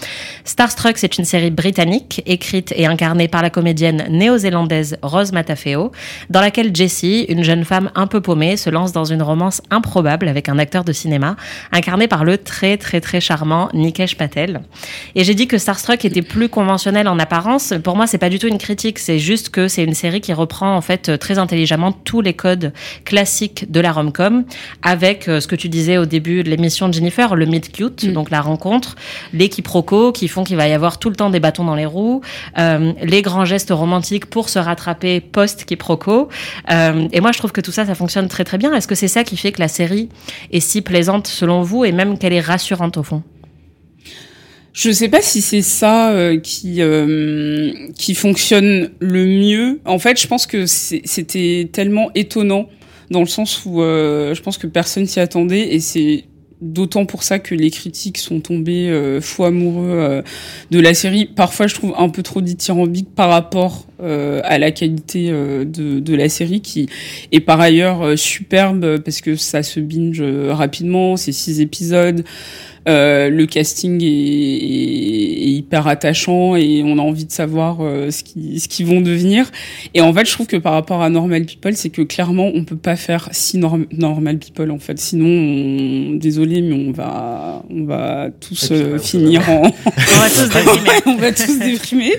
Starstruck, 0.45 0.99
c'est 0.99 1.17
une 1.17 1.25
série 1.25 1.51
britannique, 1.51 2.23
écrite 2.27 2.75
et 2.77 2.85
incarnée 2.87 3.29
par 3.29 3.41
la 3.41 3.49
comédienne 3.49 4.05
néo-zélandaise 4.11 4.99
Rose 5.03 5.33
Matafeo, 5.33 5.93
dans 6.29 6.41
laquelle 6.41 6.75
Jessie, 6.75 7.25
une 7.29 7.43
jeune 7.45 7.65
femme 7.65 7.91
un 7.95 8.07
peu 8.07 8.21
paumée, 8.21 8.57
se 8.57 8.69
lance 8.69 8.93
dans 8.93 9.05
une 9.05 9.23
romance 9.23 9.63
improbable 9.71 10.29
avec 10.29 10.49
un 10.49 10.59
acteur 10.59 10.85
de 10.85 10.93
cinéma, 10.93 11.37
incarné 11.73 12.09
par 12.09 12.25
le 12.25 12.37
très 12.37 12.77
très 12.77 13.01
très 13.01 13.21
charmant 13.21 13.69
Nikesh 13.73 14.17
Patel. 14.17 14.61
Et 15.15 15.25
j'ai 15.25 15.35
dit 15.35 15.47
que 15.47 15.57
Starstruck 15.57 16.05
était 16.05 16.23
plus 16.23 16.49
conventionnel 16.49 17.09
en 17.09 17.19
apparence. 17.19 17.73
Pour 17.83 17.97
moi, 17.97 18.07
c'est 18.07 18.19
pas 18.19 18.31
du 18.31 18.39
tout 18.39 18.49
une 18.49 18.59
critique, 18.59 18.99
c'est 18.99 19.19
juste 19.19 19.51
que 19.51 19.69
c'est 19.69 19.85
une 19.85 19.95
série 19.95 20.21
qui 20.21 20.33
reprend 20.33 20.77
en 20.77 20.81
fait 20.81 21.19
très 21.19 21.39
intelligemment 21.39 21.93
tous 21.93 22.21
les 22.21 22.35
codes 22.35 22.73
classiques 23.05 23.71
de 23.71 23.81
la 23.81 23.93
rom-com, 23.93 24.45
avec 24.83 25.29
euh, 25.29 25.41
ce 25.41 25.47
que 25.47 25.57
tu 25.57 25.69
disais 25.69 25.99
au 25.99 26.07
début 26.07 26.43
de 26.43 26.51
l'émission 26.51 26.89
de 26.89 26.95
Jennifer, 26.95 27.37
le 27.37 27.47
meet 27.47 27.73
cute, 27.73 28.13
donc 28.13 28.24
la 28.31 28.41
rencontre, 28.41 28.97
les 29.33 29.49
quiproquos 29.49 30.13
qui 30.13 30.29
font 30.29 30.45
qu'il 30.45 30.57
va 30.57 30.69
y 30.69 30.73
avoir 30.73 30.99
tout 30.99 31.11
le 31.11 31.17
temps 31.17 31.31
des 31.31 31.41
bâtons 31.41 31.65
dans 31.65 31.75
les 31.75 31.87
roues, 31.87 32.21
euh, 32.59 32.93
les 33.03 33.23
grands 33.23 33.45
gestes 33.45 33.71
romantiques 33.71 34.27
pour 34.27 34.49
se 34.49 34.59
rattraper 34.59 35.21
post-quiproquo. 35.21 36.29
Euh, 36.71 37.09
et 37.13 37.21
moi, 37.21 37.33
je 37.33 37.39
trouve 37.39 37.53
que 37.53 37.61
tout 37.61 37.73
ça, 37.73 37.87
ça 37.87 37.95
fonctionne 37.95 38.29
très 38.29 38.45
très 38.45 38.59
bien. 38.59 38.75
Est-ce 38.75 38.89
que 38.89 38.95
c'est 38.95 39.09
ça 39.09 39.25
qui 39.25 39.37
fait 39.37 39.53
que 39.53 39.61
la 39.61 39.69
série 39.69 40.09
est 40.53 40.61
si 40.61 40.83
plaisante 40.83 41.27
selon 41.27 41.63
vous 41.63 41.85
et 41.85 41.93
même 41.93 42.19
qu'elle 42.19 42.33
est 42.33 42.41
rassurante 42.41 42.97
au 42.97 43.03
fond? 43.03 43.23
Je 44.73 44.91
sais 44.91 45.09
pas 45.09 45.23
si 45.23 45.41
c'est 45.41 45.63
ça 45.63 46.11
euh, 46.11 46.41
qui 46.41 46.81
qui 47.97 48.15
fonctionne 48.15 48.91
le 48.99 49.25
mieux. 49.25 49.81
En 49.85 50.01
fait, 50.01 50.21
je 50.21 50.27
pense 50.27 50.47
que 50.47 50.67
c'était 50.67 51.69
tellement 51.73 52.11
étonnant 52.17 52.69
dans 53.11 53.21
le 53.21 53.27
sens 53.27 53.65
où 53.67 53.81
je 53.81 54.41
pense 54.41 54.59
que 54.59 54.67
personne 54.67 55.07
s'y 55.07 55.21
attendait 55.21 55.75
et 55.75 55.79
c'est 55.79 56.25
d'autant 56.61 57.05
pour 57.05 57.23
ça 57.23 57.39
que 57.39 57.55
les 57.55 57.71
critiques 57.71 58.19
sont 58.19 58.41
tombés 58.41 58.89
euh, 58.89 59.21
fou 59.21 59.45
amoureux 59.45 59.91
euh, 59.91 60.23
de 60.71 60.81
la 60.81 60.95
série. 60.95 61.27
Parfois, 61.27 61.67
je 61.67 61.75
trouve 61.75 61.95
un 61.99 62.09
peu 62.09 62.23
trop 62.23 62.41
dithyrambique 62.41 63.09
par 63.15 63.31
rapport 63.31 63.87
euh, 64.03 64.41
à 64.45 64.59
la 64.59 64.71
qualité 64.71 65.29
euh, 65.31 65.65
de, 65.65 66.01
de 66.01 66.15
la 66.15 66.29
série 66.29 66.61
qui 66.61 66.89
est 67.33 67.41
par 67.41 67.61
ailleurs 67.61 68.19
superbe 68.19 68.99
parce 68.99 69.21
que 69.21 69.37
ça 69.37 69.63
se 69.63 69.81
binge 69.81 70.23
rapidement. 70.51 71.17
C'est 71.17 71.33
six 71.33 71.61
épisodes. 71.61 72.25
Euh, 72.87 73.31
le 73.31 73.47
casting 73.47 74.03
est, 74.03 74.07
est- 74.07 75.45
est 75.47 75.51
hyper 75.51 75.87
attachant 75.87 76.55
et 76.57 76.83
on 76.85 76.99
a 76.99 77.03
envie 77.03 77.25
de 77.25 77.33
savoir 77.33 77.79
euh, 77.81 78.11
ce 78.11 78.23
qui 78.23 78.61
ce 78.61 78.69
qu'ils 78.69 78.87
vont 78.87 79.01
devenir. 79.01 79.51
Et 79.95 80.01
en 80.01 80.13
fait, 80.13 80.27
je 80.27 80.33
trouve 80.33 80.47
que 80.47 80.57
par 80.57 80.73
rapport 80.75 81.01
à 81.03 81.09
Normal 81.11 81.47
People, 81.47 81.75
c'est 81.77 81.91
que 81.91 82.03
clairement 82.03 82.51
on 82.55 82.65
peut 82.65 82.77
pas 82.77 82.97
faire 82.97 83.29
si 83.33 83.57
norm- 83.59 83.87
Normal 83.93 84.39
People 84.39 84.71
en 84.71 84.79
fait. 84.79 84.99
Sinon, 84.99 85.27
on, 85.29 86.15
désolé, 86.17 86.61
mais 86.63 86.75
on 86.75 86.93
va 86.93 87.63
on 87.71 87.85
va 87.85 88.29
tous 88.39 88.69
euh, 88.71 88.99
finir 88.99 89.49
en 89.49 89.63
On 89.63 89.91
va 89.91 90.29
tous 90.29 90.49
déprimer. 90.51 90.91
on 91.07 91.17
va 91.17 91.33
tous 91.33 91.59
déprimer. 91.59 92.13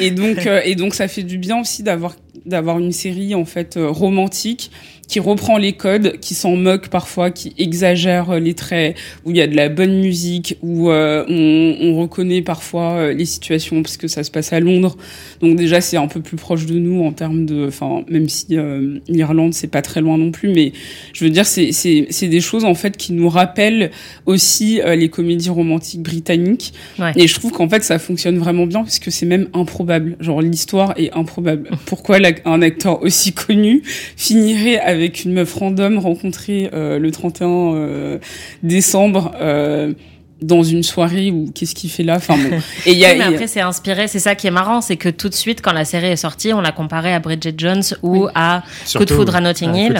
Et 0.00 0.10
donc 0.10 0.46
euh, 0.46 0.60
et 0.64 0.74
donc 0.74 0.94
ça 0.94 1.08
fait 1.08 1.22
du 1.22 1.38
bien 1.38 1.60
aussi 1.60 1.82
d'avoir 1.82 2.16
d'avoir 2.46 2.78
une 2.78 2.92
série 2.92 3.34
en 3.34 3.44
fait 3.44 3.76
euh, 3.76 3.88
romantique 3.90 4.70
qui 5.08 5.18
reprend 5.20 5.56
les 5.58 5.72
codes, 5.72 6.20
qui 6.20 6.34
s'en 6.34 6.54
moque 6.54 6.88
parfois, 6.88 7.30
qui 7.30 7.54
exagère 7.58 8.30
euh, 8.30 8.38
les 8.38 8.54
traits, 8.54 8.96
où 9.24 9.30
il 9.30 9.38
y 9.38 9.40
a 9.40 9.46
de 9.46 9.56
la 9.56 9.68
bonne 9.70 9.98
musique, 10.00 10.56
où 10.62 10.90
euh, 10.90 11.24
on, 11.28 11.76
on 11.88 11.98
reconnaît 12.00 12.42
parfois 12.42 12.92
euh, 12.92 13.12
les 13.14 13.24
situations 13.24 13.82
parce 13.82 13.96
que 13.96 14.06
ça 14.06 14.22
se 14.22 14.30
passe 14.30 14.52
à 14.52 14.60
Londres. 14.60 14.96
Donc 15.40 15.56
déjà 15.56 15.80
c'est 15.80 15.96
un 15.96 16.08
peu 16.08 16.20
plus 16.20 16.36
proche 16.36 16.66
de 16.66 16.78
nous 16.78 17.02
en 17.04 17.12
termes 17.12 17.46
de, 17.46 17.66
enfin 17.68 18.04
même 18.10 18.28
si 18.28 18.46
euh, 18.52 18.98
l'Irlande 19.08 19.54
c'est 19.54 19.66
pas 19.70 19.80
très 19.82 20.00
loin 20.02 20.18
non 20.18 20.30
plus, 20.30 20.50
mais 20.50 20.72
je 21.14 21.24
veux 21.24 21.30
dire 21.30 21.46
c'est 21.46 21.72
c'est 21.72 22.06
c'est 22.10 22.28
des 22.28 22.40
choses 22.42 22.64
en 22.64 22.74
fait 22.74 22.96
qui 22.98 23.14
nous 23.14 23.30
rappellent 23.30 23.90
aussi 24.26 24.80
euh, 24.82 24.94
les 24.94 25.08
comédies 25.08 25.48
romantiques 25.50 26.02
britanniques. 26.02 26.74
Ouais. 26.98 27.12
Et 27.16 27.26
je 27.26 27.34
trouve 27.34 27.52
qu'en 27.52 27.68
fait 27.68 27.82
ça 27.82 27.98
fonctionne 27.98 28.36
vraiment 28.36 28.66
bien 28.66 28.80
parce 28.82 28.98
que 28.98 29.10
c'est 29.10 29.24
même 29.26 29.48
improbable. 29.54 30.16
Genre 30.20 30.42
l'histoire 30.42 30.92
est 30.98 31.12
improbable. 31.12 31.70
Pourquoi 31.86 32.18
la- 32.18 32.32
un 32.44 32.60
acteur 32.60 33.02
aussi 33.02 33.32
connu 33.32 33.82
finirait 34.16 34.78
avec 34.78 34.97
une 35.06 35.32
meuf 35.32 35.54
random 35.54 35.98
rencontrée 35.98 36.70
euh, 36.72 36.98
le 36.98 37.10
31 37.10 37.48
euh, 37.48 38.18
décembre 38.62 39.32
euh, 39.40 39.92
dans 40.40 40.62
une 40.62 40.82
soirée 40.82 41.30
ou 41.30 41.50
qu'est-ce 41.54 41.74
qu'il 41.74 41.90
fait 41.90 42.02
là? 42.04 42.14
Enfin 42.16 42.36
bon. 42.36 42.58
Et 42.86 42.92
il 42.92 42.98
y 42.98 43.04
a, 43.04 43.08
Oui, 43.12 43.18
mais 43.18 43.24
il 43.26 43.30
y 43.30 43.32
a- 43.32 43.34
après, 43.34 43.46
c'est 43.48 43.60
inspiré. 43.60 44.06
C'est 44.08 44.18
ça 44.18 44.34
qui 44.34 44.46
est 44.46 44.50
marrant, 44.52 44.80
c'est 44.80 44.96
que 44.96 45.08
tout 45.08 45.28
de 45.28 45.34
suite, 45.34 45.60
quand 45.62 45.72
la 45.72 45.84
série 45.84 46.06
est 46.06 46.16
sortie, 46.16 46.52
on 46.52 46.60
l'a 46.60 46.72
comparé 46.72 47.12
à 47.12 47.18
Bridget 47.18 47.54
Jones 47.56 47.82
ou 48.02 48.28
à 48.34 48.62
Coup 48.98 49.04
de 49.04 49.12
foudre 49.14 49.34
à 49.36 49.40
Notting 49.40 49.74
Hill. 49.74 49.92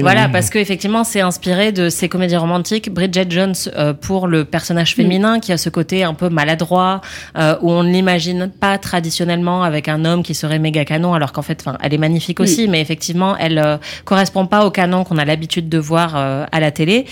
Voilà, 0.00 0.28
parce 0.28 0.50
que 0.50 0.58
effectivement, 0.58 1.02
c'est 1.04 1.20
inspiré 1.20 1.72
de 1.72 1.88
ces 1.88 2.08
comédies 2.08 2.36
romantiques. 2.36 2.92
Bridget 2.92 3.26
Jones 3.30 3.54
euh, 3.76 3.92
pour 3.92 4.26
le 4.28 4.44
personnage 4.44 4.94
féminin 4.94 5.40
qui 5.40 5.52
a 5.52 5.56
ce 5.58 5.68
côté 5.70 6.04
un 6.04 6.14
peu 6.14 6.28
maladroit, 6.28 7.00
euh, 7.36 7.56
où 7.62 7.70
on 7.72 7.82
ne 7.82 7.90
l'imagine 7.90 8.48
pas 8.48 8.78
traditionnellement 8.78 9.62
avec 9.64 9.88
un 9.88 10.04
homme 10.04 10.22
qui 10.22 10.34
serait 10.34 10.58
méga 10.58 10.84
canon, 10.84 11.14
alors 11.14 11.32
qu'en 11.32 11.42
fait, 11.42 11.60
enfin, 11.64 11.76
elle 11.82 11.94
est 11.94 11.98
magnifique 11.98 12.38
aussi, 12.40 12.68
mais 12.68 12.80
effectivement, 12.80 13.36
elle 13.36 13.58
euh, 13.58 13.76
correspond 14.04 14.46
pas 14.46 14.64
au 14.64 14.70
canon 14.70 15.04
qu'on 15.04 15.18
a 15.18 15.24
l'habitude 15.24 15.68
de 15.68 15.78
voir 15.78 16.12
euh, 16.16 16.44
à 16.52 16.60
la 16.60 16.70
télé. 16.70 17.06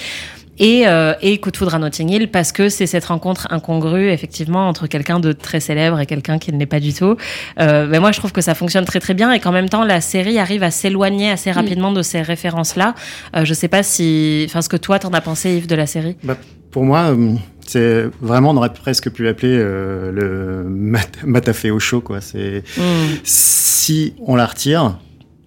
Et, 0.58 0.86
euh, 0.86 1.14
et 1.22 1.38
Coup 1.38 1.50
de 1.50 1.56
foudre 1.56 1.74
à 1.74 1.78
Notting 1.78 2.08
Hill 2.10 2.28
parce 2.30 2.52
que 2.52 2.68
c'est 2.68 2.86
cette 2.86 3.04
rencontre 3.04 3.46
incongrue 3.50 4.10
effectivement 4.10 4.68
entre 4.68 4.86
quelqu'un 4.86 5.20
de 5.20 5.32
très 5.32 5.60
célèbre 5.60 6.00
et 6.00 6.06
quelqu'un 6.06 6.38
qui 6.38 6.52
ne 6.52 6.58
l'est 6.58 6.66
pas 6.66 6.80
du 6.80 6.92
tout. 6.92 7.16
Euh, 7.60 7.86
mais 7.88 8.00
moi 8.00 8.12
je 8.12 8.18
trouve 8.18 8.32
que 8.32 8.40
ça 8.40 8.54
fonctionne 8.54 8.84
très 8.84 9.00
très 9.00 9.14
bien 9.14 9.32
et 9.32 9.40
qu'en 9.40 9.52
même 9.52 9.68
temps 9.68 9.84
la 9.84 10.00
série 10.00 10.38
arrive 10.38 10.62
à 10.62 10.70
s'éloigner 10.70 11.30
assez 11.30 11.50
rapidement 11.52 11.92
de 11.92 12.02
ces 12.02 12.22
références 12.22 12.76
là. 12.76 12.94
Euh, 13.36 13.44
je 13.44 13.54
sais 13.54 13.68
pas 13.68 13.82
si, 13.82 14.44
enfin 14.48 14.62
ce 14.62 14.68
que 14.68 14.76
toi 14.76 14.98
t'en 14.98 15.10
as 15.10 15.20
pensé 15.20 15.50
Yves 15.56 15.66
de 15.66 15.74
la 15.76 15.86
série. 15.86 16.16
Bah, 16.24 16.36
pour 16.70 16.84
moi, 16.84 17.12
euh, 17.12 17.34
C'est 17.66 18.04
vraiment, 18.22 18.50
on 18.50 18.56
aurait 18.56 18.72
presque 18.72 19.10
pu 19.10 19.24
l'appeler 19.24 19.56
euh, 19.58 20.10
le 20.12 20.64
mat 20.68 21.18
matafé 21.24 21.70
au 21.70 21.78
chaud, 21.78 22.00
quoi. 22.00 22.20
C'est 22.20 22.62
Mm. 22.76 23.16
si 23.24 24.14
on 24.26 24.36
la 24.36 24.46
retire. 24.46 24.98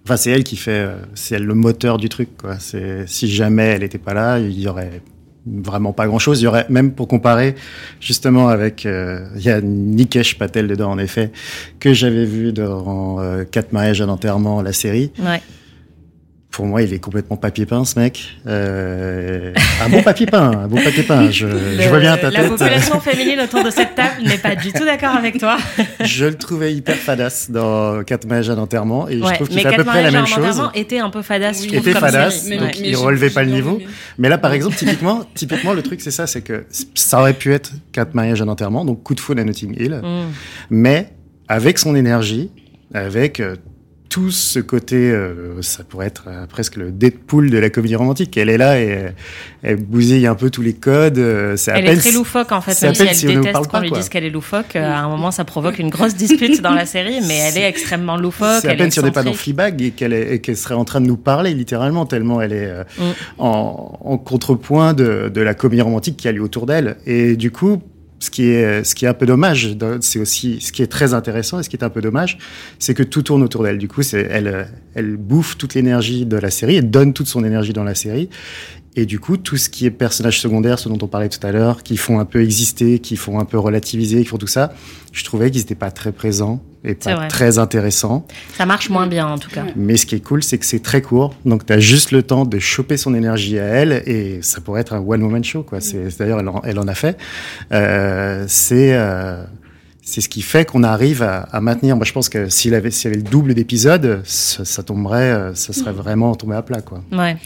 Enfin, 0.04 0.16
c'est 0.16 0.30
elle 0.30 0.44
qui 0.44 0.56
fait, 0.56 0.70
euh, 0.72 0.96
c'est 1.14 1.36
elle 1.36 1.44
le 1.44 1.54
moteur 1.54 1.96
du 1.96 2.08
truc, 2.08 2.36
quoi. 2.36 2.56
Si 2.58 3.28
jamais 3.28 3.64
elle 3.64 3.82
n'était 3.82 3.98
pas 3.98 4.14
là, 4.14 4.38
il 4.38 4.58
y 4.58 4.66
aurait 4.66 5.00
vraiment 5.46 5.92
pas 5.92 6.06
grand 6.06 6.18
chose. 6.18 6.40
Il 6.40 6.44
y 6.44 6.46
aurait 6.46 6.66
même 6.68 6.92
pour 6.92 7.08
comparer 7.08 7.54
justement 8.00 8.48
avec, 8.48 8.86
euh, 8.86 9.26
il 9.36 9.42
y 9.42 9.50
a 9.50 9.60
Nikesh 9.60 10.38
Patel 10.38 10.68
dedans 10.68 10.90
en 10.90 10.98
effet 10.98 11.32
que 11.80 11.92
j'avais 11.92 12.24
vu 12.24 12.52
dans 12.52 13.20
euh, 13.20 13.44
Quatre 13.44 13.72
mariages 13.72 14.00
à 14.00 14.06
l'enterrement, 14.06 14.62
la 14.62 14.72
série. 14.72 15.12
Ouais. 15.18 15.40
Pour 16.52 16.66
moi, 16.66 16.82
il 16.82 16.92
est 16.92 16.98
complètement 16.98 17.38
papier 17.38 17.64
peint, 17.64 17.82
ce 17.86 17.98
mec. 17.98 18.36
Euh, 18.46 19.54
un 19.82 19.88
bon 19.88 20.02
papier 20.02 20.26
peint, 20.26 20.50
un 20.50 20.68
bon 20.68 20.76
papier 20.82 21.02
peint. 21.02 21.30
Je, 21.30 21.46
je 21.48 21.88
vois 21.88 21.98
bien 21.98 22.14
ta 22.18 22.30
la 22.30 22.40
tête. 22.42 22.50
population 22.50 23.00
féminine 23.00 23.40
autour 23.40 23.64
de 23.64 23.70
cette 23.70 23.94
table 23.94 24.22
n'est 24.22 24.36
pas 24.36 24.54
du 24.54 24.70
tout 24.70 24.84
d'accord 24.84 25.14
avec 25.16 25.38
toi. 25.38 25.56
Je 26.04 26.26
le 26.26 26.34
trouvais 26.34 26.74
hyper 26.74 26.96
fadass 26.96 27.50
dans 27.50 28.04
Quatre 28.04 28.26
mariages 28.26 28.50
à 28.50 28.54
l'enterrement 28.54 29.08
et 29.08 29.16
je 29.18 29.34
trouve 29.34 29.48
qu'il 29.48 29.56
mais 29.56 29.62
fait 29.62 29.68
à 29.68 29.72
peu 29.78 29.84
près 29.84 30.02
la 30.02 30.10
mariages 30.10 30.12
même 30.12 30.22
à 30.24 30.26
chose. 30.26 30.38
l'enterrement 30.44 30.72
était 30.74 30.98
un 30.98 31.08
peu 31.08 31.22
fadasse, 31.22 31.62
je 31.62 31.68
trouve, 31.68 31.78
était 31.78 31.92
comme 31.92 32.00
fadass, 32.02 32.42
série. 32.42 32.58
donc 32.58 32.68
Ouais. 32.68 32.80
il 32.84 32.96
relevait 32.96 33.30
pas 33.30 33.44
le 33.44 33.50
niveau. 33.50 33.76
aimé. 33.76 33.86
Mais 34.18 34.28
là, 34.28 34.36
par 34.36 34.52
exemple, 34.52 34.76
typiquement, 34.76 35.24
typiquement, 35.34 35.72
le 35.72 35.82
truc, 35.82 36.02
c'est 36.02 36.10
ça, 36.10 36.26
c'est 36.26 36.42
que 36.42 36.66
ça 36.94 37.20
aurait 37.20 37.32
pu 37.32 37.54
être 37.54 37.72
quatre 37.92 38.12
mariages 38.14 38.42
à 38.42 38.44
l'enterrement, 38.44 38.84
donc 38.84 39.02
coup 39.02 39.14
de 39.14 39.20
foudre 39.20 39.40
à 39.40 39.44
Notting 39.44 39.74
Hill, 39.80 40.00
Mm. 40.02 40.26
mais 40.68 41.08
avec 41.48 41.78
son 41.78 41.94
énergie, 41.96 42.50
avec 42.92 43.40
tout 44.12 44.30
ce 44.30 44.58
côté, 44.60 45.10
euh, 45.10 45.62
ça 45.62 45.84
pourrait 45.84 46.08
être 46.08 46.24
euh, 46.28 46.46
presque 46.46 46.76
le 46.76 46.90
Deadpool 46.92 47.48
de 47.48 47.56
la 47.56 47.70
comédie 47.70 47.96
romantique. 47.96 48.36
Elle 48.36 48.50
est 48.50 48.58
là 48.58 48.78
et 48.78 48.92
euh, 48.92 49.08
elle 49.62 49.76
bousille 49.76 50.26
un 50.26 50.34
peu 50.34 50.50
tous 50.50 50.60
les 50.60 50.74
codes. 50.74 51.16
euh, 51.16 51.56
C'est 51.56 51.70
à 51.70 51.78
Elle 51.78 51.86
peine 51.86 51.96
est 51.96 52.00
très 52.00 52.10
si- 52.10 52.16
loufoque 52.16 52.52
en 52.52 52.60
fait, 52.60 52.78
même 52.84 52.94
si 52.94 53.02
elle 53.04 53.14
si 53.14 53.24
déteste 53.26 53.52
parle 53.52 53.68
qu'on 53.68 53.80
lui 53.80 53.90
dise 53.90 54.10
qu'elle 54.10 54.24
est 54.24 54.30
loufoque. 54.30 54.76
euh, 54.76 54.84
À 54.84 54.98
un 54.98 55.08
moment, 55.08 55.30
ça 55.30 55.46
provoque 55.46 55.78
une 55.78 55.88
grosse 55.88 56.14
dispute 56.14 56.60
dans 56.60 56.74
la 56.74 56.84
série, 56.84 57.20
mais 57.26 57.38
elle 57.38 57.56
est 57.56 57.66
extrêmement 57.66 58.18
loufoque. 58.18 58.58
C'est 58.60 58.68
à 58.68 58.72
elle 58.72 58.76
peine 58.78 58.88
est 58.88 58.90
si 58.90 59.00
on 59.00 59.04
n'est 59.04 59.12
pas 59.12 59.22
dans. 59.22 59.32
Fleabag 59.32 59.80
et 59.80 59.90
qu'elle 59.92 60.12
est- 60.12 60.34
et 60.34 60.40
qu'elle 60.42 60.58
serait 60.58 60.74
en 60.74 60.84
train 60.84 61.00
de 61.00 61.06
nous 61.06 61.16
parler 61.16 61.54
littéralement 61.54 62.04
tellement 62.04 62.42
elle 62.42 62.52
est 62.52 62.66
euh, 62.66 62.84
Mm. 62.98 63.02
en, 63.38 63.98
en 64.04 64.18
contrepoint 64.18 64.92
de, 64.92 65.30
de 65.32 65.40
la 65.40 65.54
comédie 65.54 65.80
romantique 65.80 66.18
qui 66.18 66.28
a 66.28 66.32
lieu 66.32 66.42
autour 66.42 66.66
d'elle. 66.66 66.96
Et 67.06 67.34
du 67.36 67.50
coup, 67.50 67.82
ce 68.22 68.30
qui 68.30 68.44
est, 68.44 68.84
ce 68.84 68.94
qui 68.94 69.04
est 69.04 69.08
un 69.08 69.14
peu 69.14 69.26
dommage, 69.26 69.76
c'est 70.00 70.20
aussi 70.20 70.60
ce 70.60 70.70
qui 70.70 70.80
est 70.80 70.86
très 70.86 71.12
intéressant 71.12 71.58
et 71.58 71.64
ce 71.64 71.68
qui 71.68 71.74
est 71.74 71.82
un 71.82 71.90
peu 71.90 72.00
dommage, 72.00 72.38
c'est 72.78 72.94
que 72.94 73.02
tout 73.02 73.22
tourne 73.22 73.42
autour 73.42 73.64
d'elle. 73.64 73.78
Du 73.78 73.88
coup, 73.88 74.02
elle, 74.12 74.68
elle 74.94 75.16
bouffe 75.16 75.58
toute 75.58 75.74
l'énergie 75.74 76.24
de 76.24 76.36
la 76.36 76.50
série, 76.50 76.76
elle 76.76 76.88
donne 76.88 77.14
toute 77.14 77.26
son 77.26 77.44
énergie 77.44 77.72
dans 77.72 77.82
la 77.82 77.96
série. 77.96 78.28
Et 78.94 79.06
du 79.06 79.18
coup, 79.18 79.38
tout 79.38 79.56
ce 79.56 79.68
qui 79.68 79.86
est 79.86 79.90
personnages 79.90 80.40
secondaires, 80.40 80.78
ce 80.78 80.88
dont 80.88 80.98
on 81.02 81.08
parlait 81.08 81.30
tout 81.30 81.44
à 81.44 81.50
l'heure, 81.50 81.82
qui 81.82 81.96
font 81.96 82.20
un 82.20 82.24
peu 82.24 82.40
exister, 82.42 83.00
qui 83.00 83.16
font 83.16 83.40
un 83.40 83.44
peu 83.44 83.58
relativiser, 83.58 84.22
qui 84.22 84.28
font 84.28 84.38
tout 84.38 84.46
ça, 84.46 84.72
je 85.12 85.24
trouvais 85.24 85.50
qu'ils 85.50 85.62
n'étaient 85.62 85.74
pas 85.74 85.90
très 85.90 86.12
présents 86.12 86.62
et 86.84 86.94
pas 86.94 87.14
vrai. 87.14 87.28
très 87.28 87.58
intéressants. 87.58 88.26
Ça 88.56 88.66
marche 88.66 88.90
moins 88.90 89.06
bien 89.06 89.26
en 89.28 89.38
tout 89.38 89.50
cas. 89.50 89.64
Mais 89.76 89.96
ce 89.96 90.04
qui 90.06 90.16
est 90.16 90.20
cool, 90.20 90.42
c'est 90.42 90.58
que 90.58 90.66
c'est 90.66 90.82
très 90.82 91.00
court. 91.00 91.34
Donc, 91.44 91.64
tu 91.64 91.72
as 91.72 91.78
juste 91.78 92.10
le 92.10 92.22
temps 92.22 92.44
de 92.44 92.58
choper 92.58 92.96
son 92.96 93.14
énergie 93.14 93.58
à 93.58 93.64
elle 93.64 94.02
et 94.06 94.40
ça 94.42 94.60
pourrait 94.60 94.80
être 94.80 94.92
un 94.92 94.98
one-woman 94.98 95.44
show. 95.44 95.62
Quoi. 95.62 95.80
C'est, 95.80 96.18
d'ailleurs, 96.18 96.40
elle 96.40 96.48
en, 96.48 96.60
elle 96.64 96.78
en 96.78 96.88
a 96.88 96.94
fait. 96.94 97.16
Euh, 97.72 98.44
c'est, 98.48 98.94
euh, 98.94 99.44
c'est 100.02 100.20
ce 100.20 100.28
qui 100.28 100.42
fait 100.42 100.64
qu'on 100.64 100.82
arrive 100.82 101.22
à, 101.22 101.40
à 101.52 101.60
maintenir. 101.60 101.94
Moi, 101.96 102.04
je 102.04 102.12
pense 102.12 102.28
que 102.28 102.48
s'il 102.48 102.74
avait, 102.74 102.90
s'il 102.90 103.10
y 103.10 103.14
avait 103.14 103.22
le 103.22 103.30
double 103.30 103.54
d'épisodes, 103.54 104.20
ça, 104.24 104.64
ça 104.64 104.82
tomberait, 104.82 105.30
euh, 105.30 105.54
ça 105.54 105.72
serait 105.72 105.92
vraiment 105.92 106.34
tombé 106.34 106.56
à 106.56 106.62
plat. 106.62 106.80
Quoi. 106.80 107.02
Ouais. 107.12 107.36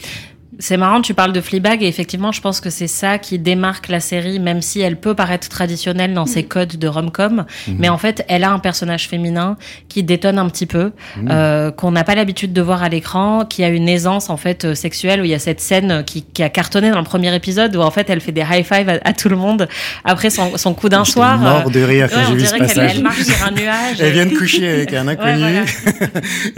C'est 0.59 0.77
marrant, 0.77 1.01
tu 1.01 1.13
parles 1.13 1.33
de 1.33 1.41
Fleabag 1.41 1.83
et 1.83 1.87
effectivement, 1.87 2.31
je 2.31 2.41
pense 2.41 2.61
que 2.61 2.69
c'est 2.69 2.87
ça 2.87 3.17
qui 3.19 3.37
démarque 3.37 3.89
la 3.89 3.99
série, 3.99 4.39
même 4.39 4.61
si 4.61 4.81
elle 4.81 4.95
peut 4.99 5.13
paraître 5.13 5.49
traditionnelle 5.49 6.13
dans 6.13 6.25
ses 6.25 6.43
codes 6.43 6.77
de 6.77 6.87
rom-com. 6.87 7.45
Mhm. 7.67 7.75
Mais 7.77 7.89
en 7.89 7.97
fait, 7.99 8.25
elle 8.27 8.43
a 8.43 8.51
un 8.51 8.59
personnage 8.59 9.07
féminin 9.07 9.57
qui 9.87 10.03
détonne 10.03 10.39
un 10.39 10.49
petit 10.49 10.65
peu, 10.65 10.91
Mhm. 11.17 11.27
euh, 11.31 11.71
qu'on 11.71 11.91
n'a 11.91 12.03
pas 12.03 12.15
l'habitude 12.15 12.53
de 12.53 12.61
voir 12.61 12.81
à 12.81 12.89
l'écran, 12.89 13.45
qui 13.45 13.63
a 13.63 13.67
une 13.69 13.87
aisance 13.87 14.29
en 14.31 14.37
fait 14.37 14.65
euh, 14.65 14.73
sexuelle. 14.75 15.21
Où 15.21 15.25
il 15.25 15.29
y 15.31 15.35
a 15.35 15.39
cette 15.39 15.61
scène 15.61 16.03
qui, 16.05 16.23
qui 16.23 16.41
a 16.43 16.49
cartonné 16.49 16.89
dans 16.89 16.97
le 16.99 17.03
premier 17.05 17.33
épisode 17.35 17.75
où 17.75 17.81
en 17.81 17.91
fait 17.91 18.09
elle 18.09 18.19
fait 18.21 18.31
des 18.31 18.41
high 18.41 18.65
five 18.65 18.89
à, 18.89 18.99
à 19.03 19.13
tout 19.13 19.29
le 19.29 19.35
monde 19.35 19.67
après 20.03 20.29
son, 20.31 20.57
son 20.57 20.73
coup 20.73 20.89
d'un 20.89 21.05
soir. 21.05 21.37
mort 21.37 21.69
de 21.69 21.81
rire 21.81 22.09
quand 22.11 22.17
ouais, 22.17 22.23
j'ai 22.29 22.35
vu 22.35 22.45
ce 22.45 22.55
passage. 22.55 22.91
elle 22.95 23.03
marche 23.03 23.21
sur 23.21 23.45
un 23.45 23.51
nuage. 23.51 24.01
Elle 24.01 24.13
vient 24.13 24.25
de 24.25 24.35
coucher 24.35 24.67
avec 24.67 24.93
un 24.93 25.07
inconnu. 25.07 25.43
Ouais, 25.43 25.65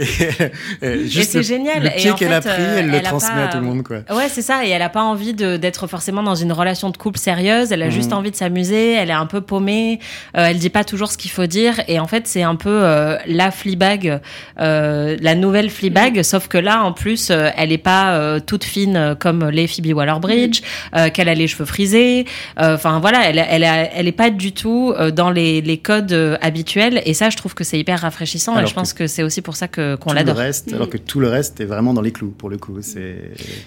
et, 0.00 0.86
et 0.86 1.08
juste 1.08 1.32
c'est 1.32 1.42
génial. 1.42 1.82
Le 1.82 1.88
Et 1.88 1.96
pied 1.96 2.10
en 2.10 2.14
qu'elle 2.14 2.32
a 2.32 2.40
fait, 2.40 2.48
pris, 2.50 2.62
euh, 2.62 2.76
elle 2.78 2.90
le 2.90 3.00
transmet 3.02 3.34
pas- 3.34 3.44
à 3.44 3.48
tout 3.48 3.58
le 3.58 3.64
monde. 3.64 3.82
Quoi. 3.90 4.16
Ouais, 4.16 4.28
c'est 4.28 4.42
ça. 4.42 4.64
Et 4.64 4.68
elle 4.70 4.82
a 4.82 4.88
pas 4.88 5.02
envie 5.02 5.34
de 5.34 5.56
d'être 5.56 5.86
forcément 5.86 6.22
dans 6.22 6.34
une 6.34 6.52
relation 6.52 6.90
de 6.90 6.96
couple 6.96 7.18
sérieuse. 7.18 7.72
Elle 7.72 7.82
a 7.82 7.86
Mhm. 7.86 7.90
juste 7.92 8.12
envie 8.12 8.30
de 8.30 8.36
s'amuser. 8.36 8.92
Elle 8.92 9.10
est 9.10 9.12
un 9.12 9.26
peu 9.26 9.40
paumée. 9.40 9.98
Euh, 10.36 10.46
elle 10.48 10.58
dit 10.58 10.70
pas 10.70 10.84
toujours 10.84 11.10
ce 11.10 11.18
qu'il 11.18 11.30
faut 11.30 11.46
dire. 11.46 11.80
Et 11.88 11.98
en 11.98 12.06
fait, 12.06 12.26
c'est 12.26 12.42
un 12.42 12.54
peu 12.54 12.70
euh, 12.70 13.16
la 13.26 13.50
Fleabag, 13.50 14.20
euh, 14.60 15.16
la 15.20 15.34
nouvelle 15.34 15.70
Fleabag. 15.70 16.22
Sauf 16.22 16.48
que 16.48 16.58
là, 16.58 16.82
en 16.84 16.92
plus, 16.92 17.30
euh, 17.30 17.50
elle 17.56 17.72
est 17.72 17.78
pas 17.78 18.14
euh, 18.14 18.40
toute 18.44 18.64
fine 18.64 18.96
euh, 18.96 19.14
comme 19.14 19.48
les 19.48 19.66
Phoebe 19.66 19.94
Waller-Bridge, 19.94 20.60
euh, 20.96 21.10
qu'elle 21.10 21.28
a 21.28 21.34
les 21.34 21.46
cheveux 21.48 21.64
frisés. 21.66 22.26
Euh, 22.60 22.74
Enfin 22.74 23.00
voilà, 23.00 23.28
elle 23.28 23.44
elle 23.50 23.64
a- 23.64 23.92
elle 23.94 24.06
est 24.08 24.12
pas 24.12 24.30
du 24.30 24.52
tout 24.52 24.92
euh, 24.96 25.10
dans 25.10 25.30
les 25.30 25.60
les 25.60 25.78
codes 25.78 26.12
euh, 26.12 26.36
habituels. 26.40 27.02
Et 27.04 27.14
ça, 27.14 27.28
je 27.30 27.36
trouve 27.36 27.54
que 27.54 27.64
c'est 27.64 27.78
hyper 27.78 28.00
rafraîchissant. 28.00 28.52
Alors 28.52 28.64
et 28.64 28.70
je 28.70 28.74
pense 28.74 28.92
que, 28.92 29.06
c'est 29.06 29.22
aussi 29.22 29.42
pour 29.42 29.56
ça 29.56 29.66
que 29.68 29.96
qu'on 29.96 30.10
Tout 30.10 30.16
l'adore. 30.16 30.34
le 30.36 30.40
reste, 30.40 30.72
alors 30.72 30.88
que 30.88 30.96
tout 30.98 31.20
le 31.20 31.28
reste 31.28 31.60
est 31.60 31.64
vraiment 31.64 31.92
dans 31.94 32.00
les 32.00 32.12
clous 32.12 32.30
pour 32.36 32.48
le 32.48 32.56
coup. 32.58 32.78
C'est 32.80 33.16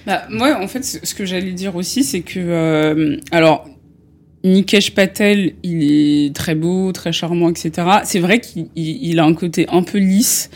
Bah, 0.08 0.13
moi, 0.30 0.60
en 0.62 0.68
fait, 0.68 0.84
ce 0.84 1.14
que 1.14 1.26
j'allais 1.26 1.52
dire 1.54 1.76
aussi, 1.76 2.04
c'est 2.04 2.22
que, 2.22 2.40
euh, 2.40 3.18
alors, 3.32 3.68
Nikesh 4.44 4.92
Patel, 4.94 5.54
il 5.64 5.84
est 6.28 6.36
très 6.36 6.56
beau, 6.56 6.92
très 6.92 7.14
charmant, 7.14 7.50
etc. 7.50 7.72
C'est 8.04 8.20
vrai 8.20 8.42
qu'il 8.42 8.68
il- 8.76 9.00
il 9.10 9.20
a 9.20 9.24
un 9.24 9.34
côté 9.34 9.66
un 9.70 9.84
peu 9.84 9.98
lisse. 10.00 10.50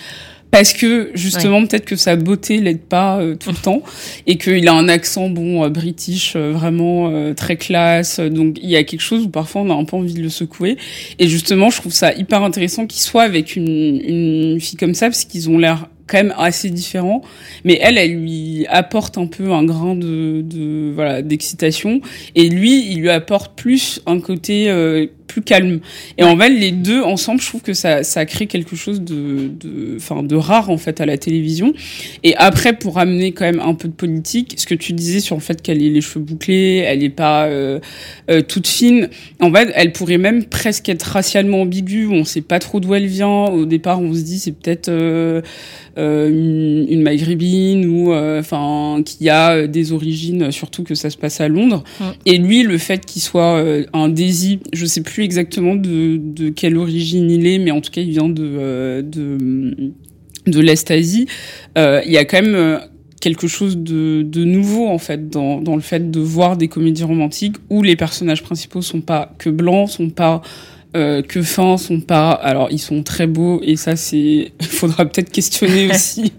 Parce 0.49 0.71
que 0.71 1.11
justement, 1.13 1.65
peut-être 1.67 1.83
que 1.85 1.97
sa 1.97 2.15
beauté 2.15 2.59
l'aide 2.59 2.79
pas 2.79 3.19
euh, 3.19 3.35
tout 3.35 3.49
le 3.51 3.57
temps 3.57 3.81
et 4.27 4.37
qu'il 4.37 4.65
a 4.69 4.73
un 4.73 4.87
accent 4.87 5.29
bon 5.29 5.65
euh, 5.65 5.69
british 5.69 6.33
euh, 6.37 6.53
vraiment 6.53 7.09
euh, 7.09 7.33
très 7.33 7.57
classe. 7.57 8.21
Donc 8.21 8.57
il 8.63 8.69
y 8.69 8.77
a 8.77 8.83
quelque 8.85 9.01
chose 9.01 9.25
où 9.25 9.29
parfois 9.29 9.61
on 9.63 9.69
a 9.69 9.73
un 9.73 9.83
peu 9.83 9.97
envie 9.97 10.13
de 10.13 10.21
le 10.21 10.29
secouer. 10.29 10.77
Et 11.19 11.27
justement, 11.27 11.69
je 11.69 11.81
trouve 11.81 11.91
ça 11.91 12.13
hyper 12.13 12.43
intéressant 12.43 12.87
qu'il 12.87 13.01
soit 13.01 13.23
avec 13.23 13.57
une, 13.57 13.67
une 14.01 14.59
fille 14.61 14.77
comme 14.77 14.93
ça 14.93 15.07
parce 15.07 15.25
qu'ils 15.25 15.49
ont 15.49 15.57
l'air 15.57 15.89
quand 16.07 16.17
même 16.17 16.33
assez 16.37 16.69
différents. 16.69 17.21
Mais 17.63 17.79
elle, 17.81 17.97
elle 17.97 18.21
lui 18.21 18.65
apporte 18.67 19.17
un 19.17 19.27
peu 19.27 19.51
un 19.51 19.63
grain 19.63 19.95
de, 19.95 20.41
de 20.41 20.91
voilà 20.93 21.21
d'excitation 21.21 22.01
et 22.35 22.49
lui, 22.49 22.91
il 22.91 23.01
lui 23.01 23.09
apporte 23.09 23.55
plus 23.55 24.01
un 24.05 24.19
côté 24.19 24.69
euh, 24.69 25.07
plus 25.27 25.41
calme. 25.41 25.79
Et 26.17 26.23
en 26.23 26.37
fait, 26.37 26.49
les 26.49 26.71
deux 26.71 27.01
ensemble, 27.01 27.41
je 27.41 27.47
trouve 27.47 27.61
que 27.61 27.73
ça, 27.73 28.03
ça 28.03 28.25
crée 28.25 28.47
quelque 28.47 28.75
chose 28.75 29.01
de, 29.01 29.49
de, 29.59 29.95
enfin, 29.97 30.23
de 30.23 30.35
rare 30.35 30.69
en 30.69 30.77
fait 30.77 31.01
à 31.01 31.05
la 31.05 31.17
télévision. 31.17 31.73
Et 32.23 32.35
après, 32.37 32.73
pour 32.73 32.97
amener 32.97 33.33
quand 33.33 33.45
même 33.45 33.59
un 33.59 33.73
peu 33.73 33.87
de 33.87 33.93
politique, 33.93 34.55
ce 34.57 34.65
que 34.65 34.75
tu 34.75 34.93
disais 34.93 35.19
sur 35.19 35.35
le 35.35 35.41
fait 35.41 35.61
qu'elle 35.61 35.83
ait 35.83 35.89
les 35.89 36.01
cheveux 36.01 36.23
bouclés, 36.23 36.77
elle 36.77 37.03
est 37.03 37.09
pas 37.09 37.45
euh, 37.45 37.79
euh, 38.29 38.41
toute 38.41 38.67
fine. 38.67 39.09
En 39.39 39.51
fait, 39.53 39.71
elle 39.75 39.91
pourrait 39.91 40.17
même 40.17 40.45
presque 40.45 40.89
être 40.89 41.03
racialement 41.03 41.61
ambiguë. 41.61 42.07
On 42.07 42.23
sait 42.23 42.41
pas 42.41 42.59
trop 42.59 42.79
d'où 42.79 42.95
elle 42.95 43.07
vient. 43.07 43.45
Au 43.45 43.65
départ, 43.65 44.01
on 44.01 44.13
se 44.13 44.21
dit 44.21 44.39
c'est 44.39 44.53
peut-être 44.53 44.89
euh, 44.89 45.41
une, 45.97 46.87
une 46.89 47.01
maghrébine 47.01 47.85
ou 47.85 48.13
enfin 48.13 49.01
qui 49.03 49.29
a 49.29 49.67
des 49.67 49.91
origines, 49.91 50.51
surtout 50.51 50.83
que 50.83 50.95
ça 50.95 51.09
se 51.09 51.17
passe 51.17 51.41
à 51.41 51.47
Londres. 51.47 51.83
Mm. 51.99 52.03
Et 52.25 52.37
lui, 52.37 52.63
le 52.63 52.77
fait 52.77 53.05
qu'il 53.05 53.21
soit 53.21 53.63
un 53.93 54.09
Daisy, 54.09 54.59
je 54.73 54.85
sais 54.85 55.01
plus 55.01 55.16
exactement 55.23 55.75
de, 55.75 56.49
quelle 56.49 56.77
origine 56.77 57.29
il 57.29 57.45
est, 57.47 57.59
mais 57.59 57.71
en 57.71 57.81
tout 57.81 57.91
cas, 57.91 58.01
il 58.01 58.11
vient 58.11 58.29
de 58.29 58.43
euh, 58.43 59.01
de, 59.01 59.91
de 60.45 60.59
l'Est 60.59 60.89
Asie. 60.91 61.27
Euh, 61.77 62.01
il 62.05 62.11
y 62.11 62.17
a 62.17 62.25
quand 62.25 62.41
même 62.41 62.55
euh, 62.55 62.79
quelque 63.21 63.47
chose 63.47 63.77
de, 63.77 64.21
de 64.23 64.43
nouveau 64.43 64.87
en 64.87 64.97
fait 64.97 65.29
dans, 65.29 65.59
dans 65.61 65.75
le 65.75 65.81
fait 65.81 66.11
de 66.11 66.19
voir 66.19 66.57
des 66.57 66.67
comédies 66.67 67.03
romantiques 67.03 67.55
où 67.69 67.83
les 67.83 67.95
personnages 67.95 68.43
principaux 68.43 68.81
sont 68.81 69.01
pas 69.01 69.33
que 69.37 69.49
blancs, 69.49 69.89
sont 69.89 70.09
pas 70.09 70.41
euh, 70.95 71.21
que 71.21 71.41
fins, 71.41 71.77
sont 71.77 71.99
pas 71.99 72.31
alors 72.31 72.69
ils 72.71 72.79
sont 72.79 73.03
très 73.03 73.27
beaux 73.27 73.59
et 73.63 73.75
ça 73.75 73.95
c'est 73.95 74.17
il 74.17 74.51
faudra 74.65 75.05
peut-être 75.05 75.31
questionner 75.31 75.89
aussi 75.91 76.31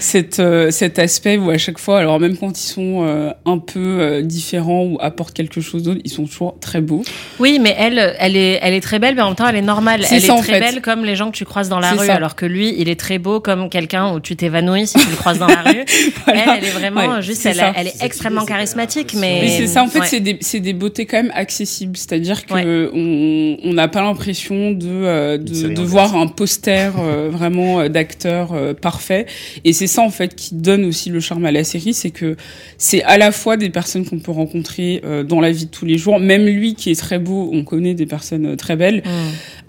cet 0.00 0.40
euh, 0.40 0.70
cet 0.70 0.98
aspect 0.98 1.36
où 1.36 1.50
à 1.50 1.58
chaque 1.58 1.78
fois 1.78 1.98
alors 1.98 2.18
même 2.20 2.36
quand 2.36 2.58
ils 2.58 2.66
sont 2.68 3.04
euh, 3.04 3.30
un 3.44 3.58
peu 3.58 3.80
euh, 4.00 4.22
différents 4.22 4.84
ou 4.84 4.98
apportent 5.00 5.34
quelque 5.34 5.60
chose 5.60 5.82
d'autre 5.82 6.00
ils 6.04 6.10
sont 6.10 6.24
toujours 6.24 6.58
très 6.60 6.80
beaux 6.80 7.02
Oui, 7.38 7.58
mais 7.60 7.74
elle, 7.78 8.14
elle 8.18 8.36
est, 8.36 8.58
elle 8.62 8.74
est 8.74 8.80
très 8.80 8.98
belle, 8.98 9.14
mais 9.14 9.22
en 9.22 9.26
même 9.28 9.34
temps, 9.36 9.46
elle 9.48 9.56
est 9.56 9.62
normale. 9.62 10.04
C'est 10.04 10.16
Elle 10.16 10.22
ça, 10.22 10.34
est 10.36 10.40
très 10.42 10.52
fait. 10.54 10.60
belle 10.60 10.80
comme 10.82 11.04
les 11.04 11.16
gens 11.16 11.30
que 11.30 11.36
tu 11.36 11.44
croises 11.44 11.68
dans 11.68 11.78
la 11.80 11.90
C'est 11.92 11.98
rue, 12.00 12.06
ça. 12.06 12.14
alors 12.14 12.34
que 12.36 12.46
lui, 12.46 12.74
il 12.78 12.88
est 12.88 12.98
très 12.98 13.18
beau 13.18 13.40
comme 13.40 13.68
quelqu'un 13.68 14.12
où 14.14 14.20
tu 14.20 14.36
t'évanouis 14.36 14.86
si 14.86 14.98
tu 14.98 15.08
le 15.10 15.16
croises 15.16 15.38
dans 15.38 15.46
la 15.46 15.62
rue. 15.62 15.84
Elle, 16.26 16.40
elle 16.58 16.64
est 16.64 16.70
vraiment 16.70 17.14
Ouais, 17.16 17.22
juste, 17.22 17.44
elle, 17.46 17.58
est 17.86 18.02
extrêmement 18.02 18.44
charismatique, 18.44 19.14
mais. 19.18 19.40
Oui, 19.42 19.50
c'est 19.58 19.66
ça. 19.66 19.82
En 19.82 19.88
fait, 19.88 20.00
Ouais. 20.00 20.06
c'est 20.06 20.20
des, 20.20 20.38
c'est 20.40 20.60
des 20.60 20.72
beautés 20.72 21.06
quand 21.06 21.16
même 21.18 21.32
accessibles. 21.34 21.96
C'est-à-dire 21.96 22.44
que 22.46 22.90
on, 22.94 23.56
on 23.64 23.78
n'a 23.82 23.88
pas 23.88 24.02
l'impression 24.02 24.72
de, 24.72 24.86
euh, 24.88 25.38
de, 25.38 25.82
voir 25.82 26.16
un 26.16 26.26
poster 26.26 26.92
euh, 26.98 27.28
vraiment 27.30 27.80
euh, 27.80 27.88
d'acteur 27.88 28.52
euh, 28.52 28.74
parfait. 28.74 29.26
Et 29.64 29.72
c'est 29.72 29.86
ça 29.86 30.02
en 30.02 30.10
fait 30.10 30.34
qui 30.34 30.54
donne 30.54 30.84
aussi 30.84 31.10
le 31.10 31.20
charme 31.20 31.44
à 31.44 31.52
la 31.52 31.64
série, 31.64 31.94
c'est 31.94 32.10
que 32.10 32.36
c'est 32.78 33.02
à 33.02 33.18
la 33.18 33.32
fois 33.32 33.56
des 33.56 33.70
personnes 33.70 34.04
qu'on 34.04 34.18
peut 34.18 34.32
rencontrer 34.32 35.00
euh, 35.04 35.22
dans 35.22 35.40
la 35.40 35.50
vie 35.50 35.66
de 35.66 35.70
tous 35.70 35.84
les 35.84 35.98
jours, 35.98 36.18
même 36.18 36.44
lui 36.46 36.74
qui 36.74 36.90
est 36.90 36.98
très 36.98 37.18
beau, 37.18 37.50
on 37.52 37.64
connaît 37.64 37.94
des 37.94 38.06
personnes 38.06 38.56
très 38.56 38.76
belles. 38.76 39.02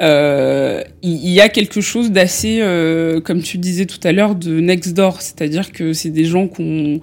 Euh, 0.02 0.84
il 1.02 1.24
il 1.24 1.38
y, 1.38 1.42
a 1.42 1.50
quelque 1.50 1.82
chose 1.82 2.12
d'assez, 2.12 2.60
euh, 2.62 3.20
comme 3.20 3.42
tu 3.42 3.58
disais 3.58 3.86
tout 3.86 4.00
à 4.04 4.12
l'heure, 4.12 4.36
de 4.36 4.60
next 4.60 4.94
door, 4.94 5.22
c'est-à-dire 5.22 5.72
que 5.72 5.94
c'est 5.94 6.10
des 6.10 6.26
gens 6.26 6.48
qu'on 6.48 7.00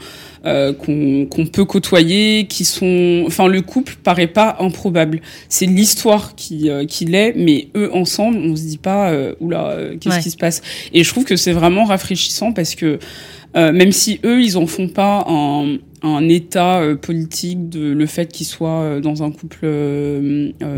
euh, 0.46 0.72
qu'on 0.72 1.46
peut 1.46 1.66
côtoyer, 1.66 2.46
qui 2.46 2.64
sont, 2.64 3.24
enfin 3.26 3.46
le 3.46 3.60
couple 3.60 3.96
paraît 4.02 4.26
pas 4.26 4.56
improbable. 4.60 5.20
C'est 5.50 5.66
l'histoire 5.66 6.34
qui 6.34 6.70
euh, 6.70 6.86
qui 6.86 7.04
l'est, 7.04 7.34
mais 7.36 7.68
eux 7.76 7.90
ensemble, 7.94 8.38
on 8.38 8.56
se 8.56 8.62
dit 8.62 8.78
pas, 8.78 9.10
euh, 9.10 9.34
oula, 9.40 9.76
qu'est-ce 10.00 10.16
Ouais. 10.16 10.22
qui 10.22 10.30
se 10.30 10.38
passe? 10.38 10.62
Et 10.94 11.04
je 11.04 11.10
trouve 11.10 11.24
que 11.24 11.36
c'est 11.36 11.52
vraiment 11.52 11.84
rafraîchissant 11.84 12.52
parce 12.52 12.74
que 12.74 12.98
même 13.54 13.90
si 13.90 14.20
eux, 14.24 14.40
ils 14.40 14.56
en 14.56 14.66
font 14.68 14.86
pas 14.88 15.26
un, 15.28 15.76
un 16.02 16.28
état 16.28 16.82
politique 17.02 17.68
de 17.68 17.92
le 17.92 18.06
fait 18.06 18.30
qu'ils 18.32 18.46
soient 18.46 19.00
dans 19.00 19.24
un 19.24 19.32
couple 19.32 19.66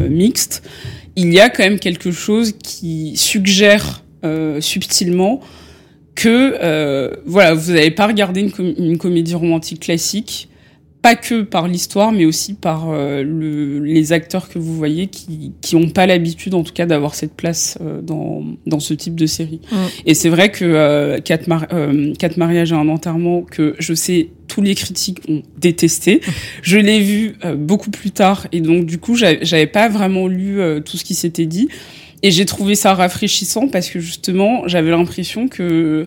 mixte, 0.09 0.67
il 1.15 1.33
y 1.35 1.39
a 1.39 1.51
quand 1.51 1.63
même 1.65 1.79
quelque 1.79 2.11
chose 2.11 2.53
qui 2.63 3.13
suggère 3.17 4.03
subtilement 4.61 5.41
que 6.15 6.55
euh, 6.63 7.11
voilà, 7.27 7.55
vous 7.55 7.73
n'allez 7.73 7.91
pas 7.91 8.07
regarder 8.07 8.41
une, 8.41 8.53
com- 8.53 8.75
une 8.79 8.99
comédie 8.99 9.35
romantique 9.35 9.81
classique, 9.81 10.49
pas 11.01 11.17
que 11.17 11.43
par 11.43 11.67
l'histoire, 11.67 12.13
mais 12.13 12.25
aussi 12.27 12.55
par 12.55 12.89
euh, 12.91 13.25
le, 13.25 13.81
les 13.81 14.13
acteurs 14.13 14.49
que 14.49 14.61
vous 14.61 14.77
voyez 14.77 15.09
qui 15.09 15.51
qui 15.61 15.75
ont 15.75 15.89
pas 15.89 16.07
l'habitude, 16.07 16.55
en 16.55 16.63
tout 16.63 16.73
cas, 16.73 16.87
d'avoir 16.87 17.17
cette 17.17 17.35
place 17.35 17.77
euh, 17.81 18.01
dans 18.03 18.45
dans 18.67 18.79
ce 18.79 18.95
type 18.95 19.17
de 19.17 19.27
série. 19.27 19.61
Mm. 19.73 19.77
Et 20.07 20.15
c'est 20.15 20.29
vrai 20.29 20.53
que 20.53 21.19
quatre, 21.21 21.49
mar- 21.49 21.67
quatre 22.19 22.37
mariages 22.37 22.71
et 22.73 22.77
un 22.77 22.89
enterrement 22.89 23.43
que 23.43 23.75
je 23.81 23.95
sais 23.95 24.29
tous 24.47 24.61
les 24.63 24.75
critiques 24.75 25.19
ont 25.29 25.43
détesté. 25.59 26.21
Je 26.63 26.77
l'ai 26.77 27.01
vu 27.01 27.37
beaucoup 27.57 27.91
plus 27.91 28.11
tard 28.11 28.47
et 28.53 28.61
donc 28.61 28.85
du 28.85 28.99
coup 28.99 29.17
j'avais 29.17 29.67
pas 29.67 29.89
vraiment 29.89 30.29
lu 30.29 30.59
tout 30.85 30.99
ce 30.99 31.05
qui 31.05 31.15
s'était 31.15 31.47
dit 31.47 31.69
et 32.23 32.31
j'ai 32.31 32.47
trouvé 32.47 32.75
ça 32.75 32.95
rafraîchissant 32.95 33.69
parce 33.69 33.89
que 33.91 34.01
justement 34.01 34.69
j'avais 34.69 34.91
l'impression 34.91 35.49
que 35.49 36.07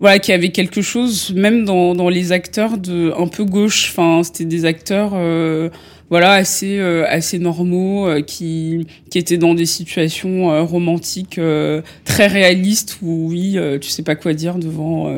voilà 0.00 0.18
qu'il 0.18 0.32
y 0.32 0.34
avait 0.34 0.50
quelque 0.50 0.82
chose 0.82 1.32
même 1.34 1.64
dans, 1.64 1.94
dans 1.94 2.08
les 2.08 2.32
acteurs 2.32 2.78
de 2.78 3.12
un 3.16 3.28
peu 3.28 3.44
gauche. 3.44 3.88
Enfin 3.90 4.22
c'était 4.22 4.44
des 4.44 4.64
acteurs 4.64 5.12
euh, 5.14 5.70
voilà 6.12 6.32
assez 6.32 6.78
euh, 6.78 7.06
assez 7.08 7.38
normaux 7.38 8.06
euh, 8.06 8.20
qui 8.20 8.86
qui 9.08 9.16
étaient 9.16 9.38
dans 9.38 9.54
des 9.54 9.64
situations 9.64 10.52
euh, 10.52 10.60
romantiques 10.60 11.40
très 12.04 12.26
réalistes 12.26 12.98
où 13.00 13.30
oui 13.30 13.56
tu 13.80 13.88
sais 13.88 14.02
pas 14.02 14.14
quoi 14.14 14.34
dire 14.34 14.56
devant 14.56 15.10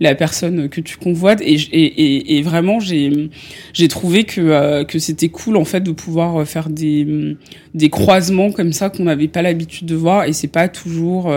la 0.00 0.14
personne 0.16 0.68
que 0.68 0.80
tu 0.80 0.96
convoites 0.96 1.40
et 1.40 1.54
et, 1.54 2.36
et, 2.36 2.42
vraiment 2.42 2.80
j'ai 2.80 3.30
j'ai 3.72 3.86
trouvé 3.86 4.24
que 4.24 4.82
que 4.82 4.98
c'était 4.98 5.28
cool 5.28 5.56
en 5.56 5.64
fait 5.64 5.82
de 5.82 5.92
pouvoir 5.92 6.44
faire 6.48 6.68
des 6.68 7.36
des 7.74 7.88
croisements 7.88 8.50
comme 8.50 8.72
ça 8.72 8.90
qu'on 8.90 9.04
n'avait 9.04 9.28
pas 9.28 9.42
l'habitude 9.42 9.86
de 9.86 9.94
voir 9.94 10.24
et 10.24 10.32
c'est 10.32 10.48
pas 10.48 10.66
toujours 10.66 11.32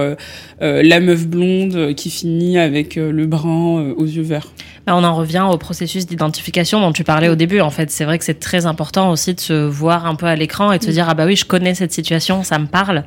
la 0.59 0.99
meuf 0.99 1.27
blonde 1.27 1.93
qui 1.95 2.09
finit 2.09 2.57
avec 2.57 2.95
le 2.95 3.25
brun 3.27 3.93
aux 3.95 4.05
yeux 4.05 4.23
verts. 4.23 4.51
On 4.85 5.03
en 5.03 5.15
revient 5.15 5.47
au 5.49 5.57
processus 5.57 6.05
d'identification 6.05 6.81
dont 6.81 6.91
tu 6.91 7.05
parlais 7.05 7.29
au 7.29 7.35
début. 7.35 7.61
En 7.61 7.69
fait, 7.69 7.89
c'est 7.89 8.03
vrai 8.03 8.19
que 8.19 8.25
c'est 8.25 8.39
très 8.39 8.65
important 8.65 9.11
aussi 9.11 9.33
de 9.33 9.39
se 9.39 9.53
voir 9.53 10.05
un 10.05 10.15
peu 10.15 10.25
à 10.25 10.35
l'écran 10.35 10.73
et 10.73 10.79
de 10.79 10.83
se 10.83 10.91
dire 10.91 11.07
ah 11.07 11.13
bah 11.13 11.25
oui, 11.25 11.37
je 11.37 11.45
connais 11.45 11.73
cette 11.73 11.93
situation, 11.93 12.43
ça 12.43 12.59
me 12.59 12.65
parle. 12.65 13.03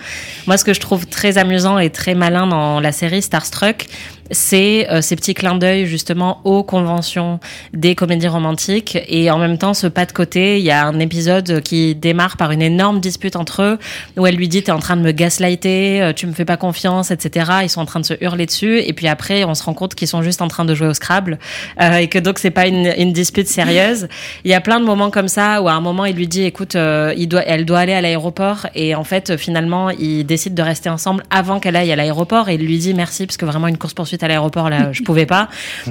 Moi, 0.47 0.57
ce 0.57 0.65
que 0.65 0.73
je 0.73 0.81
trouve 0.81 1.07
très 1.07 1.37
amusant 1.37 1.79
et 1.79 1.91
très 1.91 2.15
malin 2.15 2.47
dans 2.47 2.81
la 2.81 2.93
série 2.93 3.21
Starstruck, 3.21 3.87
c'est 4.31 4.89
euh, 4.91 5.01
ces 5.01 5.17
petits 5.17 5.35
clins 5.35 5.55
d'œil 5.55 5.87
justement 5.87 6.41
aux 6.45 6.63
conventions 6.63 7.41
des 7.73 7.95
comédies 7.95 8.29
romantiques 8.29 8.99
et 9.09 9.31
en 9.31 9.39
même 9.39 9.59
temps 9.59 9.75
ce 9.75 9.87
pas 9.87 10.07
de 10.07 10.13
côté. 10.13 10.59
Il 10.59 10.65
y 10.65 10.71
a 10.71 10.87
un 10.87 10.99
épisode 10.99 11.61
qui 11.61 11.95
démarre 11.95 12.37
par 12.37 12.51
une 12.51 12.63
énorme 12.63 13.01
dispute 13.01 13.37
entre 13.37 13.63
eux 13.63 13.79
où 14.17 14.27
elle 14.27 14.37
lui 14.37 14.49
dit 14.49 14.63
t'es 14.63 14.73
en 14.73 14.79
train 14.79 14.97
de 14.97 15.03
me 15.03 15.13
gaslighter, 15.13 16.03
euh, 16.03 16.13
tu 16.13 16.27
me 16.27 16.33
fais 16.33 16.45
pas 16.45 16.57
confiance, 16.57 17.11
etc. 17.11 17.51
Ils 17.63 17.71
sont 17.71 17.81
en 17.81 17.87
train 17.87 18.01
de 18.01 18.07
se 18.07 18.15
hurler 18.21 18.47
dessus 18.47 18.81
et 18.81 18.93
puis 18.93 19.09
après 19.09 19.45
on 19.45 19.55
se 19.55 19.63
rend 19.63 19.75
compte 19.75 19.95
qu'ils 19.95 20.09
sont 20.09 20.23
juste 20.23 20.43
en 20.43 20.49
train 20.49 20.65
de 20.65 20.75
jouer 20.75 20.89
au 20.89 20.95
Scrabble 20.95 21.39
euh, 21.81 21.97
et 21.97 22.09
que 22.09 22.19
donc 22.19 22.39
c'est 22.39 22.51
pas 22.51 22.67
une, 22.67 22.93
une 22.99 23.13
dispute 23.13 23.49
sérieuse. 23.49 24.09
Il 24.45 24.51
y 24.51 24.55
a 24.55 24.61
plein 24.61 24.81
de 24.81 24.85
moments 24.85 25.11
comme 25.11 25.29
ça 25.29 25.63
où 25.63 25.69
à 25.69 25.73
un 25.73 25.81
moment 25.81 26.05
il 26.05 26.17
lui 26.17 26.29
dit 26.29 26.43
écoute 26.43 26.77
euh, 26.77 27.15
il 27.17 27.29
doit 27.29 27.43
elle 27.47 27.65
doit 27.65 27.81
aller 27.81 27.93
à 27.93 28.01
l'aéroport 28.01 28.67
et 28.75 28.95
en 28.95 29.05
fait 29.05 29.37
finalement 29.37 29.91
ils 29.91 30.25
décident 30.25 30.55
de 30.55 30.63
rester 30.63 30.89
ensemble 30.89 31.23
avant 31.31 31.61
qu'elle 31.61 31.77
aille 31.77 31.93
à 31.93 31.97
l'aéroport 31.97 32.49
et 32.49 32.55
il 32.55 32.67
lui 32.67 32.79
dit 32.79 32.95
merci 32.95 33.27
parce 33.27 33.37
que 33.37 33.45
vraiment 33.45 33.69
une 33.69 33.79
course 33.79 33.95
poursuite 33.95 34.16
à 34.23 34.29
l'aéroport 34.29 34.69
là 34.71 34.93
je 34.93 35.03
pouvais 35.03 35.27
pas 35.27 35.49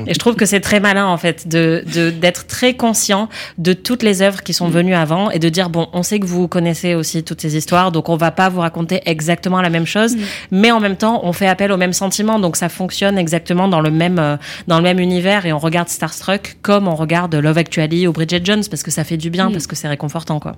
et 0.08 0.14
je 0.14 0.20
trouve 0.20 0.36
que 0.36 0.46
c'est 0.46 0.60
très 0.60 0.80
malin 0.80 1.06
en 1.06 1.18
fait 1.18 1.48
de 1.48 1.84
de- 1.94 2.10
d'être 2.10 2.48
très 2.48 2.74
conscient 2.76 3.30
de 3.58 3.74
toutes 3.74 4.04
les 4.04 4.22
œuvres 4.22 4.44
qui 4.44 4.54
sont 4.54 4.68
venues 4.70 4.96
avant 4.96 5.30
et 5.32 5.40
de 5.40 5.50
dire 5.50 5.70
bon 5.70 5.88
on 5.94 6.04
sait 6.04 6.20
que 6.20 6.26
vous 6.26 6.48
connaissez 6.48 6.96
aussi 6.96 7.24
toutes 7.24 7.42
ces 7.42 7.56
histoires 7.58 7.92
donc 7.92 8.10
on 8.10 8.16
va 8.18 8.32
pas 8.32 8.50
vous 8.50 8.62
raconter 8.62 9.02
exactement 9.06 9.62
la 9.62 9.70
même 9.70 9.86
chose 9.86 10.16
mais 10.52 10.72
en 10.72 10.80
même 10.80 10.96
temps 10.98 11.22
on 11.24 11.34
fait 11.34 11.48
appel 11.48 11.72
au 11.72 11.78
même 11.78 11.94
sentiment 11.94 12.40
donc 12.40 12.56
ça 12.56 12.70
fonctionne 12.70 13.18
exactement 13.18 13.68
dans 13.68 13.82
le 13.82 13.92
même 13.92 14.20
euh, 14.20 14.38
dans 14.68 14.78
le 14.78 14.84
même 14.84 15.00
univers 15.00 15.46
et 15.46 15.54
on 15.54 15.60
regarde 15.60 15.90
Starstruck 15.90 16.58
comme 16.62 16.88
on 16.88 16.96
regarde 16.96 17.34
Love 17.36 17.58
Actually 17.58 18.08
ou 18.08 18.12
Bridget 18.14 18.42
Jones 18.44 18.64
parce 18.70 18.84
que 18.84 18.92
ça 18.92 19.04
fait 19.04 19.18
du 19.18 19.30
bien 19.30 19.50
Mm. 19.50 19.52
parce 19.54 19.68
que 19.68 19.76
c'est 19.76 19.88
réconfortant 19.88 20.40
quoi. 20.40 20.56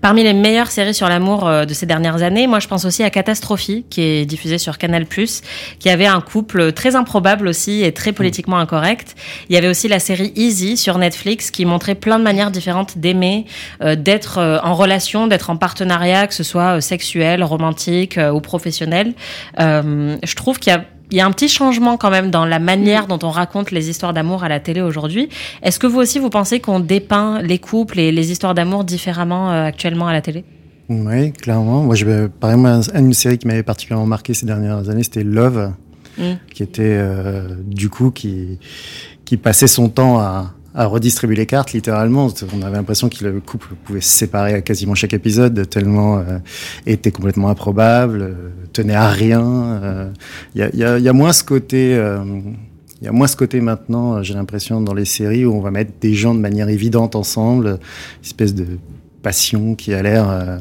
Parmi 0.00 0.22
les 0.22 0.32
meilleures 0.32 0.70
séries 0.70 0.94
sur 0.94 1.08
l'amour 1.08 1.46
euh, 1.46 1.64
de 1.64 1.74
ces 1.74 1.86
dernières 1.86 2.22
années, 2.22 2.46
moi 2.46 2.60
je 2.60 2.68
pense 2.68 2.84
aussi 2.84 3.02
à 3.02 3.10
Catastrophie, 3.10 3.84
qui 3.88 4.02
est 4.02 4.26
diffusée 4.26 4.58
sur 4.58 4.78
Canal+, 4.78 5.06
qui 5.06 5.88
avait 5.88 6.06
un 6.06 6.20
couple 6.20 6.72
très 6.72 6.96
improbable 6.96 7.48
aussi 7.48 7.82
et 7.82 7.92
très 7.92 8.12
politiquement 8.12 8.58
incorrect. 8.58 9.14
Il 9.48 9.54
y 9.54 9.58
avait 9.58 9.68
aussi 9.68 9.88
la 9.88 9.98
série 9.98 10.32
Easy 10.36 10.76
sur 10.76 10.98
Netflix, 10.98 11.50
qui 11.50 11.64
montrait 11.64 11.94
plein 11.94 12.18
de 12.18 12.24
manières 12.24 12.50
différentes 12.50 12.98
d'aimer, 12.98 13.46
euh, 13.82 13.96
d'être 13.96 14.38
euh, 14.38 14.58
en 14.62 14.74
relation, 14.74 15.26
d'être 15.26 15.50
en 15.50 15.56
partenariat, 15.56 16.26
que 16.26 16.34
ce 16.34 16.42
soit 16.42 16.76
euh, 16.76 16.80
sexuel, 16.80 17.42
romantique 17.42 18.18
ou 18.32 18.40
professionnel. 18.40 19.14
Je 19.58 20.34
trouve 20.34 20.58
qu'il 20.58 20.72
y 20.72 20.76
a 20.76 20.84
il 21.10 21.16
y 21.16 21.20
a 21.20 21.26
un 21.26 21.30
petit 21.30 21.48
changement 21.48 21.96
quand 21.96 22.10
même 22.10 22.30
dans 22.30 22.44
la 22.44 22.58
manière 22.58 23.06
dont 23.06 23.18
on 23.22 23.30
raconte 23.30 23.70
les 23.70 23.88
histoires 23.90 24.12
d'amour 24.12 24.44
à 24.44 24.48
la 24.48 24.60
télé 24.60 24.80
aujourd'hui. 24.80 25.28
Est-ce 25.62 25.78
que 25.78 25.86
vous 25.86 25.98
aussi, 25.98 26.18
vous 26.18 26.30
pensez 26.30 26.60
qu'on 26.60 26.80
dépeint 26.80 27.40
les 27.42 27.58
couples 27.58 27.98
et 27.98 28.12
les 28.12 28.30
histoires 28.32 28.54
d'amour 28.54 28.84
différemment 28.84 29.52
euh, 29.52 29.64
actuellement 29.66 30.08
à 30.08 30.12
la 30.12 30.20
télé? 30.20 30.44
Oui, 30.88 31.32
clairement. 31.32 31.82
Moi, 31.82 31.94
je 31.96 32.26
par 32.26 32.50
exemple, 32.50 32.96
une 32.96 33.12
série 33.12 33.38
qui 33.38 33.46
m'avait 33.46 33.62
particulièrement 33.62 34.06
marqué 34.06 34.34
ces 34.34 34.46
dernières 34.46 34.88
années, 34.88 35.02
c'était 35.02 35.24
Love, 35.24 35.72
Mm. 36.18 36.34
qui 36.52 36.62
était 36.62 36.82
euh, 36.82 37.48
du 37.62 37.90
coup 37.90 38.10
qui 38.10 38.58
qui 39.24 39.36
passait 39.36 39.66
son 39.66 39.88
temps 39.88 40.18
à, 40.18 40.52
à 40.76 40.86
redistribuer 40.86 41.34
les 41.36 41.46
cartes 41.46 41.72
littéralement. 41.72 42.28
On 42.54 42.62
avait 42.62 42.76
l'impression 42.76 43.08
que 43.08 43.24
le 43.24 43.40
couple 43.40 43.68
pouvait 43.84 44.02
se 44.02 44.10
séparer 44.10 44.52
à 44.54 44.60
quasiment 44.60 44.94
chaque 44.94 45.14
épisode 45.14 45.68
tellement 45.68 46.18
euh, 46.18 46.38
était 46.86 47.10
complètement 47.10 47.48
improbable, 47.48 48.22
euh, 48.22 48.34
tenait 48.72 48.94
à 48.94 49.08
rien. 49.08 49.42
euh. 49.82 50.10
Il 50.54 50.60
y, 50.60 50.62
a, 50.64 50.70
y, 50.76 50.84
a, 50.84 50.98
y 50.98 51.08
a 51.08 51.12
moins 51.12 51.32
ce 51.32 51.42
côté. 51.42 51.96
euh, 51.96 52.22
il 53.00 53.04
y 53.04 53.08
a 53.08 53.12
moins 53.12 53.26
ce 53.26 53.36
côté 53.36 53.60
maintenant, 53.60 54.14
euh, 54.14 54.22
j'ai 54.22 54.34
l'impression, 54.34 54.80
dans 54.80 54.94
les 54.94 55.04
séries 55.04 55.44
où 55.44 55.54
on 55.54 55.60
va 55.60 55.70
mettre 55.70 55.92
des 56.00 56.14
gens 56.14 56.34
de 56.34 56.40
manière 56.40 56.68
évidente 56.68 57.14
ensemble, 57.16 57.78
espèce 58.22 58.54
de 58.54 58.66
passion 59.22 59.74
qui 59.74 59.92
a 59.92 60.02
l'air, 60.02 60.60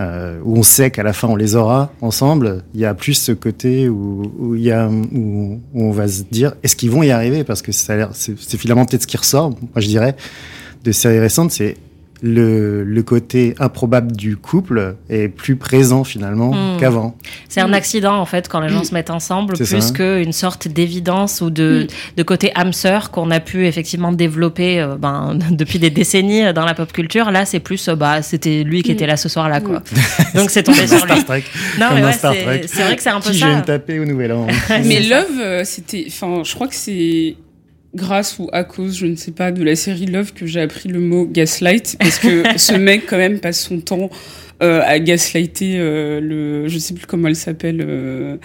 euh, 0.00 0.40
où 0.44 0.56
on 0.56 0.62
sait 0.62 0.90
qu'à 0.90 1.02
la 1.02 1.12
fin 1.12 1.28
on 1.28 1.36
les 1.36 1.54
aura 1.54 1.92
ensemble. 2.00 2.64
Il 2.74 2.80
y 2.80 2.84
a 2.84 2.94
plus 2.94 3.14
ce 3.14 3.32
côté 3.32 3.88
où, 3.88 4.54
y 4.56 4.70
a, 4.70 4.88
où, 4.88 5.60
on 5.74 5.90
va 5.90 6.08
se 6.08 6.22
dire, 6.22 6.54
est-ce 6.62 6.76
qu'ils 6.76 6.90
vont 6.90 7.02
y 7.02 7.10
arriver? 7.10 7.44
Parce 7.44 7.62
que 7.62 7.72
c'est 7.72 8.56
finalement 8.56 8.86
peut-être 8.86 9.02
ce 9.02 9.06
qui 9.06 9.16
ressort. 9.16 9.50
Moi, 9.50 9.60
je 9.76 9.86
dirais 9.86 10.16
de 10.82 10.92
séries 10.92 11.18
récentes, 11.18 11.50
c'est 11.50 11.76
le, 12.22 12.84
le 12.84 13.02
côté 13.02 13.54
improbable 13.58 14.12
du 14.12 14.36
couple 14.36 14.96
est 15.10 15.28
plus 15.28 15.56
présent 15.56 16.04
finalement 16.04 16.52
Mm. 16.54 16.78
qu'avant. 16.80 17.16
C'est 17.48 17.60
un 17.60 17.72
accident 17.72 18.14
en 18.18 18.24
fait 18.26 18.48
quand 18.48 18.60
les 18.60 18.68
gens 18.68 18.84
se 18.84 18.94
mettent 18.94 19.10
ensemble, 19.10 19.54
plus 19.56 19.92
qu'une 19.92 20.32
sorte 20.32 20.68
d'évidence 20.68 21.40
ou 21.40 21.50
de, 21.50 21.86
de 22.16 22.22
côté 22.22 22.50
âme 22.54 22.72
sœur 22.72 23.10
qu'on 23.10 23.30
a 23.30 23.40
pu 23.40 23.66
effectivement 23.66 24.12
développer 24.12 24.80
euh, 24.80 24.96
ben, 24.96 25.36
depuis 25.50 25.78
des 25.78 25.90
décennies 25.90 26.52
dans 26.54 26.64
la 26.64 26.74
pop 26.74 26.92
culture. 26.92 27.30
Là, 27.30 27.44
c'est 27.44 27.60
plus 27.60 27.88
euh, 27.88 27.94
bah 27.96 28.22
c'était 28.22 28.62
lui 28.64 28.82
qui 28.82 28.92
était 28.92 29.06
là 29.06 29.16
ce 29.16 29.28
soir-là 29.28 29.60
quoi. 29.60 29.82
Donc 30.34 30.50
c'est 30.50 30.62
tombé 30.62 30.86
sur 30.86 31.04
lui. 31.06 31.14
Star 31.14 31.24
Trek. 31.26 31.44
Non 31.78 31.88
Comme 31.88 31.98
mais 31.98 32.04
ouais, 32.04 32.12
Star 32.12 32.32
c'est 32.34 32.42
Trek. 32.42 32.62
c'est 32.66 32.82
vrai 32.82 32.96
que 32.96 33.02
c'est 33.02 33.10
un 33.10 33.20
peu 33.20 33.30
Qui 33.30 33.38
ça. 33.38 33.46
je 33.46 33.50
viens 33.50 33.60
de 33.60 33.64
taper 33.66 33.98
au 34.00 34.04
Nouvel 34.04 34.32
An. 34.32 34.46
Mais 34.84 35.00
Love, 35.00 35.26
euh, 35.40 35.62
c'était, 35.64 36.04
enfin, 36.08 36.42
je 36.44 36.54
crois 36.54 36.68
que 36.68 36.74
c'est 36.74 37.36
grâce 37.94 38.38
ou 38.38 38.48
à 38.52 38.64
cause, 38.64 38.96
je 38.96 39.06
ne 39.06 39.16
sais 39.16 39.32
pas, 39.32 39.52
de 39.52 39.62
la 39.62 39.76
série 39.76 40.06
Love 40.06 40.32
que 40.32 40.46
j'ai 40.46 40.60
appris 40.60 40.88
le 40.88 41.00
mot 41.00 41.26
gaslight 41.26 41.96
parce 41.98 42.18
que 42.18 42.44
ce 42.56 42.74
mec 42.74 43.06
quand 43.06 43.18
même 43.18 43.40
passe 43.40 43.60
son 43.60 43.80
temps 43.80 44.10
euh, 44.64 44.80
à 44.84 44.98
gaslighter 44.98 45.74
euh, 45.76 46.20
le, 46.20 46.68
je 46.68 46.78
sais 46.78 46.94
plus 46.94 47.06
comment 47.06 47.28
elle 47.28 47.36
s'appelle, 47.36 47.84
euh, 47.86 48.36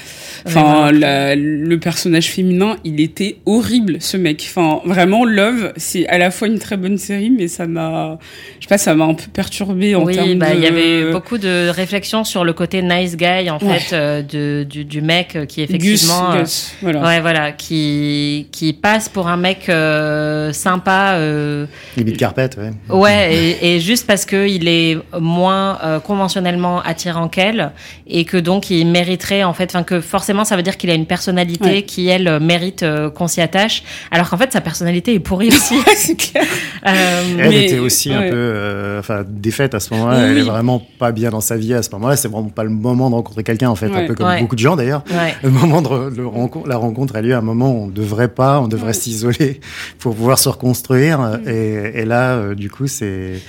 enfin 0.45 0.91
la- 0.91 1.35
le 1.35 1.79
personnage 1.79 2.27
féminin, 2.29 2.75
il 2.83 2.99
était 2.99 3.37
horrible 3.45 3.97
ce 3.99 4.17
mec. 4.17 4.45
Enfin 4.49 4.81
vraiment 4.85 5.25
Love, 5.25 5.73
c'est 5.77 6.07
à 6.07 6.17
la 6.17 6.31
fois 6.31 6.47
une 6.47 6.59
très 6.59 6.77
bonne 6.77 6.97
série, 6.97 7.29
mais 7.29 7.47
ça 7.47 7.65
m'a, 7.67 8.17
je 8.59 8.65
sais 8.65 8.69
pas, 8.69 8.77
ça 8.77 8.93
m'a 8.95 9.05
un 9.05 9.13
peu 9.13 9.25
perturbé 9.31 9.95
en 9.95 10.03
oui, 10.03 10.15
termes 10.15 10.35
bah, 10.35 10.51
de. 10.51 10.55
il 10.57 10.63
y 10.63 10.67
avait 10.67 11.11
beaucoup 11.11 11.37
de 11.37 11.69
réflexions 11.69 12.23
sur 12.23 12.43
le 12.43 12.53
côté 12.53 12.81
nice 12.81 13.15
guy 13.17 13.49
en 13.49 13.57
Ouais. 13.59 13.79
fait 13.79 13.95
euh, 13.95 14.21
de, 14.21 14.63
du, 14.63 14.85
du 14.85 15.01
mec 15.01 15.35
euh, 15.35 15.45
qui 15.45 15.61
effectivement, 15.61 16.31
Gus, 16.31 16.37
euh, 16.37 16.41
Gus, 16.41 16.73
voilà. 16.81 17.01
ouais 17.03 17.21
voilà, 17.21 17.51
qui 17.51 18.47
qui 18.51 18.73
passe 18.73 19.09
pour 19.09 19.27
un 19.27 19.37
mec 19.37 19.69
euh, 19.69 20.51
sympa. 20.53 21.13
euh, 21.17 21.65
Limite 21.97 22.17
carpette, 22.17 22.57
ouais. 22.57 22.71
Ouais, 22.95 23.35
et, 23.35 23.75
et 23.75 23.79
juste 23.79 24.07
parce 24.07 24.25
que 24.25 24.47
il 24.47 24.67
est 24.67 24.97
moins 25.19 25.77
euh, 25.83 25.99
conventionnellement 26.09 26.81
attirant 26.81 27.27
qu'elle, 27.29 27.71
et 28.07 28.25
que 28.25 28.35
donc 28.37 28.69
il 28.71 28.87
mériterait 28.87 29.43
en 29.43 29.53
fait, 29.53 29.69
enfin 29.69 29.83
que 29.83 30.01
forcément 30.01 30.43
ça 30.43 30.55
veut 30.55 30.63
dire 30.63 30.75
qu'il 30.77 30.89
a 30.89 30.95
une 30.95 31.05
personnalité 31.05 31.69
Ouais. 31.69 31.81
qui 31.83 32.07
elle 32.07 32.39
mérite 32.39 32.81
euh, 32.83 33.09
qu'on 33.11 33.27
s'y 33.27 33.41
attache, 33.41 33.83
alors 34.11 34.27
qu'en 34.29 34.37
fait 34.37 34.51
sa 34.51 34.61
personnalité 34.61 35.13
est 35.13 35.19
pourrie 35.19 35.49
aussi. 35.49 35.75
clair. 36.17 36.43
Euh, 36.87 37.21
Elle 37.37 37.49
Mais- 37.49 37.65
était 37.65 37.79
aussi 37.79 38.11
un 38.11 38.21
peu, 38.21 38.29
euh, 38.33 38.99
enfin, 38.99 39.23
défaite 39.27 39.75
à 39.75 39.79
ce 39.79 39.93
moment-là. 39.93 40.17
Elle 40.27 40.37
est 40.39 40.41
vraiment 40.55 40.81
pas 40.97 41.11
bien 41.11 41.29
dans 41.29 41.41
sa 41.41 41.57
vie 41.57 41.73
à 41.73 41.83
ce 41.83 41.89
moment-là. 41.91 42.15
C'est 42.15 42.27
vraiment 42.27 42.49
pas 42.49 42.63
le 42.63 42.69
moment 42.71 43.09
de 43.09 43.15
rencontrer 43.15 43.43
quelqu'un, 43.43 43.69
en 43.69 43.75
fait. 43.75 43.87
Ouais. 43.87 44.03
Un 44.03 44.07
peu 44.07 44.15
comme 44.15 44.27
Ouais. 44.27 44.39
beaucoup 44.41 44.55
de 44.55 44.59
gens 44.67 44.75
d'ailleurs. 44.75 45.03
ouais. 45.11 45.35
Le 45.43 45.49
moment 45.51 45.81
de 45.81 45.87
re- 45.87 46.15
le 46.15 46.25
rencontre, 46.27 46.67
la 46.67 46.77
rencontre 46.77 47.15
a 47.15 47.21
lieu 47.21 47.35
à 47.35 47.37
un 47.37 47.41
moment 47.41 47.71
où 47.71 47.83
on 47.83 47.87
devrait 47.87 48.29
pas, 48.29 48.59
on 48.61 48.67
devrait 48.67 48.87
Ouais. 48.87 48.93
s'isoler 48.93 49.59
pour 49.99 50.15
pouvoir 50.15 50.39
se 50.39 50.49
reconstruire. 50.49 51.19
Mm. 51.19 51.47
Et, 51.47 51.91
et 52.01 52.05
là, 52.05 52.35
euh, 52.37 52.55
du 52.55 52.69
coup, 52.71 52.87
c'est, 52.87 53.39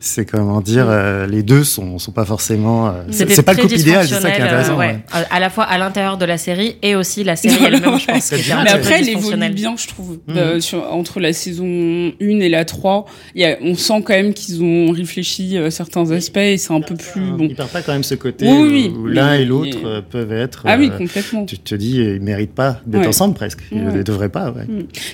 c'est 0.00 0.24
comment 0.24 0.60
dire, 0.60 0.86
euh, 0.88 1.26
les 1.26 1.42
deux 1.42 1.64
sont, 1.64 1.89
sont 1.98 2.12
pas 2.12 2.24
forcément. 2.24 2.88
euh, 2.88 2.92
c'est 3.10 3.42
pas 3.42 3.52
le 3.54 3.62
couple 3.62 3.74
idéal, 3.78 4.06
c'est 4.06 4.20
ça 4.20 4.30
qui 4.30 4.40
est 4.40 4.44
intéressant. 4.44 4.74
euh, 4.74 4.78
ouais. 4.78 4.86
ouais. 5.14 5.24
À 5.30 5.40
la 5.40 5.50
fois 5.50 5.64
à 5.64 5.78
l'intérieur 5.78 6.16
de 6.18 6.24
la 6.24 6.38
série 6.38 6.76
et 6.82 6.94
aussi 6.96 7.24
la 7.24 7.36
série 7.36 7.56
elle-même, 7.64 7.98
je 7.98 8.06
pense. 8.06 8.30
qui 8.30 8.34
Mais 8.50 8.64
Mais 8.64 8.70
après, 8.70 9.00
elle 9.00 9.08
évolue 9.08 9.48
bien, 9.50 9.74
je 9.76 9.88
trouve. 9.88 10.18
Mhm. 10.28 10.36
Euh, 10.36 10.60
sur, 10.60 10.92
entre 10.92 11.20
la 11.20 11.32
saison 11.32 11.64
1 11.66 12.12
et 12.40 12.48
la 12.48 12.64
3, 12.64 13.04
il 13.34 13.42
y 13.42 13.44
a, 13.44 13.56
on 13.62 13.74
sent 13.74 14.02
quand 14.04 14.14
même 14.14 14.34
qu'ils 14.34 14.62
ont 14.62 14.90
réfléchi 14.90 15.56
euh, 15.56 15.70
certains 15.70 16.10
aspects 16.10 16.36
et 16.38 16.56
c'est 16.56 16.72
un 16.72 16.80
peu 16.80 16.94
plus 16.94 17.20
bon. 17.32 17.46
Il 17.48 17.54
perd 17.54 17.68
pas 17.70 17.82
quand 17.82 17.92
même 17.92 18.02
ce 18.04 18.14
côté 18.14 18.46
Oui, 18.48 18.68
oui, 18.70 18.92
où 18.96 19.06
l'un 19.06 19.34
et 19.34 19.38
Mais- 19.40 19.44
l'autre 19.44 19.78
euh, 19.84 20.00
peuvent 20.08 20.32
être. 20.32 20.62
Ah 20.66 20.76
oui, 20.78 20.90
complètement. 20.96 21.44
tu 21.46 21.58
te 21.58 21.74
dis, 21.74 21.96
ils 21.96 22.20
méritent 22.20 22.54
pas 22.54 22.80
d'être 22.86 23.02
Ouais. 23.02 23.06
ensemble 23.08 23.34
presque. 23.34 23.60
Ils 23.72 23.78
Ouais. 23.82 23.92
ne 23.92 24.02
devraient 24.02 24.28
pas. 24.28 24.50
Ouais. 24.50 24.66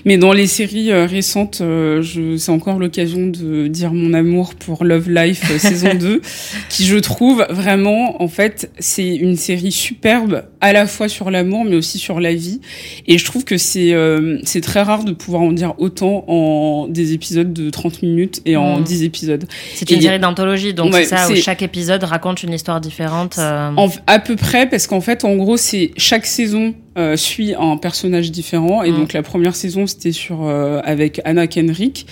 Mais 0.04 0.18
dans 0.18 0.32
les 0.32 0.46
séries 0.46 0.90
euh, 0.90 1.06
récentes, 1.06 1.58
euh, 1.60 2.02
c'est 2.38 2.50
encore 2.52 2.78
l'occasion 2.78 3.26
de 3.26 3.66
dire 3.68 3.92
mon 3.92 4.12
amour 4.14 4.54
pour 4.54 4.84
Love 4.84 5.08
Life 5.10 5.50
euh, 5.50 5.58
saison 5.58 5.94
2, 5.98 6.20
qui 6.68 6.84
je 6.86 6.96
trouve 6.98 7.46
vraiment, 7.50 8.22
en 8.22 8.28
fait, 8.28 8.70
c'est 8.78 9.14
une 9.14 9.36
série 9.36 9.72
superbe, 9.72 10.44
à 10.60 10.72
la 10.72 10.86
fois 10.86 11.08
sur 11.08 11.30
l'amour, 11.30 11.64
mais 11.64 11.76
aussi 11.76 11.98
sur 11.98 12.20
la 12.20 12.34
vie. 12.34 12.60
Et 13.06 13.18
je 13.18 13.24
trouve 13.24 13.44
que 13.44 13.56
c'est 13.56 13.92
euh, 13.92 14.38
c'est 14.44 14.60
très 14.60 14.82
rare 14.82 15.04
de 15.04 15.12
pouvoir 15.12 15.42
en 15.42 15.52
dire 15.52 15.74
autant 15.78 16.24
en 16.28 16.86
des 16.88 17.12
épisodes 17.12 17.52
de 17.52 17.70
30 17.70 18.02
minutes 18.02 18.40
et 18.46 18.56
en 18.56 18.80
Mm. 18.80 18.84
10 18.84 19.02
épisodes. 19.04 19.44
C'est 19.74 19.90
une 19.90 19.98
Et- 19.98 20.02
série 20.02 20.18
d'anthologie, 20.18 20.74
donc 20.74 20.92
Ouais, 20.92 21.04
c'est 21.04 21.16
ça 21.16 21.30
où 21.30 21.36
chaque 21.36 21.62
épisode 21.62 22.02
raconte 22.04 22.42
une 22.42 22.52
histoire 22.52 22.80
différente. 22.80 23.36
euh, 23.38 23.70
En- 23.76 23.88
à 24.06 24.18
peu 24.18 24.36
près, 24.36 24.68
parce 24.68 24.86
qu'en 24.86 25.00
fait, 25.00 25.24
en 25.24 25.36
gros, 25.36 25.56
c'est 25.56 25.92
chaque 25.96 26.26
saison 26.26 26.74
euh, 26.96 27.16
suit 27.16 27.54
un 27.58 27.76
personnage 27.76 28.30
différent. 28.32 28.82
Et 28.82 28.90
Mm. 28.90 28.96
donc 28.96 29.12
la 29.12 29.22
première 29.22 29.54
saison, 29.56 29.86
c'était 29.86 30.12
sur 30.12 30.44
euh, 30.46 30.80
avec 30.84 31.20
Anna 31.24 31.46
Kendrick. 31.46 32.06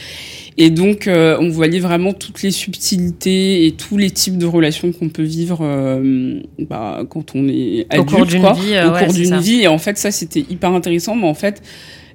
Et 0.56 0.70
donc, 0.70 1.08
euh, 1.08 1.36
on 1.40 1.48
voyait 1.48 1.80
vraiment 1.80 2.12
toutes 2.12 2.42
les 2.42 2.52
subtilités 2.52 3.66
et 3.66 3.72
tous 3.72 3.96
les 3.96 4.10
types 4.10 4.38
de 4.38 4.46
relations 4.46 4.92
qu'on 4.92 5.08
peut 5.08 5.24
vivre 5.24 5.58
euh, 5.62 6.38
bah, 6.60 7.02
quand 7.08 7.34
on 7.34 7.48
est 7.48 7.86
Au 7.92 8.02
adulte, 8.02 8.08
cours 8.10 8.26
d'une 8.26 8.52
vie, 8.52 8.74
euh, 8.74 8.88
au 8.88 8.94
ouais, 8.94 9.04
cours 9.04 9.12
d'une 9.14 9.38
vie. 9.38 9.62
Et 9.62 9.66
en 9.68 9.78
fait, 9.78 9.98
ça, 9.98 10.12
c'était 10.12 10.44
hyper 10.48 10.70
intéressant. 10.72 11.16
Mais 11.16 11.26
en 11.26 11.34
fait, 11.34 11.60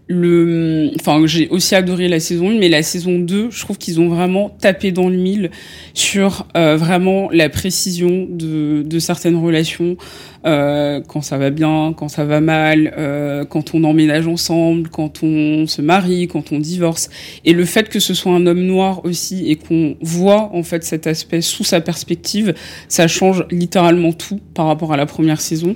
le, 0.07 0.89
enfin, 0.99 1.22
j'ai 1.26 1.49
aussi 1.49 1.76
adoré 1.76 2.07
la 2.07 2.20
saison 2.20 2.49
1, 2.49 2.57
mais 2.57 2.70
la 2.70 2.82
saison 2.82 3.20
2, 3.20 3.49
je 3.51 3.59
trouve 3.61 3.78
qu'ils 3.78 3.99
ont 3.99 4.07
vraiment 4.07 4.49
tapé 4.49 4.91
dans 4.91 5.07
le 5.09 5.17
mille 5.17 5.51
sur 5.93 6.47
euh, 6.57 6.78
vraiment 6.78 7.30
la 7.32 7.47
précision 7.49 8.26
de, 8.28 8.82
de 8.84 8.99
certaines 8.99 9.36
relations, 9.36 9.97
euh, 10.46 11.02
quand 11.08 11.22
ça 11.22 11.38
va 11.38 11.50
bien, 11.50 11.94
quand 11.96 12.08
ça 12.08 12.26
va 12.26 12.42
mal, 12.42 12.94
euh, 12.98 13.46
quand 13.46 13.74
on 13.74 13.84
emménage 13.84 14.28
ensemble, 14.28 14.90
quand 14.90 15.24
on 15.24 15.68
se 15.68 15.82
marie, 15.82 16.28
quand 16.28 16.52
on 16.52 16.60
divorce. 16.60 17.10
Et 17.46 17.54
le 17.54 17.66
fait 17.66 17.90
que 17.90 18.00
ce 18.00 18.14
soit 18.14 18.32
un 18.32 18.46
homme 18.46 18.62
noir 18.62 19.02
aussi 19.04 19.50
et 19.50 19.56
qu'on 19.56 19.96
voit 20.02 20.50
en 20.54 20.64
fait 20.64 20.84
cet 20.84 21.08
aspect 21.08 21.42
sous 21.42 21.64
sa 21.64 21.82
perspective, 21.82 22.54
ça 22.88 23.08
change 23.08 23.46
littéralement 23.52 24.14
tout 24.14 24.40
par 24.54 24.68
rapport 24.68 24.94
à 24.94 24.98
la 24.98 25.06
première 25.06 25.42
saison. 25.42 25.76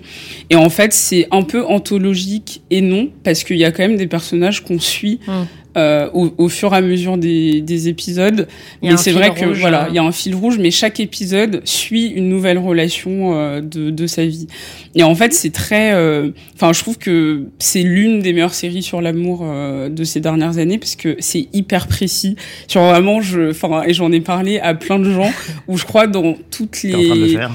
Et 0.49 0.55
en 0.55 0.69
fait, 0.69 0.93
c'est 0.93 1.27
un 1.31 1.43
peu 1.43 1.65
anthologique 1.65 2.61
et 2.69 2.81
non, 2.81 3.09
parce 3.23 3.43
qu'il 3.43 3.57
y 3.57 3.65
a 3.65 3.71
quand 3.71 3.83
même 3.83 3.97
des 3.97 4.07
personnages 4.07 4.63
qu'on 4.63 4.79
suit 4.79 5.19
Mm. 5.27 5.43
Euh, 5.77 6.09
au, 6.13 6.31
au 6.37 6.49
fur 6.49 6.73
et 6.73 6.77
à 6.77 6.81
mesure 6.81 7.17
des, 7.17 7.61
des 7.61 7.89
épisodes. 7.89 8.47
Mais 8.81 8.95
c'est 8.97 9.11
vrai 9.11 9.33
que 9.33 9.45
rouge, 9.45 9.59
voilà, 9.59 9.85
euh. 9.85 9.89
il 9.89 9.95
y 9.95 9.99
a 9.99 10.03
un 10.03 10.11
fil 10.11 10.35
rouge, 10.35 10.57
mais 10.59 10.71
chaque 10.71 10.99
épisode 10.99 11.61
suit 11.65 12.07
une 12.07 12.29
nouvelle 12.29 12.57
relation 12.57 13.35
euh, 13.35 13.61
de, 13.61 13.89
de 13.89 14.07
sa 14.07 14.25
vie. 14.25 14.47
Et 14.95 15.03
en 15.03 15.15
fait, 15.15 15.33
c'est 15.33 15.51
très. 15.51 15.93
euh, 15.93 16.29
Enfin, 16.55 16.73
je 16.73 16.79
trouve 16.79 16.97
que 16.97 17.45
c'est 17.59 17.81
l'une 17.83 18.21
des 18.21 18.33
meilleures 18.33 18.53
séries 18.53 18.83
sur 18.83 19.01
l'amour 19.01 19.41
euh, 19.43 19.89
de 19.89 20.03
ces 20.03 20.19
dernières 20.19 20.57
années 20.59 20.77
parce 20.77 20.95
que 20.95 21.15
c'est 21.19 21.47
hyper 21.53 21.87
précis. 21.87 22.35
Sur 22.67 22.81
vraiment, 22.83 23.21
je. 23.21 23.49
Enfin, 23.51 23.83
et 23.87 23.93
j'en 23.93 24.11
ai 24.11 24.21
parlé 24.21 24.59
à 24.59 24.73
plein 24.75 24.99
de 24.99 25.11
gens 25.11 25.31
où 25.67 25.77
je 25.77 25.85
crois 25.85 26.07
dans 26.07 26.35
toutes 26.51 26.71
T'es 26.81 26.93
en 26.93 27.01
train 27.03 27.15
de 27.15 27.19
le 27.19 27.25
les 27.25 27.33
faire. 27.33 27.51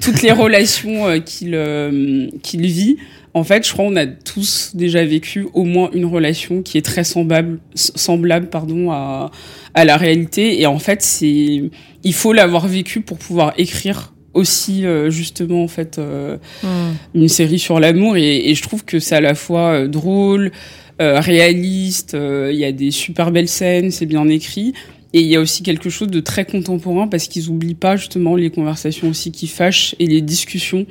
toutes 0.00 0.22
les 0.22 0.32
relations 0.32 1.06
euh, 1.08 1.18
qu'il 1.18 1.54
euh, 1.54 2.26
qu'il 2.42 2.62
vit. 2.66 2.96
En 3.34 3.44
fait, 3.44 3.66
je 3.66 3.72
crois 3.72 3.86
qu'on 3.86 3.96
a 3.96 4.06
tous 4.06 4.72
déjà 4.74 5.04
vécu 5.04 5.46
au 5.54 5.64
moins 5.64 5.90
une 5.94 6.04
relation 6.04 6.62
qui 6.62 6.76
est 6.76 6.82
très 6.82 7.02
semblable, 7.02 7.60
semblable 7.74 8.48
pardon, 8.50 8.90
à, 8.90 9.30
à 9.72 9.84
la 9.84 9.96
réalité. 9.96 10.60
Et 10.60 10.66
en 10.66 10.78
fait, 10.78 11.00
c'est 11.02 11.70
il 12.04 12.12
faut 12.14 12.32
l'avoir 12.34 12.66
vécu 12.68 13.00
pour 13.00 13.16
pouvoir 13.18 13.54
écrire 13.56 14.12
aussi 14.34 14.84
euh, 14.84 15.10
justement 15.10 15.62
en 15.62 15.68
fait 15.68 15.98
euh, 15.98 16.36
hmm. 16.62 16.92
une 17.14 17.28
série 17.28 17.58
sur 17.58 17.80
l'amour. 17.80 18.16
Et, 18.16 18.50
et 18.50 18.54
je 18.54 18.62
trouve 18.62 18.84
que 18.84 18.98
c'est 18.98 19.16
à 19.16 19.20
la 19.20 19.34
fois 19.34 19.72
euh, 19.72 19.88
drôle, 19.88 20.52
euh, 21.00 21.18
réaliste. 21.20 22.14
euh, 22.14 22.50
Il 22.52 22.58
y 22.58 22.64
a 22.66 22.72
des 22.72 22.90
super 22.90 23.30
belles 23.30 23.48
scènes, 23.48 23.90
c'est 23.90 24.06
bien 24.06 24.28
écrit. 24.28 24.74
Et 25.14 25.20
il 25.20 25.26
y 25.26 25.36
a 25.36 25.40
aussi 25.40 25.62
quelque 25.62 25.90
chose 25.90 26.08
de 26.08 26.20
très 26.20 26.44
contemporain 26.46 27.06
parce 27.08 27.28
qu'ils 27.28 27.50
oublient 27.50 27.74
pas 27.74 27.96
justement 27.96 28.36
les 28.36 28.50
conversations 28.50 29.08
aussi 29.10 29.30
qui 29.30 29.46
fâchent 29.46 29.94
et 29.98 30.06
les 30.06 30.22
discussions 30.22 30.86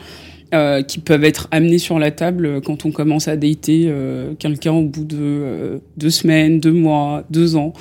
euh, 0.54 0.82
qui 0.82 1.00
peuvent 1.00 1.24
être 1.24 1.48
amenées 1.52 1.78
sur 1.80 1.98
la 2.00 2.12
table 2.12 2.46
euh, 2.46 2.62
quand 2.62 2.86
on 2.86 2.92
commence 2.92 3.28
à 3.28 3.38
dater 3.38 3.86
euh, 3.88 4.34
quelqu'un 4.38 4.74
au 4.74 4.84
bout 4.84 5.06
de 5.06 5.18
euh, 5.20 5.78
deux 5.98 6.10
semaines, 6.10 6.60
deux 6.60 6.72
mois, 6.74 7.24
deux 7.30 7.56
ans. 7.56 7.74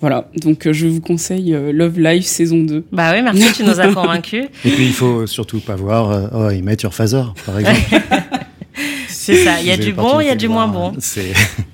Voilà, 0.00 0.28
donc 0.40 0.66
euh, 0.66 0.72
je 0.72 0.86
vous 0.86 1.00
conseille 1.02 1.54
euh, 1.54 1.72
Love 1.72 2.00
Life 2.00 2.24
saison 2.24 2.62
2. 2.62 2.84
Bah 2.90 3.12
oui, 3.14 3.22
merci, 3.22 3.52
tu 3.52 3.64
nous 3.64 3.78
as 3.80 3.88
convaincus. 3.94 4.46
Et 4.64 4.70
puis 4.70 4.86
il 4.86 4.92
faut 4.92 5.26
surtout 5.26 5.60
pas 5.60 5.76
voir 5.76 6.10
euh, 6.10 6.26
Oh, 6.32 6.50
ils 6.50 6.62
mettent 6.64 6.82
your 6.82 6.94
phaser, 6.94 7.22
par 7.44 7.58
exemple. 7.58 7.78
C'est 9.30 9.44
ça, 9.44 9.60
il 9.60 9.66
y 9.66 9.70
a 9.70 9.76
du 9.76 9.92
bon, 9.92 10.20
il 10.20 10.26
y 10.26 10.30
a 10.30 10.34
du 10.34 10.48
moins 10.48 10.66
bon. 10.68 10.92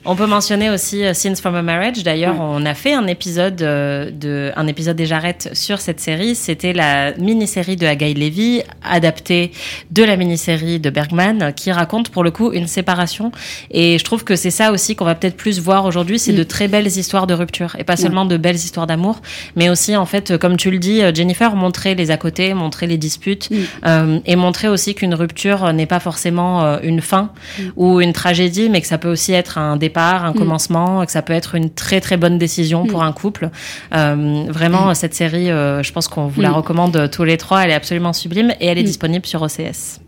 On 0.04 0.14
peut 0.14 0.26
mentionner 0.26 0.70
aussi 0.70 1.04
euh, 1.04 1.14
Scenes 1.14 1.34
from 1.36 1.54
a 1.56 1.62
Marriage. 1.62 2.02
D'ailleurs, 2.04 2.36
on 2.38 2.64
a 2.64 2.74
fait 2.74 2.92
un 2.94 3.06
épisode 3.08 3.60
euh, 3.62 4.10
de 4.12 4.52
un 4.54 4.66
épisode 4.68 4.96
des 4.96 5.06
Jarrettes 5.06 5.50
sur 5.52 5.80
cette 5.80 5.98
série. 6.00 6.34
C'était 6.36 6.72
la 6.72 7.12
mini-série 7.16 7.74
de 7.76 7.86
Hagaï 7.86 8.14
Levy, 8.14 8.62
adaptée 8.84 9.50
de 9.90 10.04
la 10.04 10.16
mini-série 10.16 10.78
de 10.78 10.90
Bergman, 10.90 11.52
qui 11.56 11.72
raconte 11.72 12.10
pour 12.10 12.22
le 12.22 12.30
coup 12.30 12.52
une 12.52 12.68
séparation. 12.68 13.32
Et 13.72 13.98
je 13.98 14.04
trouve 14.04 14.22
que 14.22 14.36
c'est 14.36 14.50
ça 14.52 14.70
aussi 14.70 14.94
qu'on 14.94 15.04
va 15.04 15.14
peut-être 15.16 15.36
plus 15.36 15.58
voir 15.58 15.84
aujourd'hui. 15.86 16.18
C'est 16.20 16.32
Mm. 16.32 16.36
de 16.36 16.42
très 16.44 16.68
belles 16.68 16.86
histoires 16.86 17.26
de 17.26 17.34
rupture 17.34 17.74
et 17.78 17.84
pas 17.84 17.96
seulement 17.96 18.26
de 18.26 18.36
belles 18.36 18.54
histoires 18.56 18.86
d'amour, 18.86 19.20
mais 19.56 19.70
aussi 19.70 19.96
en 19.96 20.06
fait, 20.06 20.30
euh, 20.32 20.38
comme 20.38 20.56
tu 20.56 20.70
le 20.70 20.78
dis, 20.78 21.02
euh, 21.02 21.12
Jennifer, 21.14 21.54
montrer 21.56 21.94
les 21.94 22.10
à 22.10 22.16
côté, 22.16 22.54
montrer 22.54 22.86
les 22.86 22.96
disputes 22.98 23.48
Mm. 23.50 23.54
euh, 23.86 24.18
et 24.26 24.36
montrer 24.36 24.68
aussi 24.68 24.94
qu'une 24.94 25.14
rupture 25.14 25.72
n'est 25.72 25.86
pas 25.86 25.98
forcément 26.00 26.78
une 26.82 27.00
fin 27.00 27.30
ou 27.76 28.00
une 28.00 28.12
tragédie, 28.12 28.68
mais 28.70 28.80
que 28.80 28.86
ça 28.86 28.98
peut 28.98 29.10
aussi 29.10 29.32
être 29.32 29.58
un 29.58 29.76
départ, 29.76 30.24
un 30.24 30.30
Mm. 30.32 30.34
commencement, 30.38 31.04
que 31.06 31.12
ça 31.12 31.22
peut 31.22 31.32
être 31.32 31.54
une 31.54 31.70
très 31.70 32.00
très 32.00 32.16
bonne 32.16 32.38
décision 32.38 32.84
Mm. 32.84 32.88
pour 32.88 33.02
un 33.02 33.12
couple. 33.12 33.50
Euh, 33.94 34.44
vraiment, 34.48 34.94
cette 34.94 35.14
série, 35.14 35.50
euh, 35.50 35.82
je 35.82 35.92
pense 35.92 36.08
qu'on 36.08 36.26
vous 36.26 36.40
la 36.40 36.50
Mm. 36.50 36.54
recommande 36.54 37.10
tous 37.12 37.24
les 37.24 37.36
trois. 37.36 37.64
Elle 37.64 37.70
est 37.70 37.74
absolument 37.74 38.12
sublime 38.12 38.52
et 38.60 38.66
elle 38.66 38.78
est 38.78 38.82
Mm. 38.82 38.86
disponible 38.86 39.26
sur 39.26 39.42
OCS. 39.42 40.00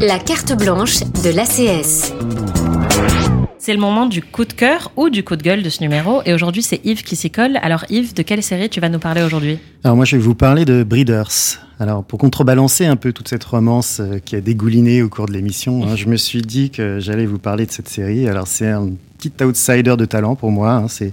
La 0.00 0.18
carte 0.18 0.56
blanche 0.58 1.00
de 1.22 1.30
l'ACS. 1.30 2.12
C'est 3.64 3.74
le 3.74 3.78
moment 3.78 4.06
du 4.06 4.22
coup 4.22 4.44
de 4.44 4.52
cœur 4.52 4.90
ou 4.96 5.08
du 5.08 5.22
coup 5.22 5.36
de 5.36 5.42
gueule 5.44 5.62
de 5.62 5.70
ce 5.70 5.84
numéro. 5.84 6.20
Et 6.26 6.34
aujourd'hui, 6.34 6.64
c'est 6.64 6.84
Yves 6.84 7.04
qui 7.04 7.14
s'y 7.14 7.30
colle. 7.30 7.60
Alors 7.62 7.84
Yves, 7.90 8.12
de 8.12 8.22
quelle 8.22 8.42
série 8.42 8.68
tu 8.68 8.80
vas 8.80 8.88
nous 8.88 8.98
parler 8.98 9.22
aujourd'hui? 9.22 9.60
Alors 9.84 9.94
moi, 9.94 10.04
je 10.04 10.16
vais 10.16 10.22
vous 10.22 10.34
parler 10.34 10.64
de 10.64 10.82
Breeders. 10.82 11.60
Alors 11.78 12.02
pour 12.02 12.18
contrebalancer 12.18 12.86
un 12.86 12.96
peu 12.96 13.12
toute 13.12 13.28
cette 13.28 13.44
romance 13.44 14.00
euh, 14.00 14.18
qui 14.18 14.34
a 14.34 14.40
dégouliné 14.40 15.00
au 15.00 15.08
cours 15.08 15.26
de 15.26 15.32
l'émission, 15.32 15.84
hein, 15.86 15.94
je 15.94 16.06
me 16.08 16.16
suis 16.16 16.42
dit 16.42 16.70
que 16.70 16.98
j'allais 16.98 17.24
vous 17.24 17.38
parler 17.38 17.64
de 17.64 17.70
cette 17.70 17.88
série. 17.88 18.26
Alors 18.26 18.48
c'est 18.48 18.68
un 18.68 18.90
petit 19.16 19.32
outsider 19.44 19.94
de 19.96 20.06
talent 20.06 20.34
pour 20.34 20.50
moi. 20.50 20.72
hein. 20.72 20.88
C'est 20.88 21.12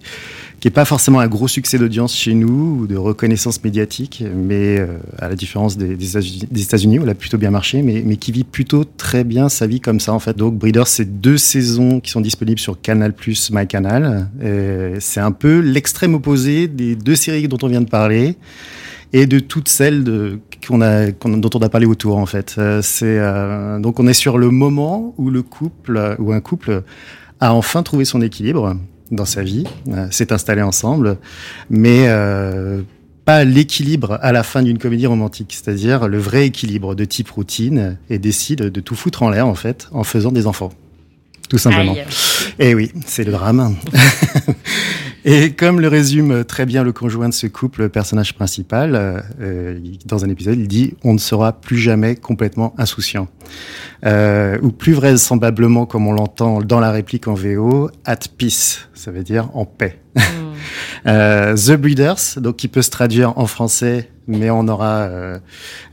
qui 0.59 0.67
est 0.67 0.71
pas 0.71 0.85
forcément 0.85 1.19
un 1.19 1.27
gros 1.27 1.47
succès 1.47 1.77
d'audience 1.77 2.15
chez 2.15 2.33
nous 2.33 2.81
ou 2.81 2.87
de 2.87 2.95
reconnaissance 2.95 3.63
médiatique, 3.63 4.23
mais 4.35 4.79
euh, 4.79 4.97
à 5.17 5.29
la 5.29 5.35
différence 5.35 5.77
des, 5.77 6.17
États-Unis 6.61 6.99
où 6.99 7.03
elle 7.03 7.09
a 7.09 7.15
plutôt 7.15 7.37
bien 7.37 7.51
marché, 7.51 7.81
mais, 7.81 8.03
mais 8.05 8.17
qui 8.17 8.31
vit 8.31 8.43
plutôt 8.43 8.83
très 8.83 9.23
bien 9.23 9.49
sa 9.49 9.67
vie 9.67 9.79
comme 9.79 9.99
ça 9.99 10.13
en 10.13 10.19
fait. 10.19 10.35
Donc 10.35 10.55
Breeders, 10.55 10.87
c'est 10.87 11.19
deux 11.21 11.37
saisons 11.37 11.99
qui 11.99 12.11
sont 12.11 12.21
disponibles 12.21 12.59
sur 12.59 12.79
Canal 12.81 13.13
Plus, 13.13 13.51
MyCanal. 13.51 14.29
C'est 14.99 15.21
un 15.21 15.31
peu 15.31 15.59
l'extrême 15.59 16.13
opposé 16.13 16.67
des 16.67 16.95
deux 16.95 17.15
séries 17.15 17.47
dont 17.47 17.57
on 17.61 17.67
vient 17.67 17.81
de 17.81 17.89
parler 17.89 18.35
et 19.13 19.25
de 19.25 19.39
toutes 19.39 19.69
celles 19.69 20.03
de, 20.03 20.39
qu'on 20.67 20.81
a, 20.81 21.11
dont 21.11 21.49
on 21.53 21.59
a 21.59 21.69
parlé 21.69 21.85
autour 21.85 22.17
en 22.17 22.25
fait. 22.25 22.55
Euh, 22.57 22.81
euh, 23.01 23.79
donc 23.79 23.99
on 23.99 24.07
est 24.07 24.13
sur 24.13 24.37
le 24.37 24.49
moment 24.49 25.13
où 25.17 25.29
le 25.29 25.41
couple 25.41 26.15
ou 26.19 26.31
un 26.31 26.41
couple 26.41 26.83
a 27.39 27.53
enfin 27.53 27.83
trouvé 27.83 28.05
son 28.05 28.21
équilibre 28.21 28.75
dans 29.11 29.25
sa 29.25 29.43
vie, 29.43 29.65
euh, 29.89 30.07
s'est 30.11 30.31
installé 30.33 30.61
ensemble, 30.61 31.17
mais 31.69 32.07
pas 33.25 33.43
l'équilibre 33.43 34.17
à 34.21 34.31
la 34.31 34.41
fin 34.43 34.63
d'une 34.63 34.79
comédie 34.79 35.05
romantique, 35.05 35.53
c'est-à-dire 35.53 36.07
le 36.07 36.17
vrai 36.17 36.47
équilibre 36.47 36.95
de 36.95 37.05
type 37.05 37.29
routine 37.29 37.97
et 38.09 38.17
décide 38.17 38.61
de 38.61 38.79
tout 38.81 38.95
foutre 38.95 39.21
en 39.21 39.29
l'air 39.29 39.45
en 39.45 39.55
fait 39.55 39.87
en 39.91 40.03
faisant 40.03 40.31
des 40.31 40.47
enfants 40.47 40.71
tout 41.49 41.57
simplement. 41.57 41.95
Et 41.95 42.69
eh 42.69 42.75
oui, 42.75 42.91
c'est 43.05 43.23
le 43.23 43.31
drame. 43.31 43.75
Et 45.25 45.51
comme 45.51 45.81
le 45.81 45.89
résume 45.89 46.45
très 46.45 46.65
bien 46.65 46.83
le 46.83 46.93
conjoint 46.93 47.27
de 47.27 47.33
ce 47.33 47.47
couple, 47.47 47.81
le 47.81 47.89
personnage 47.89 48.33
principal, 48.35 49.23
euh, 49.41 49.77
dans 50.05 50.23
un 50.23 50.29
épisode, 50.29 50.57
il 50.57 50.67
dit 50.67 50.93
on 51.03 51.13
ne 51.13 51.17
sera 51.17 51.51
plus 51.51 51.77
jamais 51.77 52.15
complètement 52.15 52.73
insouciant. 52.77 53.27
Euh, 54.05 54.57
ou 54.61 54.71
plus 54.71 54.93
vraisemblablement, 54.93 55.85
comme 55.85 56.07
on 56.07 56.13
l'entend 56.13 56.61
dans 56.61 56.79
la 56.79 56.91
réplique 56.91 57.27
en 57.27 57.33
VO, 57.33 57.89
at 58.05 58.19
peace, 58.37 58.87
ça 58.93 59.11
veut 59.11 59.23
dire 59.23 59.49
en 59.53 59.65
paix. 59.65 59.99
Hmm. 60.15 60.21
euh, 61.07 61.55
The 61.55 61.73
Breeders, 61.73 62.37
donc 62.37 62.55
qui 62.55 62.69
peut 62.69 62.81
se 62.81 62.91
traduire 62.91 63.37
en 63.37 63.45
français, 63.45 64.09
mais 64.27 64.49
on 64.49 64.67
aura, 64.67 65.01
euh, 65.01 65.39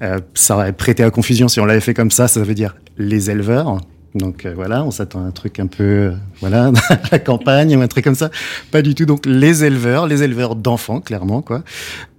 euh 0.02 0.20
ça 0.34 0.54
aurait 0.54 0.72
prêté 0.72 1.02
à 1.02 1.10
confusion 1.10 1.48
si 1.48 1.58
on 1.58 1.64
l'avait 1.64 1.80
fait 1.80 1.94
comme 1.94 2.10
ça, 2.10 2.28
ça 2.28 2.40
veut 2.42 2.54
dire 2.54 2.76
les 2.96 3.30
éleveurs. 3.30 3.78
Donc 4.16 4.46
euh, 4.46 4.52
voilà, 4.54 4.82
on 4.84 4.90
s'attend 4.90 5.22
à 5.22 5.26
un 5.26 5.30
truc 5.30 5.60
un 5.60 5.66
peu, 5.66 5.84
euh, 5.84 6.12
voilà, 6.40 6.72
la 7.12 7.18
campagne 7.18 7.76
ou 7.76 7.80
un 7.80 7.86
truc 7.86 8.04
comme 8.04 8.14
ça. 8.14 8.30
Pas 8.70 8.82
du 8.82 8.94
tout. 8.94 9.04
Donc 9.04 9.26
les 9.26 9.64
éleveurs, 9.64 10.06
les 10.06 10.22
éleveurs 10.22 10.56
d'enfants, 10.56 11.00
clairement, 11.00 11.42
quoi, 11.42 11.62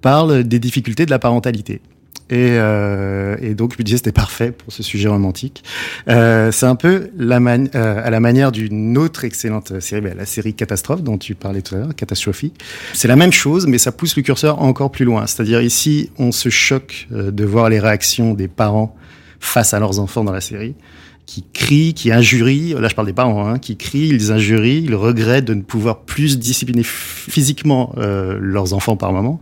parlent 0.02 0.44
des 0.44 0.60
difficultés 0.60 1.06
de 1.06 1.12
la 1.12 1.20
parentalité. 1.20 1.82
Et, 2.30 2.58
euh, 2.58 3.38
et, 3.42 3.54
donc 3.54 3.74
je 3.74 3.78
me 3.80 3.84
disais 3.84 3.98
c'était 3.98 4.12
parfait 4.12 4.52
pour 4.52 4.74
ce 4.74 4.84
sujet 4.84 5.08
romantique. 5.08 5.64
Euh, 6.10 6.52
c'est 6.52 6.66
un 6.66 6.76
peu 6.76 7.10
la 7.18 7.38
euh, 7.38 7.68
à 7.74 8.10
la 8.10 8.20
manière 8.20 8.52
d'une 8.52 8.98
autre 8.98 9.24
excellente 9.24 9.80
série, 9.80 10.02
bah, 10.02 10.10
la 10.16 10.26
série 10.26 10.54
Catastrophe 10.54 11.04
dont 11.04 11.18
tu 11.18 11.36
parlais 11.36 11.62
tout 11.62 11.76
à 11.76 11.80
l'heure, 11.80 11.96
Catastrophie. 11.96 12.52
C'est 12.94 13.08
la 13.08 13.16
même 13.16 13.32
chose, 13.32 13.66
mais 13.68 13.78
ça 13.78 13.92
pousse 13.92 14.18
le 14.18 14.24
curseur 14.24 14.62
encore 14.62 14.92
plus 14.92 15.06
loin. 15.06 15.26
C'est-à-dire 15.26 15.62
ici, 15.62 16.12
on 16.20 16.32
se 16.32 16.50
choque 16.50 17.08
de 17.12 17.46
voir 17.46 17.70
les 17.70 17.80
réactions 17.80 18.34
des 18.34 18.48
parents 18.50 18.96
face 19.40 19.74
à 19.74 19.80
leurs 19.80 20.00
enfants 20.00 20.24
dans 20.24 20.34
la 20.34 20.42
série 20.42 20.76
qui 21.28 21.44
crient, 21.54 21.94
qui 21.94 22.12
injurient, 22.12 22.74
là 22.80 22.88
je 22.88 22.96
parle 22.96 23.06
des 23.06 23.14
parents, 23.14 23.48
hein, 23.48 23.60
qui 23.60 23.76
crient, 23.76 24.08
ils 24.08 24.32
injurient, 24.32 24.82
ils 24.86 24.96
regrettent 24.96 25.46
de 25.46 25.54
ne 25.54 25.62
pouvoir 25.62 26.00
plus 26.00 26.40
discipliner 26.40 26.84
physiquement 26.84 27.94
euh, 27.98 28.40
leurs 28.42 28.74
enfants 28.74 28.96
par 28.96 29.12
moment. 29.12 29.42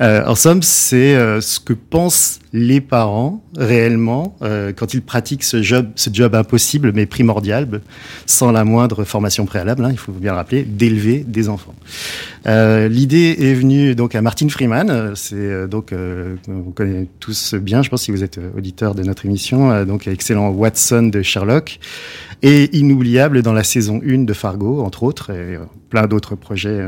Euh, 0.00 0.24
en 0.24 0.34
somme, 0.34 0.62
c'est 0.62 1.16
euh, 1.16 1.40
ce 1.40 1.60
que 1.60 1.74
pensent 1.74 2.38
les 2.54 2.80
parents 2.80 3.44
réellement 3.56 4.36
quand 4.76 4.94
ils 4.94 5.02
pratiquent 5.02 5.44
ce 5.44 5.60
job, 5.60 6.34
impossible 6.34 6.92
mais 6.94 7.04
primordial, 7.04 7.82
sans 8.24 8.52
la 8.52 8.64
moindre 8.64 9.04
formation 9.04 9.44
préalable, 9.44 9.84
hein, 9.84 9.90
il 9.90 9.98
faut 9.98 10.12
bien 10.12 10.30
le 10.30 10.38
rappeler, 10.38 10.62
d'élever 10.62 11.24
des 11.26 11.50
enfants. 11.50 11.74
L'idée 12.46 13.36
est 13.38 13.52
venue 13.52 13.94
donc 13.94 14.14
à 14.14 14.22
Martin 14.22 14.48
Freeman, 14.48 15.12
c'est 15.14 15.68
donc 15.68 15.92
vous 15.92 16.70
connaissez 16.70 17.08
tous 17.20 17.54
bien, 17.54 17.82
je 17.82 17.90
pense 17.90 18.02
si 18.02 18.12
vous 18.12 18.24
êtes 18.24 18.40
auditeur 18.56 18.94
de 18.94 19.02
notre 19.02 19.26
émission, 19.26 19.84
donc 19.84 20.08
excellent 20.08 20.48
Watson 20.48 21.10
de 21.12 21.17
Sherlock 21.22 21.78
et 22.42 22.76
inoubliable 22.76 23.42
dans 23.42 23.52
la 23.52 23.64
saison 23.64 24.00
1 24.06 24.24
de 24.24 24.32
Fargo 24.32 24.82
entre 24.82 25.02
autres 25.02 25.30
et 25.30 25.58
plein 25.90 26.06
d'autres 26.06 26.36
projets 26.36 26.80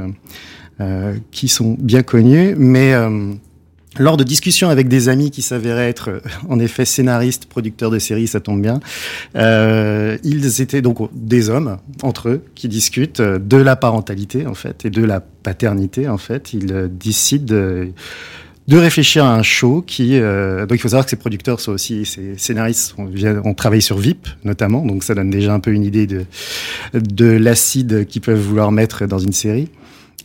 euh, 0.81 1.14
qui 1.31 1.49
sont 1.49 1.76
bien 1.78 2.03
connus, 2.03 2.55
mais 2.57 2.95
euh, 2.95 3.35
lors 3.99 4.16
de 4.16 4.24
discussions 4.24 4.70
avec 4.70 4.89
des 4.89 5.11
amis 5.11 5.31
qui 5.31 5.43
s'avéraient 5.43 5.91
être 5.91 6.09
euh, 6.09 6.20
en 6.49 6.59
effet 6.59 6.87
scénaristes, 6.87 7.45
producteurs 7.45 7.91
de 7.91 7.99
séries, 7.99 8.26
ça 8.26 8.41
tombe 8.41 8.62
bien, 8.62 8.81
euh, 9.37 10.16
ils 10.24 10.62
étaient 10.62 10.81
donc 10.81 11.11
des 11.12 11.51
hommes 11.51 11.76
entre 12.03 12.31
eux 12.31 12.45
qui 12.55 12.68
discutent 12.68 13.20
de 13.20 13.57
la 13.59 13.76
parentalité 13.76 14.47
en 14.47 14.55
fait 14.55 14.87
et 14.87 14.91
de 14.91 15.05
la 15.05 15.20
paternité 15.20 16.09
en 16.09 16.16
fait. 16.16 16.55
Ils 16.55 16.89
décident 16.91 17.55
de, 18.71 18.79
réfléchir 18.79 19.25
à 19.25 19.35
un 19.35 19.43
show 19.43 19.83
qui 19.87 20.18
euh, 20.18 20.66
donc 20.66 20.79
il 20.79 20.81
faut 20.81 20.89
savoir 20.89 21.05
que 21.05 21.11
ces 21.11 21.16
producteurs 21.16 21.61
sont 21.61 21.73
aussi 21.73 22.05
ces 22.05 22.37
scénaristes 22.39 22.95
ont, 22.99 23.11
ont 23.45 23.55
travaillé 23.55 23.81
sur 23.81 23.99
VIP 23.99 24.29
notamment 24.45 24.85
donc 24.85 25.03
ça 25.03 25.14
donne 25.14 25.31
déjà 25.31 25.53
un 25.53 25.61
peu 25.61 25.73
une 25.73 25.85
idée 25.85 26.07
de 26.07 26.25
de 26.95 27.27
l'acide 27.27 28.07
qu'ils 28.07 28.23
peuvent 28.23 28.41
vouloir 28.41 28.73
mettre 28.73 29.07
dans 29.07 29.18
une 29.18 29.33
série 29.33 29.68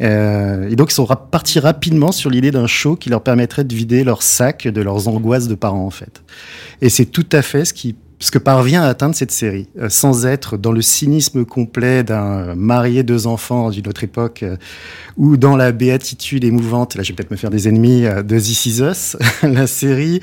euh, 0.01 0.69
et 0.69 0.75
donc, 0.75 0.91
ils 0.91 0.95
sont 0.95 1.05
partis 1.05 1.59
rapidement 1.59 2.11
sur 2.11 2.29
l'idée 2.29 2.51
d'un 2.51 2.67
show 2.67 2.95
qui 2.95 3.09
leur 3.09 3.21
permettrait 3.21 3.63
de 3.63 3.73
vider 3.73 4.03
leur 4.03 4.23
sac 4.23 4.67
de 4.67 4.81
leurs 4.81 5.07
angoisses 5.07 5.47
de 5.47 5.55
parents, 5.55 5.85
en 5.85 5.91
fait. 5.91 6.21
Et 6.81 6.89
c'est 6.89 7.05
tout 7.05 7.27
à 7.31 7.41
fait 7.41 7.65
ce 7.65 7.73
qui 7.73 7.95
ce 8.19 8.31
que 8.31 8.37
parvient 8.37 8.81
à 8.81 8.87
atteindre 8.87 9.13
cette 9.13 9.31
série, 9.31 9.67
euh, 9.77 9.89
sans 9.89 10.25
être 10.25 10.57
dans 10.57 10.71
le 10.71 10.81
cynisme 10.81 11.43
complet 11.43 12.03
d'un 12.03 12.55
marié 12.55 13.03
deux 13.03 13.27
enfants 13.27 13.69
d'une 13.69 13.87
autre 13.87 14.03
époque, 14.03 14.43
euh, 14.43 14.55
ou 15.17 15.35
dans 15.37 15.57
la 15.57 15.71
béatitude 15.71 16.43
émouvante, 16.43 16.95
là 16.95 17.03
je 17.03 17.09
vais 17.09 17.15
peut-être 17.15 17.31
me 17.31 17.35
faire 17.35 17.49
des 17.49 17.67
ennemis, 17.67 18.05
euh, 18.05 18.23
de 18.23 18.39
This 18.39 18.65
Is 18.65 18.81
Us, 18.81 19.17
la 19.43 19.67
série 19.67 20.21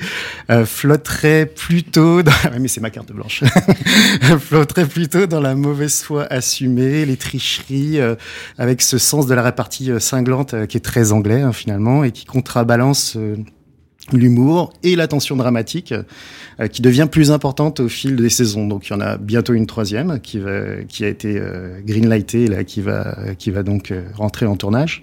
flotterait 0.65 1.45
plutôt, 1.45 2.23
dans... 2.23 2.31
mais 2.59 2.67
c'est 2.67 2.81
ma 2.81 2.89
carte 2.89 3.11
blanche, 3.11 3.43
flotterait 4.39 4.87
plutôt 4.87 5.27
dans 5.27 5.41
la 5.41 5.55
mauvaise 5.55 6.01
foi 6.01 6.25
assumée, 6.31 7.05
les 7.05 7.17
tricheries, 7.17 7.99
avec 8.57 8.81
ce 8.81 8.97
sens 8.97 9.27
de 9.27 9.33
la 9.33 9.43
répartie 9.43 9.91
cinglante 9.99 10.67
qui 10.67 10.77
est 10.77 10.81
très 10.81 11.11
anglais 11.11 11.41
hein, 11.41 11.53
finalement, 11.53 12.03
et 12.03 12.11
qui 12.11 12.25
contrabalance 12.25 13.17
l'humour 14.17 14.73
et 14.83 14.95
la 14.95 15.07
tension 15.07 15.35
dramatique 15.35 15.93
euh, 16.59 16.67
qui 16.67 16.81
devient 16.81 17.07
plus 17.09 17.31
importante 17.31 17.79
au 17.79 17.89
fil 17.89 18.15
des 18.15 18.29
saisons. 18.29 18.67
Donc 18.67 18.87
il 18.87 18.93
y 18.93 18.95
en 18.95 19.01
a 19.01 19.17
bientôt 19.17 19.53
une 19.53 19.67
troisième 19.67 20.19
qui 20.19 20.39
va, 20.39 20.83
qui 20.87 21.03
a 21.05 21.07
été 21.07 21.37
euh, 21.37 21.79
greenlightée 21.85 22.47
là, 22.47 22.63
qui 22.63 22.81
va, 22.81 23.15
qui 23.37 23.51
va 23.51 23.63
donc 23.63 23.91
euh, 23.91 24.03
rentrer 24.15 24.45
en 24.45 24.55
tournage. 24.55 25.01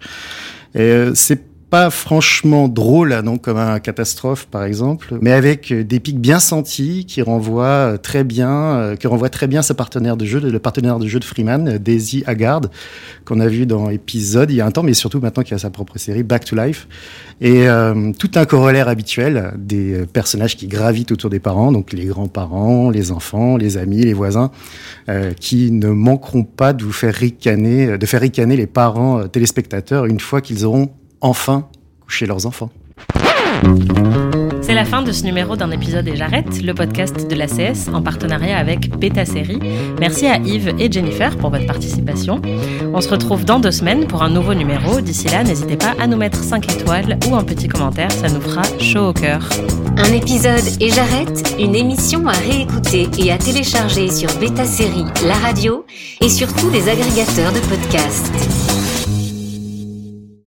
Et 0.74 0.80
euh, 0.80 1.12
c'est 1.14 1.49
pas 1.71 1.89
franchement 1.91 2.68
drôle, 2.68 3.18
non, 3.25 3.39
comme 3.39 3.57
un 3.57 3.79
catastrophe 3.79 4.47
par 4.47 4.64
exemple, 4.64 5.16
mais 5.21 5.31
avec 5.31 5.71
euh, 5.71 5.85
des 5.85 6.01
pics 6.01 6.18
bien 6.18 6.41
sentis 6.41 7.07
qui 7.07 7.23
renvoient 7.23 7.93
euh, 7.93 7.97
très 7.97 8.25
bien, 8.25 8.51
euh, 8.51 8.97
qui 8.97 9.07
renvoient 9.07 9.29
très 9.29 9.47
bien 9.47 9.62
sa 9.62 9.75
partenaire 9.75 10.16
de 10.16 10.25
jeu, 10.25 10.41
le 10.41 10.59
partenaire 10.59 10.99
de 10.99 11.07
jeu 11.07 11.21
de 11.21 11.25
Freeman, 11.25 11.79
Daisy 11.79 12.25
Haggard, 12.27 12.62
qu'on 13.25 13.39
a 13.39 13.47
vu 13.47 13.66
dans 13.66 13.89
épisode 13.89 14.51
il 14.51 14.57
y 14.57 14.61
a 14.61 14.66
un 14.66 14.73
temps, 14.73 14.83
mais 14.83 14.95
surtout 14.95 15.21
maintenant 15.21 15.45
qu'il 15.45 15.55
a 15.55 15.59
sa 15.59 15.71
propre 15.71 15.97
série 15.97 16.25
Back 16.25 16.45
to 16.45 16.57
Life, 16.57 16.89
et 17.41 17.68
euh, 17.68 18.12
tout 18.18 18.33
un 18.35 18.45
corollaire 18.45 18.89
habituel 18.89 19.55
des 19.57 20.05
personnages 20.12 20.57
qui 20.57 20.66
gravitent 20.66 21.12
autour 21.12 21.31
des 21.31 21.41
parents, 21.41 21.73
donc 21.73 21.93
les 21.93 22.05
grands-parents, 22.05 22.91
les 22.91 23.12
enfants, 23.12 23.57
les 23.57 23.79
amis, 23.79 24.03
les 24.03 24.12
voisins, 24.12 24.51
euh, 25.09 25.33
qui 25.33 25.71
ne 25.71 25.89
manqueront 25.89 26.45
pas 26.45 26.73
de 26.73 26.85
vous 26.85 26.93
faire 26.93 27.14
ricaner, 27.14 27.97
de 27.97 28.07
faire 28.07 28.21
ricaner 28.21 28.57
les 28.57 28.66
parents 28.66 29.27
téléspectateurs 29.29 30.05
une 30.07 30.21
fois 30.21 30.41
qu'ils 30.41 30.66
auront 30.66 30.91
enfin 31.21 31.68
coucher 32.01 32.27
leurs 32.27 32.47
enfants. 32.47 32.71
C'est 34.62 34.75
la 34.75 34.85
fin 34.85 35.03
de 35.03 35.11
ce 35.11 35.25
numéro 35.25 35.57
d'un 35.57 35.71
épisode 35.71 36.07
et 36.07 36.14
j'arrête, 36.14 36.62
le 36.62 36.75
podcast 36.75 37.29
de 37.29 37.35
l'ACS 37.35 37.89
en 37.93 38.03
partenariat 38.03 38.57
avec 38.57 38.91
Beta 38.97 39.25
Série. 39.25 39.59
Merci 39.99 40.27
à 40.27 40.37
Yves 40.37 40.75
et 40.79 40.91
Jennifer 40.91 41.37
pour 41.37 41.51
votre 41.51 41.66
participation. 41.66 42.41
On 42.95 43.01
se 43.01 43.09
retrouve 43.09 43.45
dans 43.45 43.59
deux 43.59 43.73
semaines 43.73 44.07
pour 44.07 44.23
un 44.23 44.31
nouveau 44.31 44.55
numéro. 44.55 45.01
D'ici 45.01 45.27
là, 45.29 45.43
n'hésitez 45.43 45.77
pas 45.77 45.95
à 45.99 46.07
nous 46.07 46.16
mettre 46.16 46.39
5 46.39 46.73
étoiles 46.73 47.18
ou 47.29 47.35
un 47.35 47.43
petit 47.43 47.68
commentaire, 47.68 48.12
ça 48.12 48.29
nous 48.29 48.41
fera 48.41 48.62
chaud 48.79 49.09
au 49.09 49.12
cœur. 49.12 49.49
Un 49.97 50.12
épisode 50.12 50.64
et 50.81 50.91
j'arrête, 50.91 51.55
une 51.59 51.75
émission 51.75 52.27
à 52.29 52.33
réécouter 52.33 53.09
et 53.18 53.33
à 53.33 53.39
télécharger 53.39 54.09
sur 54.11 54.33
Beta 54.39 54.64
Série, 54.64 55.05
la 55.27 55.35
radio 55.35 55.85
et 56.21 56.29
sur 56.29 56.53
tous 56.55 56.71
les 56.71 56.89
agrégateurs 56.89 57.53
de 57.53 57.61
podcasts. 57.61 58.59